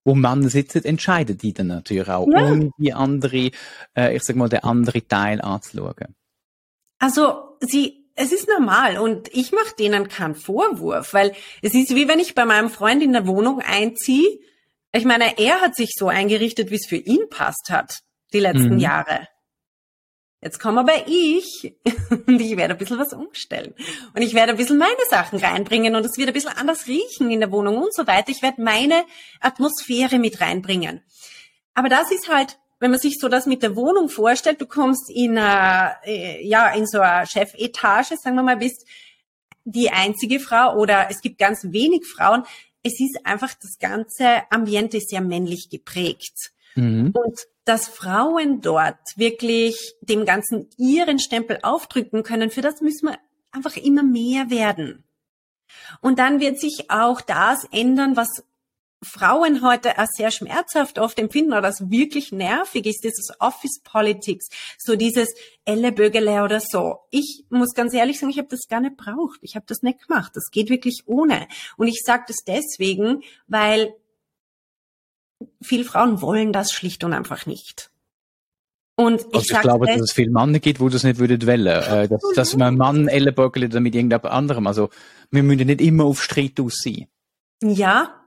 Wo 0.04 0.14
Männer 0.14 0.48
sitzen, 0.48 0.84
entscheiden 0.84 1.38
die 1.38 1.52
dann 1.52 1.68
natürlich 1.68 2.08
auch, 2.08 2.26
ja. 2.28 2.44
um 2.44 2.72
die 2.76 2.92
andere, 2.92 3.50
äh, 3.96 4.16
ich 4.16 4.24
sag 4.24 4.34
mal, 4.34 4.48
der 4.48 4.64
andere 4.64 5.06
Teil 5.06 5.40
anzuschauen. 5.40 6.16
Also, 6.98 7.56
sie, 7.60 8.10
es 8.16 8.32
ist 8.32 8.48
normal 8.48 8.98
und 8.98 9.28
ich 9.32 9.52
mache 9.52 9.76
denen 9.78 10.08
keinen 10.08 10.34
Vorwurf, 10.34 11.14
weil 11.14 11.34
es 11.62 11.74
ist 11.74 11.94
wie 11.94 12.08
wenn 12.08 12.18
ich 12.18 12.34
bei 12.34 12.44
meinem 12.44 12.70
Freund 12.70 13.02
in 13.02 13.12
der 13.12 13.26
Wohnung 13.26 13.60
einziehe. 13.60 14.40
Ich 14.92 15.04
meine, 15.04 15.38
er 15.38 15.60
hat 15.60 15.76
sich 15.76 15.92
so 15.96 16.08
eingerichtet, 16.08 16.70
wie 16.70 16.76
es 16.76 16.86
für 16.86 16.96
ihn 16.96 17.28
passt 17.30 17.70
hat, 17.70 18.00
die 18.32 18.40
letzten 18.40 18.74
mhm. 18.74 18.78
Jahre. 18.78 19.28
Jetzt 20.42 20.58
komme 20.58 20.80
aber 20.80 21.06
ich 21.06 21.72
und 22.26 22.40
ich 22.40 22.56
werde 22.56 22.74
ein 22.74 22.78
bisschen 22.78 22.98
was 22.98 23.12
umstellen. 23.12 23.74
Und 24.12 24.22
ich 24.22 24.34
werde 24.34 24.50
ein 24.50 24.58
bisschen 24.58 24.76
meine 24.76 24.92
Sachen 25.08 25.38
reinbringen 25.38 25.94
und 25.94 26.04
es 26.04 26.18
wird 26.18 26.28
ein 26.28 26.34
bisschen 26.34 26.56
anders 26.56 26.88
riechen 26.88 27.30
in 27.30 27.38
der 27.38 27.52
Wohnung 27.52 27.78
und 27.78 27.94
so 27.94 28.08
weiter. 28.08 28.30
Ich 28.30 28.42
werde 28.42 28.60
meine 28.60 29.04
Atmosphäre 29.40 30.18
mit 30.18 30.40
reinbringen. 30.40 31.00
Aber 31.74 31.88
das 31.88 32.10
ist 32.10 32.28
halt, 32.28 32.58
wenn 32.80 32.90
man 32.90 32.98
sich 32.98 33.18
so 33.20 33.28
das 33.28 33.46
mit 33.46 33.62
der 33.62 33.76
Wohnung 33.76 34.08
vorstellt, 34.08 34.60
du 34.60 34.66
kommst 34.66 35.08
in, 35.10 35.38
a, 35.38 35.94
äh, 36.04 36.44
ja, 36.44 36.74
in 36.74 36.88
so 36.88 36.98
eine 36.98 37.24
Chefetage, 37.24 38.16
sagen 38.16 38.34
wir 38.34 38.42
mal, 38.42 38.56
bist 38.56 38.84
die 39.64 39.90
einzige 39.90 40.40
Frau 40.40 40.76
oder 40.76 41.06
es 41.08 41.20
gibt 41.20 41.38
ganz 41.38 41.62
wenig 41.70 42.04
Frauen. 42.04 42.42
Es 42.82 42.98
ist 42.98 43.20
einfach, 43.22 43.54
das 43.54 43.78
ganze 43.78 44.42
Ambiente 44.50 44.98
sehr 45.00 45.20
männlich 45.20 45.70
geprägt. 45.70 46.50
Mhm. 46.74 47.12
Und 47.14 47.46
dass 47.64 47.88
Frauen 47.88 48.60
dort 48.60 48.98
wirklich 49.16 49.94
dem 50.00 50.24
Ganzen 50.24 50.68
ihren 50.76 51.18
Stempel 51.18 51.58
aufdrücken 51.62 52.22
können, 52.22 52.50
für 52.50 52.60
das 52.60 52.80
müssen 52.80 53.08
wir 53.08 53.18
einfach 53.52 53.76
immer 53.76 54.02
mehr 54.02 54.50
werden. 54.50 55.04
Und 56.00 56.18
dann 56.18 56.40
wird 56.40 56.58
sich 56.58 56.90
auch 56.90 57.20
das 57.20 57.64
ändern, 57.70 58.16
was 58.16 58.44
Frauen 59.02 59.62
heute 59.62 59.98
als 59.98 60.10
sehr 60.16 60.30
schmerzhaft 60.30 60.98
oft 60.98 61.18
empfinden 61.18 61.52
oder 61.52 61.64
was 61.64 61.90
wirklich 61.90 62.30
nervig 62.30 62.86
ist, 62.86 63.02
dieses 63.02 63.32
Office 63.40 63.80
Politics, 63.82 64.46
so 64.78 64.94
dieses 64.94 65.28
Ellebögele 65.64 66.44
oder 66.44 66.60
so. 66.60 67.00
Ich 67.10 67.44
muss 67.50 67.74
ganz 67.74 67.94
ehrlich 67.94 68.20
sagen, 68.20 68.30
ich 68.30 68.38
habe 68.38 68.48
das 68.48 68.68
gar 68.68 68.80
nicht 68.80 68.96
braucht. 68.96 69.40
Ich 69.42 69.56
habe 69.56 69.66
das 69.66 69.82
nicht 69.82 70.06
gemacht. 70.06 70.32
Das 70.34 70.50
geht 70.52 70.70
wirklich 70.70 71.02
ohne. 71.06 71.48
Und 71.76 71.88
ich 71.88 72.02
sage 72.04 72.24
das 72.28 72.38
deswegen, 72.46 73.22
weil 73.48 73.94
viele 75.60 75.84
Frauen 75.84 76.20
wollen 76.20 76.52
das 76.52 76.72
schlicht 76.72 77.04
und 77.04 77.12
einfach 77.12 77.46
nicht. 77.46 77.90
Und 78.94 79.22
ich, 79.30 79.34
also 79.34 79.54
ich 79.54 79.60
glaube, 79.60 79.86
dass 79.86 80.00
es 80.00 80.12
viele 80.12 80.30
Männer 80.30 80.58
gibt, 80.58 80.80
wo 80.80 80.88
das 80.88 81.02
nicht 81.02 81.18
würden 81.18 81.46
wollen. 81.46 81.66
Äh, 81.66 82.08
dass, 82.08 82.22
dass 82.34 82.56
man 82.56 82.68
einen 82.68 82.76
Mann 82.76 83.08
Ellenbögel 83.08 83.64
oder 83.64 83.80
mit 83.80 83.94
irgendjemand 83.94 84.26
anderem. 84.26 84.66
Also, 84.66 84.90
wir 85.30 85.42
müssen 85.42 85.66
nicht 85.66 85.80
immer 85.80 86.04
auf 86.04 86.22
Streit 86.22 86.60
aus 86.60 86.80
sein. 86.82 87.06
Ja, 87.62 88.22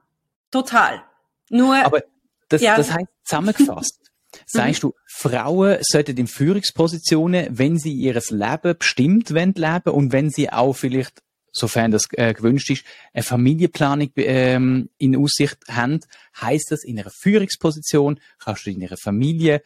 total. 0.51 1.04
Nur. 1.49 1.75
Aber 1.86 2.01
das, 2.49 2.62
ja. 2.62 2.75
das 2.75 2.91
heißt 2.91 3.08
zusammengefasst. 3.23 3.99
Sagst 4.45 4.84
du, 4.84 4.93
Frauen 5.08 5.78
sollten 5.82 6.17
in 6.17 6.28
Führungspositionen, 6.28 7.47
wenn 7.58 7.78
sie 7.78 7.93
ihres 7.93 8.32
Leben 8.32 8.75
bestimmt 8.78 9.34
wollen, 9.34 9.54
leben 9.56 9.91
und 9.91 10.12
wenn 10.12 10.30
sie 10.30 10.49
auch 10.49 10.73
vielleicht 10.73 11.21
sofern 11.56 11.91
das 11.91 12.06
äh, 12.12 12.34
gewünscht 12.34 12.70
ist, 12.70 12.84
eine 13.14 13.24
Familienplanung 13.24 14.12
ähm, 14.18 14.89
in 14.97 15.16
Aussicht 15.16 15.58
haben, 15.70 16.01
heißt 16.39 16.72
das 16.72 16.84
in 16.84 16.99
einer 16.99 17.10
Führungsposition 17.10 18.20
kannst 18.39 18.66
du 18.66 18.72
in 18.72 18.82
ihrer 18.82 18.97
Familie 18.97 19.64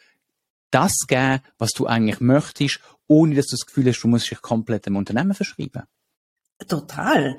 das 0.71 0.93
geben, 1.07 1.41
was 1.57 1.71
du 1.71 1.87
eigentlich 1.87 2.19
möchtest, 2.19 2.79
ohne 3.07 3.35
dass 3.35 3.47
du 3.47 3.55
das 3.55 3.65
Gefühl 3.65 3.87
hast, 3.87 4.01
du 4.01 4.07
musst 4.07 4.29
dich 4.29 4.41
komplett 4.41 4.85
dem 4.85 4.95
Unternehmen 4.95 5.33
verschreiben. 5.33 5.83
Total. 6.67 7.37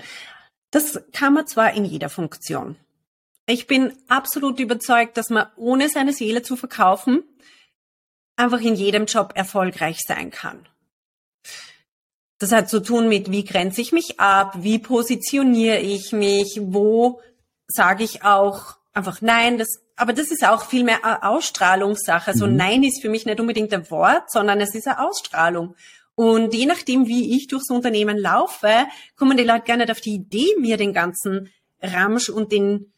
Das 0.72 1.00
kann 1.12 1.34
man 1.34 1.46
zwar 1.46 1.74
in 1.74 1.84
jeder 1.84 2.08
Funktion. 2.08 2.76
Ich 3.46 3.66
bin 3.66 3.92
absolut 4.08 4.58
überzeugt, 4.58 5.16
dass 5.16 5.30
man 5.30 5.46
ohne 5.56 5.88
seine 5.88 6.12
Seele 6.12 6.42
zu 6.42 6.56
verkaufen 6.56 7.22
einfach 8.36 8.60
in 8.60 8.74
jedem 8.74 9.04
Job 9.04 9.32
erfolgreich 9.34 9.98
sein 10.06 10.30
kann. 10.30 10.66
Das 12.40 12.52
hat 12.52 12.70
zu 12.70 12.80
tun 12.80 13.08
mit, 13.08 13.30
wie 13.30 13.44
grenze 13.44 13.82
ich 13.82 13.92
mich 13.92 14.18
ab, 14.18 14.54
wie 14.58 14.78
positioniere 14.78 15.78
ich 15.78 16.12
mich, 16.12 16.58
wo 16.60 17.20
sage 17.68 18.02
ich 18.02 18.24
auch 18.24 18.76
einfach 18.94 19.20
nein, 19.20 19.58
das, 19.58 19.68
aber 19.94 20.14
das 20.14 20.30
ist 20.30 20.44
auch 20.44 20.64
viel 20.64 20.82
mehr 20.82 21.04
eine 21.04 21.22
Ausstrahlungssache. 21.22 22.30
Also 22.30 22.46
mhm. 22.46 22.56
nein 22.56 22.82
ist 22.82 23.02
für 23.02 23.10
mich 23.10 23.26
nicht 23.26 23.40
unbedingt 23.40 23.72
ein 23.74 23.88
Wort, 23.90 24.30
sondern 24.30 24.58
es 24.60 24.74
ist 24.74 24.88
eine 24.88 25.06
Ausstrahlung. 25.06 25.76
Und 26.14 26.54
je 26.54 26.64
nachdem, 26.64 27.06
wie 27.06 27.36
ich 27.36 27.46
durchs 27.46 27.70
Unternehmen 27.70 28.16
laufe, 28.16 28.86
kommen 29.16 29.36
die 29.36 29.44
Leute 29.44 29.66
gar 29.66 29.76
nicht 29.76 29.90
auf 29.90 30.00
die 30.00 30.14
Idee, 30.14 30.56
mir 30.58 30.78
den 30.78 30.94
ganzen 30.94 31.50
Ramsch 31.82 32.30
und 32.30 32.52
den, 32.52 32.92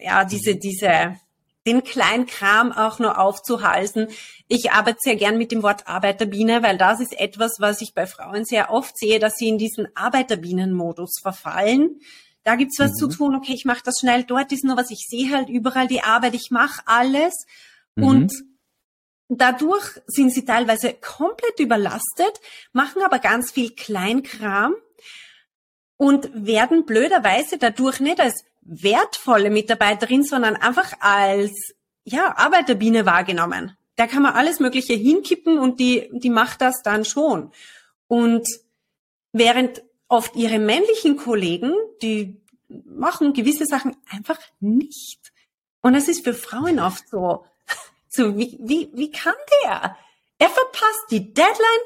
ja, 0.00 0.24
diese, 0.24 0.56
diese, 0.56 1.16
den 1.70 1.84
kleinen 1.84 2.26
Kram 2.26 2.72
auch 2.72 2.98
nur 2.98 3.18
aufzuhalsen. 3.18 4.08
Ich 4.48 4.72
arbeite 4.72 4.98
sehr 5.00 5.16
gern 5.16 5.38
mit 5.38 5.52
dem 5.52 5.62
Wort 5.62 5.86
Arbeiterbiene, 5.86 6.62
weil 6.62 6.76
das 6.76 7.00
ist 7.00 7.18
etwas, 7.18 7.56
was 7.60 7.80
ich 7.80 7.94
bei 7.94 8.06
Frauen 8.06 8.44
sehr 8.44 8.70
oft 8.70 8.98
sehe, 8.98 9.18
dass 9.18 9.34
sie 9.36 9.48
in 9.48 9.58
diesen 9.58 9.88
Arbeiterbienenmodus 9.94 11.20
verfallen. 11.22 12.00
Da 12.42 12.56
gibt's 12.56 12.78
was 12.78 12.92
mhm. 12.92 12.96
zu 12.96 13.08
tun, 13.08 13.34
okay, 13.36 13.52
ich 13.52 13.64
mache 13.64 13.82
das 13.84 13.98
schnell, 14.00 14.24
dort 14.24 14.50
ist 14.52 14.64
nur 14.64 14.76
was, 14.76 14.90
ich 14.90 15.06
sehe 15.08 15.30
halt 15.30 15.48
überall 15.48 15.86
die 15.86 16.02
Arbeit, 16.02 16.34
ich 16.34 16.50
mache 16.50 16.82
alles. 16.86 17.46
Mhm. 17.94 18.04
Und 18.04 18.32
dadurch 19.28 20.00
sind 20.06 20.32
sie 20.32 20.44
teilweise 20.44 20.94
komplett 20.94 21.60
überlastet, 21.60 22.40
machen 22.72 23.02
aber 23.02 23.18
ganz 23.18 23.52
viel 23.52 23.70
Kleinkram 23.70 24.74
und 25.96 26.30
werden 26.34 26.86
blöderweise 26.86 27.58
dadurch 27.58 28.00
nicht 28.00 28.20
als 28.20 28.44
wertvolle 28.62 29.50
Mitarbeiterin, 29.50 30.22
sondern 30.22 30.56
einfach 30.56 30.92
als 31.00 31.74
ja, 32.04 32.36
Arbeiterbiene 32.36 33.06
wahrgenommen. 33.06 33.76
Da 33.96 34.06
kann 34.06 34.22
man 34.22 34.34
alles 34.34 34.60
Mögliche 34.60 34.94
hinkippen 34.94 35.58
und 35.58 35.80
die, 35.80 36.08
die 36.12 36.30
macht 36.30 36.60
das 36.60 36.82
dann 36.82 37.04
schon. 37.04 37.52
Und 38.06 38.46
während 39.32 39.82
oft 40.08 40.36
ihre 40.36 40.58
männlichen 40.58 41.16
Kollegen, 41.16 41.72
die 42.02 42.40
machen 42.68 43.32
gewisse 43.32 43.66
Sachen 43.66 43.96
einfach 44.10 44.38
nicht. 44.60 45.32
Und 45.82 45.94
es 45.94 46.08
ist 46.08 46.24
für 46.24 46.34
Frauen 46.34 46.80
oft 46.80 47.08
so, 47.08 47.44
so 48.08 48.36
wie, 48.36 48.58
wie, 48.60 48.90
wie 48.94 49.10
kann 49.10 49.34
der? 49.64 49.96
Er 50.38 50.48
verpasst 50.48 51.06
die 51.10 51.32
Deadline, 51.32 51.84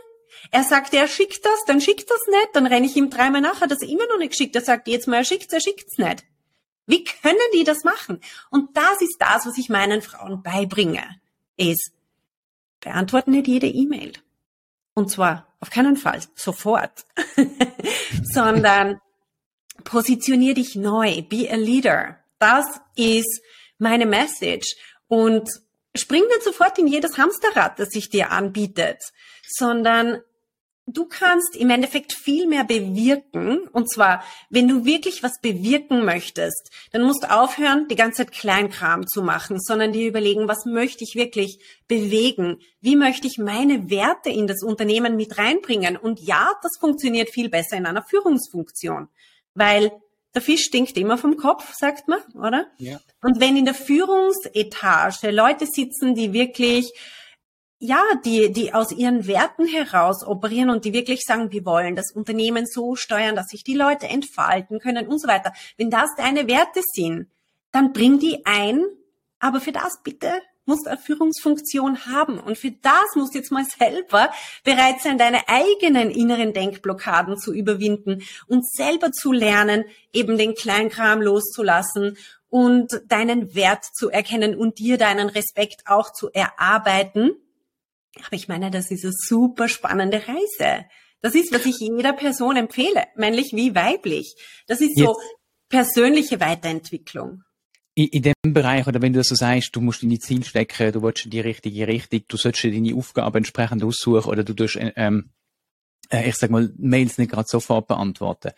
er 0.50 0.64
sagt, 0.64 0.94
er 0.94 1.08
schickt 1.08 1.44
das, 1.44 1.64
dann 1.66 1.80
schickt 1.80 2.08
das 2.10 2.20
nicht, 2.28 2.48
dann 2.52 2.66
renne 2.66 2.86
ich 2.86 2.96
ihm 2.96 3.10
dreimal 3.10 3.40
nach, 3.40 3.60
hat 3.60 3.70
das 3.70 3.82
immer 3.82 4.06
noch 4.06 4.18
nicht 4.18 4.30
geschickt. 4.30 4.54
Er 4.54 4.62
sagt, 4.62 4.88
jetzt 4.88 5.08
mal 5.08 5.16
er 5.16 5.24
schickt's, 5.24 5.52
er 5.52 5.60
schickt's 5.60 5.98
nicht. 5.98 6.24
Wie 6.86 7.04
können 7.04 7.38
die 7.54 7.64
das 7.64 7.84
machen? 7.84 8.20
Und 8.50 8.76
das 8.76 9.00
ist 9.00 9.16
das, 9.18 9.46
was 9.46 9.58
ich 9.58 9.68
meinen 9.68 10.02
Frauen 10.02 10.42
beibringe, 10.42 11.20
ist, 11.56 11.92
beantworten 12.80 13.32
nicht 13.32 13.48
jede 13.48 13.66
E-Mail. 13.66 14.12
Und 14.94 15.10
zwar 15.10 15.46
auf 15.60 15.70
keinen 15.70 15.96
Fall 15.96 16.20
sofort, 16.34 17.06
sondern 18.22 19.00
positionier 19.84 20.54
dich 20.54 20.76
neu, 20.76 21.22
be 21.22 21.48
a 21.50 21.56
leader. 21.56 22.18
Das 22.38 22.66
ist 22.94 23.42
meine 23.78 24.06
Message. 24.06 24.76
Und 25.08 25.48
spring 25.96 26.22
nicht 26.28 26.42
sofort 26.42 26.78
in 26.78 26.86
jedes 26.86 27.18
Hamsterrad, 27.18 27.78
das 27.78 27.90
sich 27.90 28.10
dir 28.10 28.30
anbietet, 28.30 28.98
sondern 29.46 30.20
du 30.86 31.06
kannst 31.06 31.56
im 31.56 31.70
Endeffekt 31.70 32.12
viel 32.12 32.46
mehr 32.46 32.64
bewirken. 32.64 33.68
Und 33.72 33.90
zwar, 33.90 34.22
wenn 34.50 34.68
du 34.68 34.84
wirklich 34.84 35.22
was 35.22 35.40
bewirken 35.40 36.04
möchtest, 36.04 36.70
dann 36.92 37.02
musst 37.02 37.24
du 37.24 37.30
aufhören, 37.30 37.88
die 37.88 37.96
ganze 37.96 38.24
Zeit 38.24 38.32
Kleinkram 38.32 39.06
zu 39.06 39.22
machen, 39.22 39.58
sondern 39.60 39.92
dir 39.92 40.06
überlegen, 40.06 40.48
was 40.48 40.64
möchte 40.66 41.04
ich 41.04 41.14
wirklich 41.14 41.58
bewegen? 41.88 42.58
Wie 42.80 42.96
möchte 42.96 43.26
ich 43.26 43.38
meine 43.38 43.90
Werte 43.90 44.30
in 44.30 44.46
das 44.46 44.62
Unternehmen 44.62 45.16
mit 45.16 45.38
reinbringen? 45.38 45.96
Und 45.96 46.20
ja, 46.20 46.52
das 46.62 46.72
funktioniert 46.78 47.30
viel 47.30 47.48
besser 47.48 47.76
in 47.76 47.86
einer 47.86 48.02
Führungsfunktion, 48.02 49.08
weil 49.54 49.90
der 50.34 50.42
Fisch 50.42 50.64
stinkt 50.64 50.96
immer 50.98 51.16
vom 51.16 51.36
Kopf, 51.36 51.72
sagt 51.74 52.08
man, 52.08 52.18
oder? 52.34 52.66
Ja. 52.78 52.98
Und 53.22 53.40
wenn 53.40 53.56
in 53.56 53.64
der 53.64 53.74
Führungsetage 53.74 55.30
Leute 55.30 55.66
sitzen, 55.66 56.14
die 56.14 56.32
wirklich 56.32 56.92
ja, 57.84 58.02
die, 58.24 58.50
die 58.50 58.72
aus 58.72 58.92
ihren 58.92 59.26
Werten 59.26 59.66
heraus 59.66 60.26
operieren 60.26 60.70
und 60.70 60.86
die 60.86 60.94
wirklich 60.94 61.20
sagen, 61.20 61.52
wir 61.52 61.66
wollen 61.66 61.96
das 61.96 62.12
Unternehmen 62.12 62.64
so 62.66 62.96
steuern, 62.96 63.36
dass 63.36 63.48
sich 63.48 63.62
die 63.62 63.74
Leute 63.74 64.08
entfalten 64.08 64.78
können 64.78 65.06
und 65.06 65.18
so 65.18 65.28
weiter. 65.28 65.52
Wenn 65.76 65.90
das 65.90 66.08
deine 66.16 66.48
Werte 66.48 66.80
sind, 66.82 67.28
dann 67.72 67.92
bring 67.92 68.18
die 68.18 68.46
ein, 68.46 68.86
aber 69.38 69.60
für 69.60 69.72
das 69.72 70.00
bitte 70.02 70.32
musst 70.64 70.86
du 70.86 70.92
eine 70.92 70.98
Führungsfunktion 70.98 72.06
haben. 72.06 72.38
Und 72.38 72.56
für 72.56 72.70
das 72.70 73.16
musst 73.16 73.34
du 73.34 73.38
jetzt 73.38 73.52
mal 73.52 73.66
selber 73.78 74.30
bereit 74.64 75.02
sein, 75.02 75.18
deine 75.18 75.46
eigenen 75.46 76.10
inneren 76.10 76.54
Denkblockaden 76.54 77.36
zu 77.36 77.52
überwinden 77.52 78.22
und 78.46 78.66
selber 78.66 79.12
zu 79.12 79.30
lernen, 79.30 79.84
eben 80.10 80.38
den 80.38 80.54
Kleinkram 80.54 81.20
loszulassen 81.20 82.16
und 82.48 83.02
deinen 83.08 83.54
Wert 83.54 83.84
zu 83.84 84.08
erkennen 84.08 84.54
und 84.54 84.78
dir 84.78 84.96
deinen 84.96 85.28
Respekt 85.28 85.82
auch 85.84 86.14
zu 86.14 86.30
erarbeiten 86.32 87.32
aber 88.18 88.34
ich 88.34 88.48
meine, 88.48 88.70
das 88.70 88.90
ist 88.90 89.04
eine 89.04 89.12
super 89.12 89.68
spannende 89.68 90.22
Reise. 90.26 90.84
Das 91.20 91.34
ist, 91.34 91.52
was 91.52 91.64
ich 91.64 91.78
jeder 91.78 92.12
Person 92.12 92.56
empfehle, 92.56 93.04
männlich 93.16 93.52
wie 93.52 93.74
weiblich. 93.74 94.34
Das 94.66 94.80
ist 94.80 94.98
so 94.98 95.04
Jetzt. 95.06 95.34
persönliche 95.68 96.40
Weiterentwicklung. 96.40 97.42
In, 97.94 98.08
in 98.08 98.22
dem 98.22 98.52
Bereich, 98.52 98.86
oder 98.86 99.00
wenn 99.00 99.12
du 99.12 99.22
so 99.24 99.34
sagst, 99.34 99.74
du 99.74 99.80
musst 99.80 100.02
deine 100.02 100.18
Ziel 100.18 100.44
stecken, 100.44 100.92
du 100.92 101.02
willst 101.02 101.24
in 101.24 101.30
die 101.30 101.40
richtige 101.40 101.86
Richtung, 101.86 102.22
du 102.28 102.36
sollst 102.36 102.64
deine 102.64 102.94
Aufgaben 102.94 103.38
entsprechend 103.38 103.82
aussuchen 103.84 104.28
oder 104.28 104.44
du 104.44 104.52
tust, 104.52 104.78
ähm, 104.80 105.30
äh, 106.10 106.28
ich 106.28 106.36
sag 106.36 106.50
mal, 106.50 106.72
Mails 106.76 107.18
nicht 107.18 107.30
gerade 107.30 107.48
sofort 107.48 107.88
beantworten 107.88 108.50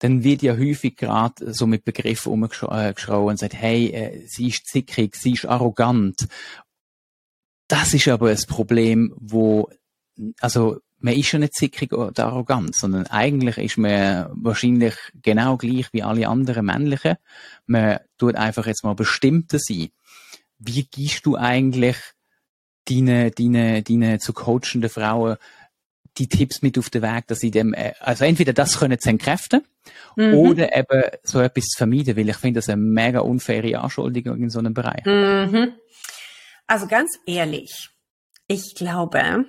dann 0.00 0.24
wird 0.24 0.42
ja 0.42 0.56
häufig 0.56 0.96
gerade 0.96 1.52
so 1.52 1.66
mit 1.66 1.84
Begriffen 1.84 2.32
umgeschrauben 2.32 3.28
und 3.28 3.38
sagt, 3.38 3.54
hey, 3.54 3.90
äh, 3.90 4.26
sie 4.26 4.48
ist 4.48 4.66
zickig, 4.66 5.14
sie 5.14 5.32
ist 5.32 5.44
arrogant 5.44 6.26
das 7.70 7.94
ist 7.94 8.08
aber 8.08 8.30
ein 8.30 8.38
Problem, 8.48 9.14
wo, 9.16 9.68
also, 10.40 10.78
man 10.98 11.14
ist 11.14 11.32
ja 11.32 11.38
nicht 11.38 11.54
zickig 11.54 11.92
oder 11.94 12.26
arrogant, 12.26 12.74
sondern 12.74 13.06
eigentlich 13.06 13.56
ist 13.56 13.78
man 13.78 14.26
wahrscheinlich 14.32 14.94
genau 15.22 15.56
gleich 15.56 15.86
wie 15.92 16.02
alle 16.02 16.28
anderen 16.28 16.66
männlichen. 16.66 17.16
Man 17.66 18.00
tut 18.18 18.34
einfach 18.34 18.66
jetzt 18.66 18.84
mal 18.84 18.94
bestimmter 18.94 19.58
sein. 19.58 19.88
Wie 20.58 20.84
gibst 20.84 21.24
du 21.24 21.36
eigentlich 21.36 21.96
deine, 22.86 23.30
deine, 23.30 23.82
deine 23.82 24.18
zu 24.18 24.34
coachenden 24.34 24.90
Frauen 24.90 25.36
die 26.18 26.28
Tipps 26.28 26.60
mit 26.60 26.76
auf 26.76 26.90
den 26.90 27.02
Weg, 27.02 27.28
dass 27.28 27.38
sie 27.38 27.50
dem, 27.50 27.72
äh, 27.72 27.92
also 28.00 28.24
entweder 28.24 28.52
das 28.52 28.78
können 28.78 28.98
zu 28.98 29.08
entkräften 29.08 29.62
mhm. 30.16 30.34
oder 30.34 30.76
eben 30.76 31.04
so 31.22 31.40
etwas 31.40 31.66
zu 31.66 31.78
vermeiden, 31.78 32.16
weil 32.16 32.28
ich 32.28 32.36
finde 32.36 32.58
das 32.58 32.68
eine 32.68 32.82
mega 32.82 33.20
unfaire 33.20 33.80
Anschuldigung 33.80 34.42
in 34.42 34.50
so 34.50 34.58
einem 34.58 34.74
Bereich. 34.74 35.06
Mhm. 35.06 35.72
Also 36.70 36.86
ganz 36.86 37.18
ehrlich, 37.26 37.90
ich 38.46 38.76
glaube, 38.76 39.46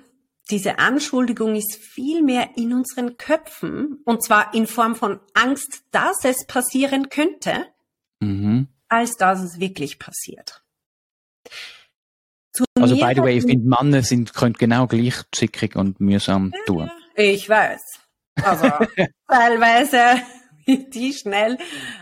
diese 0.50 0.80
Anschuldigung 0.80 1.54
ist 1.54 1.76
viel 1.76 2.20
mehr 2.20 2.56
in 2.56 2.74
unseren 2.74 3.16
Köpfen 3.16 4.02
und 4.04 4.24
zwar 4.24 4.52
in 4.54 4.66
Form 4.66 4.96
von 4.96 5.20
Angst, 5.32 5.84
dass 5.92 6.24
es 6.24 6.44
passieren 6.48 7.10
könnte, 7.10 7.68
mhm. 8.18 8.66
als 8.88 9.14
dass 9.18 9.40
es 9.40 9.60
wirklich 9.60 10.00
passiert. 10.00 10.64
Zu 12.52 12.64
also 12.80 12.96
by 12.96 13.12
the 13.14 13.22
way, 13.22 13.38
ich 13.38 13.44
finde, 13.44 13.68
Männer 13.68 14.02
sind, 14.02 14.34
können 14.34 14.54
genau 14.54 14.88
gleich 14.88 15.14
zickig 15.30 15.76
und 15.76 16.00
mühsam 16.00 16.52
tun. 16.66 16.90
Ich 17.14 17.48
weiß. 17.48 17.82
Also 18.42 18.66
teilweise, 19.28 20.20
die 20.66 21.12
schnell 21.12 21.56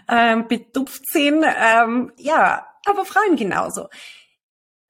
ähm, 0.08 0.48
betupft 0.48 1.06
sind. 1.12 1.44
Ähm, 1.44 2.10
ja, 2.16 2.66
aber 2.86 3.04
Frauen 3.04 3.36
genauso. 3.36 3.88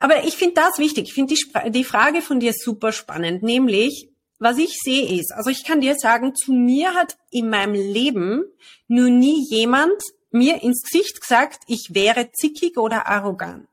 Aber 0.01 0.25
ich 0.25 0.37
finde 0.37 0.55
das 0.55 0.79
wichtig. 0.79 1.09
Ich 1.09 1.15
finde 1.15 1.35
die, 1.35 1.71
die 1.71 1.85
Frage 1.85 2.23
von 2.23 2.41
dir 2.41 2.53
super 2.55 2.91
spannend, 2.91 3.43
nämlich, 3.43 4.09
was 4.39 4.57
ich 4.57 4.79
sehe 4.83 5.21
ist, 5.21 5.33
also 5.33 5.51
ich 5.51 5.65
kann 5.65 5.83
dir 5.83 5.95
sagen, 5.95 6.35
zu 6.35 6.53
mir 6.53 6.95
hat 6.95 7.19
in 7.31 7.51
meinem 7.51 7.75
Leben 7.75 8.43
nur 8.89 9.11
nie 9.11 9.47
jemand 9.51 10.03
mir 10.31 10.63
ins 10.63 10.83
Gesicht 10.83 11.21
gesagt, 11.21 11.61
ich 11.67 11.91
wäre 11.95 12.33
zickig 12.33 12.79
oder 12.79 13.07
arrogant. 13.07 13.69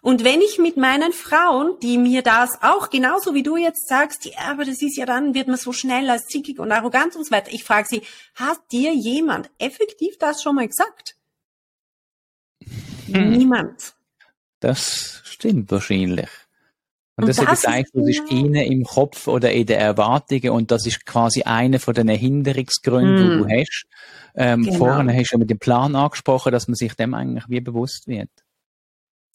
Und 0.00 0.24
wenn 0.24 0.40
ich 0.40 0.58
mit 0.58 0.76
meinen 0.76 1.12
Frauen, 1.12 1.78
die 1.80 1.98
mir 1.98 2.22
das 2.22 2.60
auch 2.62 2.90
genauso 2.90 3.34
wie 3.34 3.44
du 3.44 3.56
jetzt 3.56 3.86
sagst, 3.86 4.24
ja, 4.24 4.50
aber 4.50 4.64
das 4.64 4.82
ist 4.82 4.96
ja 4.96 5.06
dann, 5.06 5.34
wird 5.34 5.46
man 5.46 5.58
so 5.58 5.72
schnell 5.72 6.08
als 6.10 6.26
zickig 6.26 6.58
und 6.58 6.72
arrogant 6.72 7.14
und 7.14 7.24
so 7.24 7.30
weiter. 7.30 7.52
Ich 7.52 7.62
frage 7.62 7.86
sie, 7.88 8.02
hat 8.34 8.58
dir 8.72 8.92
jemand 8.94 9.50
effektiv 9.58 10.18
das 10.18 10.42
schon 10.42 10.56
mal 10.56 10.66
gesagt? 10.66 11.16
Hm. 13.06 13.30
Niemand. 13.30 13.94
Das 14.62 15.22
stimmt 15.24 15.72
wahrscheinlich. 15.72 16.28
Und, 17.16 17.24
und 17.24 17.28
das, 17.28 17.36
das 17.36 17.58
ist 17.58 17.68
eigentlich, 17.68 17.90
das 17.92 18.24
ist 18.24 18.30
ihnen 18.30 18.54
im 18.54 18.84
Kopf 18.84 19.26
oder 19.26 19.50
in 19.50 19.66
den 19.66 19.78
Erwartungen 19.78 20.50
und 20.50 20.70
das 20.70 20.86
ist 20.86 21.04
quasi 21.04 21.42
einer 21.42 21.80
von 21.80 21.94
den 21.94 22.08
Hinderungsgründen, 22.08 23.14
mm. 23.16 23.30
die 23.30 23.36
du 23.38 23.60
hast. 23.60 23.84
Ähm, 24.34 24.62
genau. 24.62 24.78
Vorhin 24.78 25.12
hast 25.12 25.32
du 25.32 25.38
mit 25.38 25.50
dem 25.50 25.58
Plan 25.58 25.96
angesprochen, 25.96 26.52
dass 26.52 26.68
man 26.68 26.76
sich 26.76 26.94
dem 26.94 27.12
eigentlich 27.12 27.44
wie 27.48 27.60
bewusst 27.60 28.06
wird. 28.06 28.30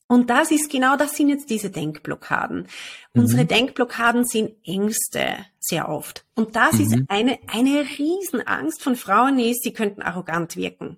Und 0.08 0.30
das 0.30 0.52
ist 0.52 0.72
genau, 0.72 0.96
das 0.96 1.18
sind 1.18 1.28
jetzt 1.28 1.50
diese 1.50 1.70
Denkblockaden. 1.70 2.68
Mhm. 3.14 3.22
Unsere 3.22 3.46
Denkblockaden 3.46 4.24
sind 4.24 4.56
Ängste 4.66 5.46
sehr 5.60 5.90
oft. 5.90 6.26
Und 6.36 6.56
das 6.56 6.74
mhm. 6.74 6.82
ist 6.82 6.98
eine, 7.10 7.38
eine 7.48 7.86
Riesenangst 8.00 8.82
von 8.82 8.96
Frauen 8.96 9.40
ist, 9.40 9.64
sie 9.64 9.74
könnten 9.74 10.02
arrogant 10.02 10.56
wirken. 10.56 10.96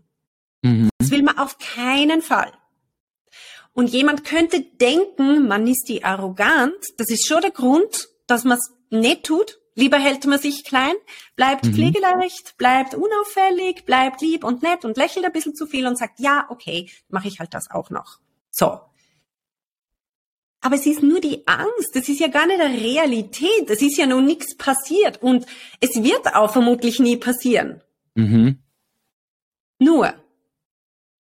Mhm. 0.62 0.90
Das 1.00 1.10
will 1.10 1.24
man 1.24 1.40
auf 1.40 1.58
keinen 1.58 2.22
Fall. 2.22 2.52
Und 3.80 3.92
jemand 3.92 4.26
könnte 4.26 4.60
denken, 4.60 5.48
man 5.48 5.66
ist 5.66 5.88
die 5.88 6.04
arrogant. 6.04 6.76
Das 6.98 7.10
ist 7.10 7.26
schon 7.26 7.40
der 7.40 7.52
Grund, 7.52 8.10
dass 8.28 8.44
man 8.44 8.58
es 8.58 8.74
nicht 8.90 9.24
tut. 9.24 9.58
Lieber 9.74 9.98
hält 9.98 10.26
man 10.26 10.38
sich 10.38 10.66
klein, 10.66 10.96
bleibt 11.38 11.64
mhm. 11.64 11.76
pflegeleicht, 11.76 12.58
bleibt 12.58 12.94
unauffällig, 12.94 13.86
bleibt 13.86 14.20
lieb 14.20 14.44
und 14.44 14.64
nett 14.64 14.84
und 14.84 14.98
lächelt 14.98 15.24
ein 15.24 15.32
bisschen 15.32 15.56
zu 15.56 15.66
viel 15.66 15.88
und 15.88 15.98
sagt, 15.98 16.20
ja, 16.20 16.46
okay, 16.50 16.92
mache 17.08 17.30
ich 17.30 17.40
halt 17.40 17.54
das 17.54 17.72
auch 17.72 17.90
noch. 17.90 18.20
So. 18.52 18.82
Aber 20.60 20.76
es 20.76 20.86
ist 20.86 21.02
nur 21.02 21.22
die 21.22 21.48
Angst. 21.48 21.92
Das 21.94 22.10
ist 22.10 22.20
ja 22.20 22.28
gar 22.28 22.48
nicht 22.48 22.60
eine 22.60 22.82
Realität. 22.82 23.70
Es 23.70 23.82
ist 23.82 23.98
ja 23.98 24.08
noch 24.08 24.20
nichts 24.20 24.58
passiert. 24.58 25.24
Und 25.24 25.46
es 25.80 26.04
wird 26.04 26.36
auch 26.36 26.52
vermutlich 26.52 27.00
nie 27.00 27.16
passieren. 27.16 27.82
Mhm. 28.14 28.62
Nur, 29.78 30.14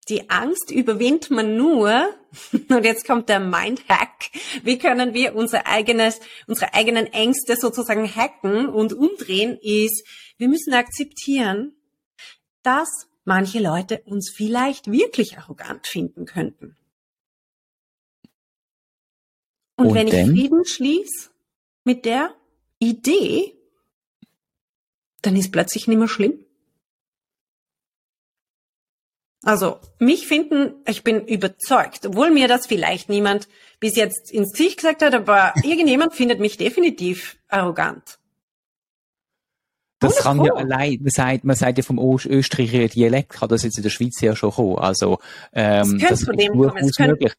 die 0.10 0.30
Angst 0.30 0.72
überwindet 0.72 1.30
man 1.32 1.58
nur, 1.58 2.14
und 2.70 2.84
jetzt 2.84 3.06
kommt 3.06 3.30
der 3.30 3.40
Mindhack, 3.40 4.32
wie 4.64 4.78
können 4.78 5.14
wir 5.14 5.36
unser 5.36 5.68
eigenes, 5.68 6.20
unsere 6.48 6.74
eigenen 6.74 7.08
Ängste 7.08 7.56
sozusagen 7.56 8.08
hacken 8.08 8.68
und 8.68 8.94
umdrehen, 8.94 9.58
ist, 9.62 10.06
wir 10.38 10.48
müssen 10.48 10.74
akzeptieren, 10.74 11.74
dass 12.64 13.08
manche 13.26 13.60
Leute 13.60 14.02
uns 14.06 14.32
vielleicht 14.34 14.92
wirklich 14.92 15.38
arrogant 15.38 15.88
finden 15.88 16.26
könnten. 16.26 16.78
Und, 19.76 19.88
und 19.88 19.94
wenn 19.94 20.08
denn? 20.08 20.34
ich 20.34 20.40
Frieden 20.40 20.66
schließe 20.66 21.30
mit 21.84 22.06
der 22.06 22.34
Idee, 22.80 23.54
dann 25.22 25.36
ist 25.36 25.52
plötzlich 25.52 25.88
nicht 25.88 25.98
mehr 25.98 26.08
schlimm. 26.08 26.47
Also, 29.48 29.80
mich 29.98 30.28
finden, 30.28 30.74
ich 30.86 31.06
bin 31.06 31.26
überzeugt, 31.26 32.06
obwohl 32.06 32.32
mir 32.32 32.50
das 32.50 32.68
vielleicht 32.68 33.08
niemand 33.08 33.48
bis 33.80 33.96
jetzt 33.96 34.30
ins 34.30 34.52
Gesicht 34.52 34.76
gesagt 34.76 35.02
hat, 35.02 35.14
aber 35.14 35.54
irgendjemand 35.64 36.14
findet 36.14 36.42
mich 36.42 36.58
definitiv 36.58 37.38
arrogant. 37.48 38.20
Das 40.00 40.18
kann 40.18 40.44
ja 40.44 40.54
allein, 40.54 40.98
man 41.00 41.12
sagt, 41.12 41.46
man 41.46 41.56
sagt 41.56 41.78
ja 41.78 41.84
vom 41.86 41.98
Österreicher 41.98 42.90
Dialekt, 42.90 43.30
kann 43.30 43.48
das 43.48 43.64
jetzt 43.64 43.78
in 43.78 43.84
der 43.84 43.90
Schweiz 43.90 44.20
ja 44.20 44.36
schon 44.36 44.52
kommen. 44.52 44.80
Also, 44.80 45.20
ähm, 45.54 45.98
das, 45.98 46.10
das 46.10 46.22
ist 46.24 46.50
durchaus 46.54 47.00
möglich. 47.00 47.34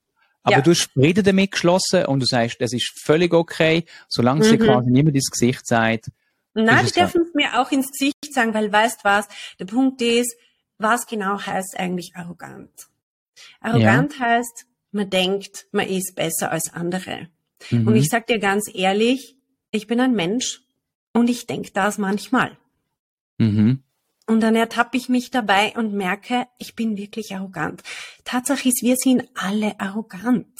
Aber 0.44 0.56
ja. 0.56 0.60
du 0.62 0.70
hast 0.70 0.90
Frieden 0.94 1.24
damit 1.24 1.50
geschlossen 1.50 2.06
und 2.06 2.20
du 2.20 2.26
sagst, 2.26 2.58
das 2.62 2.72
ist 2.72 2.90
völlig 3.04 3.34
okay, 3.34 3.84
solange 4.08 4.46
mhm. 4.46 4.50
dir 4.50 4.58
quasi 4.64 4.90
niemand 4.90 5.14
ins 5.14 5.30
Gesicht 5.30 5.66
sagt. 5.66 6.10
Nein, 6.54 6.86
die 6.86 6.92
dürfen 6.92 7.20
es 7.20 7.34
mir 7.34 7.60
auch 7.60 7.70
ins 7.70 7.90
Gesicht 7.90 8.32
sagen, 8.32 8.54
weil 8.54 8.72
weißt 8.72 9.04
was, 9.04 9.28
der 9.60 9.66
Punkt 9.66 10.00
ist, 10.00 10.34
was 10.78 11.06
genau 11.06 11.40
heißt 11.40 11.78
eigentlich 11.78 12.16
arrogant? 12.16 12.88
Arrogant 13.60 14.14
ja. 14.18 14.20
heißt, 14.20 14.66
man 14.92 15.10
denkt, 15.10 15.66
man 15.72 15.86
ist 15.86 16.14
besser 16.14 16.50
als 16.50 16.72
andere. 16.72 17.28
Mhm. 17.70 17.88
Und 17.88 17.96
ich 17.96 18.08
sag 18.08 18.26
dir 18.26 18.38
ganz 18.38 18.70
ehrlich, 18.72 19.36
ich 19.70 19.86
bin 19.86 20.00
ein 20.00 20.14
Mensch 20.14 20.62
und 21.12 21.28
ich 21.28 21.46
denke 21.46 21.70
das 21.72 21.98
manchmal. 21.98 22.56
Mhm. 23.38 23.82
Und 24.26 24.40
dann 24.40 24.56
ertappe 24.56 24.96
ich 24.96 25.08
mich 25.08 25.30
dabei 25.30 25.74
und 25.74 25.94
merke, 25.94 26.46
ich 26.58 26.74
bin 26.74 26.96
wirklich 26.96 27.34
arrogant. 27.34 27.82
Tatsache 28.24 28.68
ist, 28.68 28.82
wir 28.82 28.96
sind 28.96 29.28
alle 29.34 29.80
arrogant. 29.80 30.54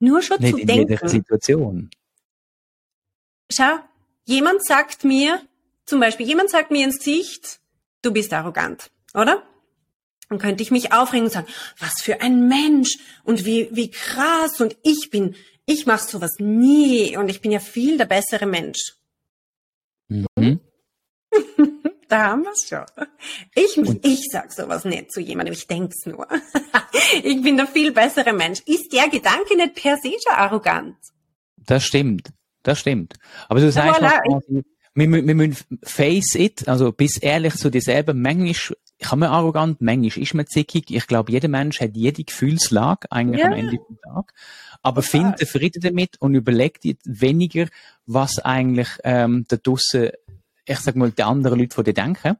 Nur 0.00 0.22
schon 0.22 0.40
Nicht 0.40 0.54
zu 0.54 0.60
in 0.60 0.66
denken. 0.66 0.92
Jeder 0.92 1.08
Situation. 1.08 1.90
Schau, 3.50 3.78
jemand 4.24 4.64
sagt 4.64 5.04
mir, 5.04 5.42
zum 5.88 6.00
Beispiel, 6.00 6.26
jemand 6.26 6.50
sagt 6.50 6.70
mir 6.70 6.84
ins 6.84 6.98
Gesicht, 6.98 7.60
du 8.02 8.12
bist 8.12 8.32
arrogant, 8.32 8.90
oder? 9.14 9.42
Dann 10.28 10.38
könnte 10.38 10.62
ich 10.62 10.70
mich 10.70 10.92
aufregen 10.92 11.24
und 11.26 11.32
sagen, 11.32 11.46
was 11.78 12.02
für 12.02 12.20
ein 12.20 12.46
Mensch 12.48 12.98
und 13.24 13.46
wie, 13.46 13.68
wie 13.72 13.90
krass 13.90 14.60
und 14.60 14.76
ich 14.82 15.08
bin, 15.10 15.34
ich 15.64 15.86
mache 15.86 16.06
sowas 16.06 16.32
nie 16.38 17.16
und 17.16 17.30
ich 17.30 17.40
bin 17.40 17.50
ja 17.50 17.60
viel 17.60 17.96
der 17.96 18.04
bessere 18.04 18.44
Mensch. 18.44 18.96
Mhm. 20.08 20.60
da 22.08 22.26
haben 22.26 22.42
wir 22.42 22.52
es 22.52 22.68
schon. 22.68 22.84
Ich, 23.54 23.78
ich 24.04 24.24
sag 24.30 24.52
sowas 24.52 24.84
nicht 24.84 25.10
zu 25.10 25.20
jemandem, 25.20 25.54
ich 25.54 25.66
denk's 25.66 26.04
nur. 26.04 26.28
ich 27.22 27.42
bin 27.42 27.56
der 27.56 27.66
viel 27.66 27.92
bessere 27.92 28.34
Mensch. 28.34 28.60
Ist 28.66 28.92
der 28.92 29.08
Gedanke 29.08 29.56
nicht 29.56 29.74
per 29.74 29.96
se 29.96 30.10
schon 30.22 30.36
arrogant? 30.36 30.96
Das 31.56 31.84
stimmt. 31.84 32.28
Das 32.62 32.78
stimmt. 32.78 33.14
Aber 33.48 33.60
du 33.60 33.72
sagst 33.72 34.02
voilà. 34.02 34.62
Wir, 34.98 35.26
wir 35.26 35.34
müssen 35.34 35.78
face 35.82 36.34
it, 36.34 36.68
also 36.68 36.92
bis 36.92 37.18
ehrlich 37.18 37.54
zu 37.54 37.70
dir 37.70 37.80
selber, 37.82 38.14
manchmal 38.14 38.76
kann 39.00 39.20
man 39.20 39.30
arrogant, 39.30 39.80
manchmal 39.80 40.22
ist 40.22 40.34
man 40.34 40.46
zickig. 40.46 40.90
Ich 40.90 41.06
glaube, 41.06 41.30
jeder 41.30 41.48
Mensch 41.48 41.80
hat 41.80 41.96
jede 41.96 42.24
Gefühlslage 42.24 43.10
eigentlich 43.12 43.40
ja. 43.40 43.46
am 43.46 43.52
Ende 43.52 43.76
des 43.76 44.00
Tages. 44.02 44.34
Aber 44.82 45.02
finde 45.02 45.46
Frieden 45.46 45.82
damit 45.82 46.20
und 46.20 46.34
überleg 46.34 46.80
dir 46.80 46.96
weniger, 47.04 47.66
was 48.06 48.38
eigentlich 48.38 48.88
ähm, 49.04 49.44
da 49.48 49.56
draussen 49.56 50.10
ich 50.68 50.78
sag 50.80 50.96
mal, 50.96 51.10
die 51.10 51.22
anderen 51.22 51.58
Leute 51.58 51.74
von 51.74 51.84
dir 51.84 51.94
denken. 51.94 52.36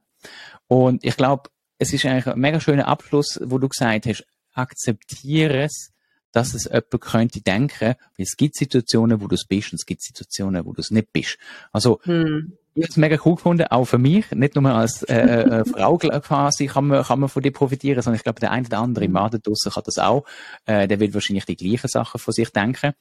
Und 0.67 1.03
ich 1.03 1.17
glaube, 1.17 1.49
es 1.77 1.93
ist 1.93 2.05
eigentlich 2.05 2.27
ein 2.27 2.39
mega 2.39 2.59
schöner 2.59 2.87
Abschluss, 2.87 3.39
wo 3.43 3.57
du 3.57 3.67
gesagt 3.67 4.05
hast, 4.05 4.25
akzeptiere 4.53 5.63
es, 5.63 5.91
dass 6.31 6.53
es 6.53 6.65
jemand 6.65 7.01
könnte 7.01 7.41
denken, 7.41 7.95
weil 7.95 8.25
es 8.25 8.37
gibt 8.37 8.55
Situationen, 8.55 9.21
wo 9.21 9.27
du 9.27 9.35
es 9.35 9.45
bist 9.45 9.71
und 9.71 9.79
es 9.79 9.85
gibt 9.85 10.01
Situationen, 10.01 10.65
wo 10.65 10.73
du 10.73 10.81
es 10.81 10.91
nicht 10.91 11.11
bist. 11.11 11.37
Also, 11.71 11.99
hm. 12.03 12.57
ich 12.75 12.83
habe 12.83 12.89
es 12.91 12.97
mega 12.97 13.17
cool 13.25 13.35
gefunden, 13.35 13.67
auch 13.69 13.85
für 13.85 13.97
mich, 13.97 14.31
nicht 14.31 14.55
nur 14.55 14.69
als 14.71 15.03
äh, 15.03 15.15
äh, 15.15 15.59
äh 15.59 15.65
Frau 15.69 15.97
quasi 15.97 16.67
kann 16.67 16.87
man, 16.87 17.03
kann 17.03 17.19
man 17.19 17.29
von 17.29 17.41
dir 17.41 17.51
profitieren, 17.51 18.01
sondern 18.01 18.17
ich 18.17 18.23
glaube, 18.23 18.39
der 18.39 18.51
eine 18.51 18.67
oder 18.67 18.79
andere 18.79 19.05
im 19.05 19.11
Mann 19.11 19.31
draussen 19.31 19.71
kann 19.71 19.83
das 19.85 19.97
auch. 19.97 20.25
Äh, 20.65 20.87
der 20.87 20.99
wird 20.99 21.13
wahrscheinlich 21.13 21.45
die 21.45 21.55
gleichen 21.55 21.87
Sachen 21.87 22.19
von 22.19 22.33
sich 22.33 22.49
denken. 22.51 22.93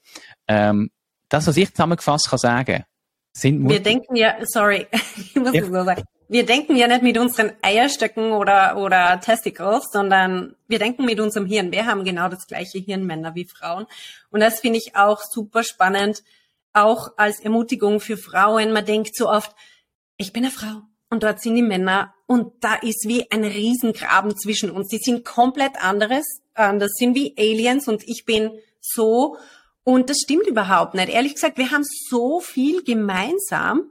Ähm, 0.46 0.90
das, 1.28 1.46
was 1.46 1.56
ich 1.56 1.70
zusammengefasst 1.70 2.30
kann 2.30 2.38
sagen, 2.38 2.84
sind 3.32 3.68
wir 3.68 3.80
denken 3.80 4.16
ja, 4.16 4.36
sorry, 4.44 4.86
ich 5.16 5.36
muss 5.36 5.52
ja. 5.52 5.60
das 5.60 5.70
nur 5.70 5.84
sagen. 5.84 6.02
Wir 6.30 6.44
denken 6.44 6.76
ja 6.76 6.86
nicht 6.86 7.02
mit 7.02 7.16
unseren 7.16 7.52
Eierstöcken 7.62 8.32
oder, 8.32 8.76
oder 8.76 9.18
Testicles, 9.20 9.88
sondern 9.90 10.54
wir 10.66 10.78
denken 10.78 11.06
mit 11.06 11.20
unserem 11.20 11.46
Hirn. 11.46 11.72
Wir 11.72 11.86
haben 11.86 12.04
genau 12.04 12.28
das 12.28 12.46
gleiche 12.46 12.78
Hirn, 12.78 13.06
Männer 13.06 13.34
wie 13.34 13.46
Frauen. 13.46 13.86
Und 14.30 14.40
das 14.40 14.60
finde 14.60 14.78
ich 14.78 14.94
auch 14.94 15.22
super 15.22 15.64
spannend, 15.64 16.22
auch 16.74 17.12
als 17.16 17.40
Ermutigung 17.40 17.98
für 18.00 18.18
Frauen. 18.18 18.72
Man 18.72 18.84
denkt 18.84 19.16
so 19.16 19.28
oft, 19.28 19.54
ich 20.18 20.34
bin 20.34 20.44
eine 20.44 20.52
Frau 20.52 20.82
und 21.08 21.22
dort 21.22 21.40
sind 21.40 21.56
die 21.56 21.62
Männer 21.62 22.12
und 22.26 22.52
da 22.62 22.74
ist 22.74 23.08
wie 23.08 23.30
ein 23.30 23.44
Riesengraben 23.44 24.36
zwischen 24.36 24.70
uns. 24.70 24.88
Die 24.88 24.98
sind 24.98 25.24
komplett 25.24 25.82
anderes. 25.82 26.42
Das 26.54 26.90
sind 26.92 27.14
wie 27.14 27.34
Aliens 27.38 27.88
und 27.88 28.06
ich 28.06 28.24
bin 28.26 28.50
so 28.80 29.38
und 29.82 30.10
das 30.10 30.18
stimmt 30.22 30.46
überhaupt 30.46 30.92
nicht. 30.92 31.08
Ehrlich 31.08 31.34
gesagt, 31.34 31.56
wir 31.56 31.70
haben 31.70 31.84
so 32.10 32.40
viel 32.40 32.84
gemeinsam 32.84 33.90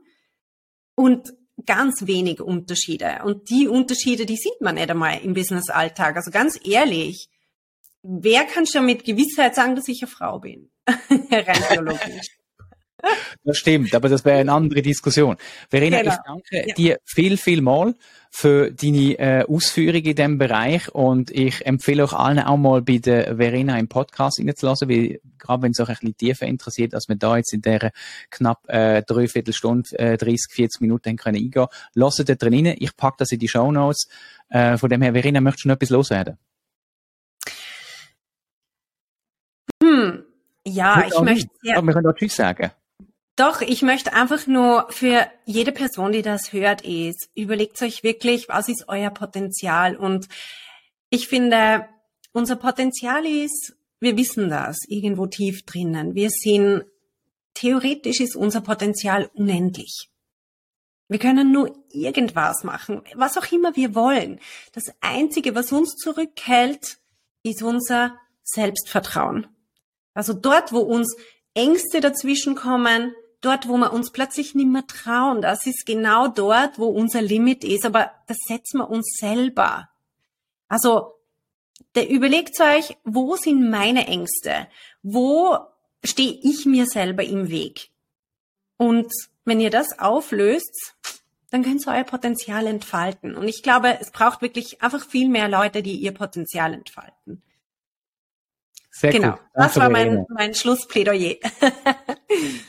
und 0.94 1.34
ganz 1.66 2.06
wenig 2.06 2.42
Unterschiede. 2.42 3.22
Und 3.24 3.50
die 3.50 3.68
Unterschiede, 3.68 4.26
die 4.26 4.38
sieht 4.38 4.62
man 4.62 4.76
nicht 4.76 4.90
einmal 4.90 5.20
im 5.20 5.34
Business-Alltag. 5.34 6.16
Also 6.16 6.32
ganz 6.32 6.60
ehrlich, 6.64 7.30
wer 8.04 8.44
kann 8.46 8.68
schon 8.68 8.86
mit 8.86 9.04
Gewissheit 9.04 9.56
sagen, 9.56 9.76
dass 9.76 9.88
ich 9.88 10.02
eine 10.02 10.12
Frau 10.12 10.40
bin? 10.40 10.70
Rein 10.88 11.64
biologisch. 11.70 12.37
Das 13.44 13.58
stimmt, 13.58 13.94
aber 13.94 14.10
das 14.10 14.26
wäre 14.26 14.40
eine 14.40 14.52
andere 14.52 14.82
Diskussion. 14.82 15.38
Verena, 15.70 16.02
genau. 16.02 16.14
ich 16.14 16.20
danke 16.26 16.68
ja. 16.68 16.76
dir 16.76 17.00
viel, 17.06 17.38
viel 17.38 17.62
mal 17.62 17.96
für 18.30 18.72
deine 18.72 19.20
äh, 19.20 19.46
Ausführungen 19.48 20.04
in 20.04 20.16
diesem 20.16 20.38
Bereich 20.38 20.90
und 20.94 21.32
ich 21.32 21.66
empfehle 21.66 22.04
euch 22.04 22.14
allen 22.14 22.40
auch 22.40 22.58
mal 22.58 22.82
bei 22.82 22.98
der 22.98 23.38
Verena 23.38 23.78
im 23.80 23.88
Podcast 23.88 24.40
reinzulassen, 24.40 24.90
weil 24.90 25.22
gerade 25.38 25.64
wenn 25.64 25.72
es 25.72 25.80
euch 25.80 25.90
ein 25.90 25.96
bisschen 25.96 26.18
tiefer 26.18 26.46
interessiert, 26.46 26.94
dass 26.94 27.08
wir 27.08 27.16
da 27.16 27.38
jetzt 27.38 27.54
in 27.54 27.62
der 27.62 27.92
knapp 28.30 28.68
äh, 28.68 29.04
dreiviertel 29.04 29.54
Stunde, 29.54 29.98
äh, 29.98 30.18
30, 30.18 30.54
40 30.54 30.82
Minuten 30.82 31.10
haben 31.10 31.18
können 31.18 31.38
eingehen, 31.38 31.68
lasst 31.94 32.28
da 32.28 32.36
drin 32.36 32.66
rein. 32.66 32.76
Ich 32.80 32.96
packe 32.98 33.18
das 33.20 33.32
in 33.32 33.40
die 33.40 33.48
Show 33.48 33.72
Notes. 33.72 34.08
Äh, 34.50 34.78
von 34.78 34.90
dem 34.90 35.02
her, 35.02 35.14
Verena, 35.14 35.40
möchtest 35.40 35.66
du 35.66 35.70
noch 35.70 35.76
etwas 35.76 35.90
loswerden? 35.90 36.38
Hm. 39.82 40.24
Ja, 40.66 41.06
ich 41.08 41.20
möchte. 41.22 41.50
Ja. 41.64 41.82
Wir 41.82 41.94
können 41.94 42.08
auch 42.08 42.16
Tschüss 42.16 42.36
sagen. 42.36 42.72
Doch, 43.38 43.62
ich 43.62 43.84
möchte 43.84 44.14
einfach 44.14 44.48
nur 44.48 44.88
für 44.90 45.28
jede 45.46 45.72
Person, 45.72 46.12
die 46.12 46.24
das 46.24 46.54
hört, 46.54 46.82
ist, 46.82 47.30
überlegt 47.36 47.80
euch 47.84 48.02
wirklich, 48.02 48.50
was 48.50 48.68
ist 48.68 48.86
euer 48.88 49.12
Potenzial? 49.12 49.96
Und 49.96 50.28
ich 51.12 51.28
finde, 51.28 51.88
unser 52.32 52.56
Potenzial 52.56 53.28
ist, 53.28 53.78
wir 54.00 54.18
wissen 54.18 54.50
das 54.50 54.78
irgendwo 54.88 55.28
tief 55.28 55.66
drinnen. 55.66 56.16
Wir 56.16 56.32
sind, 56.32 56.86
theoretisch 57.54 58.22
ist 58.22 58.36
unser 58.36 58.62
Potenzial 58.62 59.30
unendlich. 59.36 60.10
Wir 61.08 61.20
können 61.20 61.52
nur 61.52 61.78
irgendwas 61.92 62.64
machen, 62.64 63.04
was 63.14 63.38
auch 63.38 63.52
immer 63.52 63.76
wir 63.76 63.94
wollen. 63.94 64.40
Das 64.72 64.86
Einzige, 65.00 65.54
was 65.54 65.72
uns 65.72 65.94
zurückhält, 65.96 66.98
ist 67.44 67.62
unser 67.62 68.18
Selbstvertrauen. 68.44 69.46
Also 70.16 70.34
dort, 70.34 70.74
wo 70.74 70.80
uns 70.80 71.16
Ängste 71.54 72.02
dazwischenkommen, 72.02 73.14
dort, 73.42 73.68
wo 73.68 73.78
wir 73.78 73.94
uns 73.94 74.12
plötzlich 74.12 74.56
nicht 74.56 74.70
mehr 74.70 74.88
trauen, 74.88 75.42
das 75.42 75.66
ist 75.66 75.86
genau 75.86 76.28
dort, 76.28 76.80
wo 76.80 76.88
unser 76.88 77.22
Limit 77.22 77.64
ist, 77.64 77.86
aber 77.86 78.12
das 78.28 78.38
setzen 78.48 78.80
wir 78.80 78.90
uns 78.90 79.18
selber. 79.20 79.90
Also, 80.68 81.14
der 81.96 82.10
überlegt 82.10 82.60
euch, 82.60 82.98
wo 83.04 83.36
sind 83.36 83.70
meine 83.70 84.08
Ängste? 84.08 84.68
Wo 85.04 85.58
stehe 86.04 86.40
ich 86.42 86.66
mir 86.66 86.86
selber 86.86 87.24
im 87.24 87.50
Weg? 87.50 87.90
Und 88.78 89.12
wenn 89.46 89.60
ihr 89.60 89.70
das 89.70 89.98
auflöst, 90.00 90.96
dann 91.50 91.64
könnt 91.64 91.86
ihr 91.88 91.94
euer 91.94 92.04
Potenzial 92.04 92.68
entfalten. 92.68 93.36
Und 93.36 93.48
ich 93.48 93.64
glaube, 93.64 93.98
es 94.02 94.12
braucht 94.12 94.42
wirklich 94.42 94.82
einfach 94.82 95.06
viel 95.06 95.30
mehr 95.30 95.48
Leute, 95.48 95.82
die 95.82 95.96
ihr 95.96 96.14
Potenzial 96.14 96.74
entfalten. 96.74 97.42
Sehr 98.92 99.12
genau. 99.12 99.32
Gut. 99.32 99.40
Das 99.54 99.78
war 99.78 99.90
mein, 99.90 100.26
mein 100.30 100.54
Schlussplädoyer. 100.56 101.36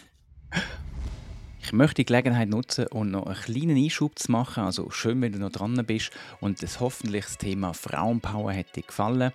Ich 1.69 1.75
möchte 1.75 1.97
die 1.97 2.07
Gelegenheit 2.07 2.49
nutzen, 2.49 2.87
um 2.87 3.11
noch 3.11 3.27
einen 3.27 3.35
kleinen 3.35 3.77
Einschub 3.77 4.19
zu 4.19 4.33
machen. 4.33 4.65
Also 4.65 4.89
schön, 4.89 5.21
wenn 5.21 5.33
du 5.33 5.39
noch 5.39 5.53
dran 5.53 5.77
bist 5.85 6.13
und 6.41 6.63
das 6.63 6.81
hoffentlich 6.81 7.27
das 7.27 7.37
Thema 7.37 7.75
Frauenpower 7.75 8.55
hat 8.55 8.75
dir 8.75 8.85
gefallen. 8.85 9.35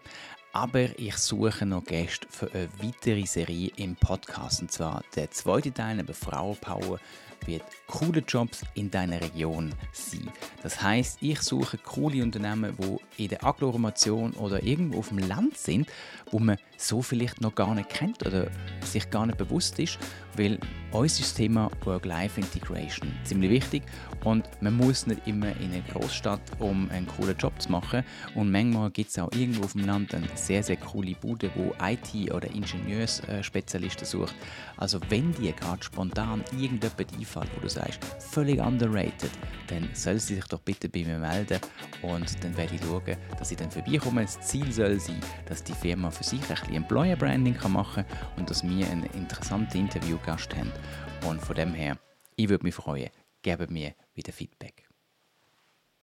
Aber 0.51 0.97
ich 0.97 1.15
suche 1.17 1.67
noch 1.67 1.86
Gäste 1.86 2.25
für 2.27 2.51
eine 2.51 2.69
weitere 2.81 3.27
Serie 3.27 3.69
im 3.75 3.95
Podcast. 3.95 4.63
Und 4.63 4.71
zwar 4.71 5.03
der 5.15 5.29
zweite 5.29 5.71
Teil 5.71 5.99
über 5.99 6.15
Frauenpower 6.15 6.99
wird 7.45 7.61
coole 7.86 8.23
Jobs 8.27 8.63
in 8.73 8.89
deiner 8.89 9.21
Region 9.21 9.71
sein. 9.91 10.27
Das 10.63 10.81
heißt, 10.81 11.19
ich 11.21 11.39
suche 11.39 11.77
coole 11.77 12.23
Unternehmen, 12.23 12.75
die 12.79 13.23
in 13.25 13.29
der 13.29 13.43
Agglomeration 13.43 14.31
oder 14.34 14.63
irgendwo 14.63 14.99
auf 14.99 15.09
dem 15.09 15.19
Land 15.19 15.57
sind, 15.57 15.88
wo 16.31 16.39
man 16.39 16.57
so 16.84 17.01
vielleicht 17.01 17.41
noch 17.41 17.55
gar 17.55 17.73
nicht 17.75 17.89
kennt 17.89 18.25
oder 18.25 18.47
sich 18.81 19.09
gar 19.09 19.25
nicht 19.25 19.38
bewusst 19.38 19.79
ist, 19.79 19.97
weil 20.36 20.59
uns 20.91 21.19
ist 21.19 21.31
das 21.31 21.34
Thema 21.36 21.71
Work-Life-Integration 21.86 23.11
ziemlich 23.23 23.49
wichtig 23.49 23.84
und 24.23 24.47
man 24.61 24.75
muss 24.75 25.07
nicht 25.07 25.27
immer 25.27 25.49
in 25.59 25.71
eine 25.71 25.84
Großstadt, 25.91 26.41
um 26.59 26.89
einen 26.91 27.07
coolen 27.07 27.38
Job 27.38 27.59
zu 27.61 27.71
machen 27.71 28.03
und 28.36 28.51
manchmal 28.51 28.91
gibt 28.91 29.09
es 29.09 29.19
auch 29.19 29.31
irgendwo 29.31 29.63
auf 29.63 29.73
dem 29.73 29.86
Land 29.86 30.13
eine 30.13 30.27
sehr, 30.36 30.61
sehr 30.63 30.77
coole 30.77 31.15
Bude, 31.15 31.49
wo 31.55 31.73
IT- 31.81 32.31
oder 32.31 32.49
Ingenieursspezialisten 32.49 34.05
sucht. 34.05 34.36
Also 34.77 34.99
wenn 35.09 35.34
dir 35.34 35.53
gerade 35.53 35.84
spontan 35.84 36.43
irgendjemand 36.51 37.13
einfällt, 37.13 37.49
wo 37.55 37.61
du 37.61 37.69
sagst, 37.69 37.99
völlig 38.19 38.59
underrated, 38.59 39.31
dann 39.67 39.89
soll 39.93 40.19
sie 40.19 40.36
sich 40.36 40.45
doch 40.45 40.59
bitte 40.59 40.89
bei 40.89 41.03
mir 41.03 41.17
melden 41.17 41.59
und 42.01 42.43
dann 42.43 42.55
werde 42.57 42.75
ich 42.75 42.81
schauen, 42.81 43.17
dass 43.38 43.51
ich 43.51 43.57
dann 43.57 43.71
vorbeikomme. 43.71 44.21
Das 44.21 44.39
Ziel 44.41 44.71
soll 44.71 44.99
sein, 44.99 45.19
dass 45.45 45.63
die 45.63 45.73
Firma 45.73 46.11
für 46.11 46.23
sich 46.23 46.41
ein 46.41 46.47
bisschen 46.47 46.72
Employer 46.76 47.15
Branding 47.15 47.57
machen 47.69 48.05
kann 48.05 48.17
und 48.38 48.49
dass 48.49 48.63
wir 48.63 48.89
einen 48.89 49.05
interessanten 49.13 49.78
Interviewgast 49.78 50.55
haben. 50.55 50.71
Und 51.28 51.41
von 51.41 51.55
dem 51.55 51.74
her, 51.74 51.97
ich 52.36 52.49
würde 52.49 52.65
mich 52.65 52.76
freuen, 52.76 53.09
gebt 53.41 53.71
mir 53.71 53.93
wieder 54.13 54.34
Feedback. 54.34 54.82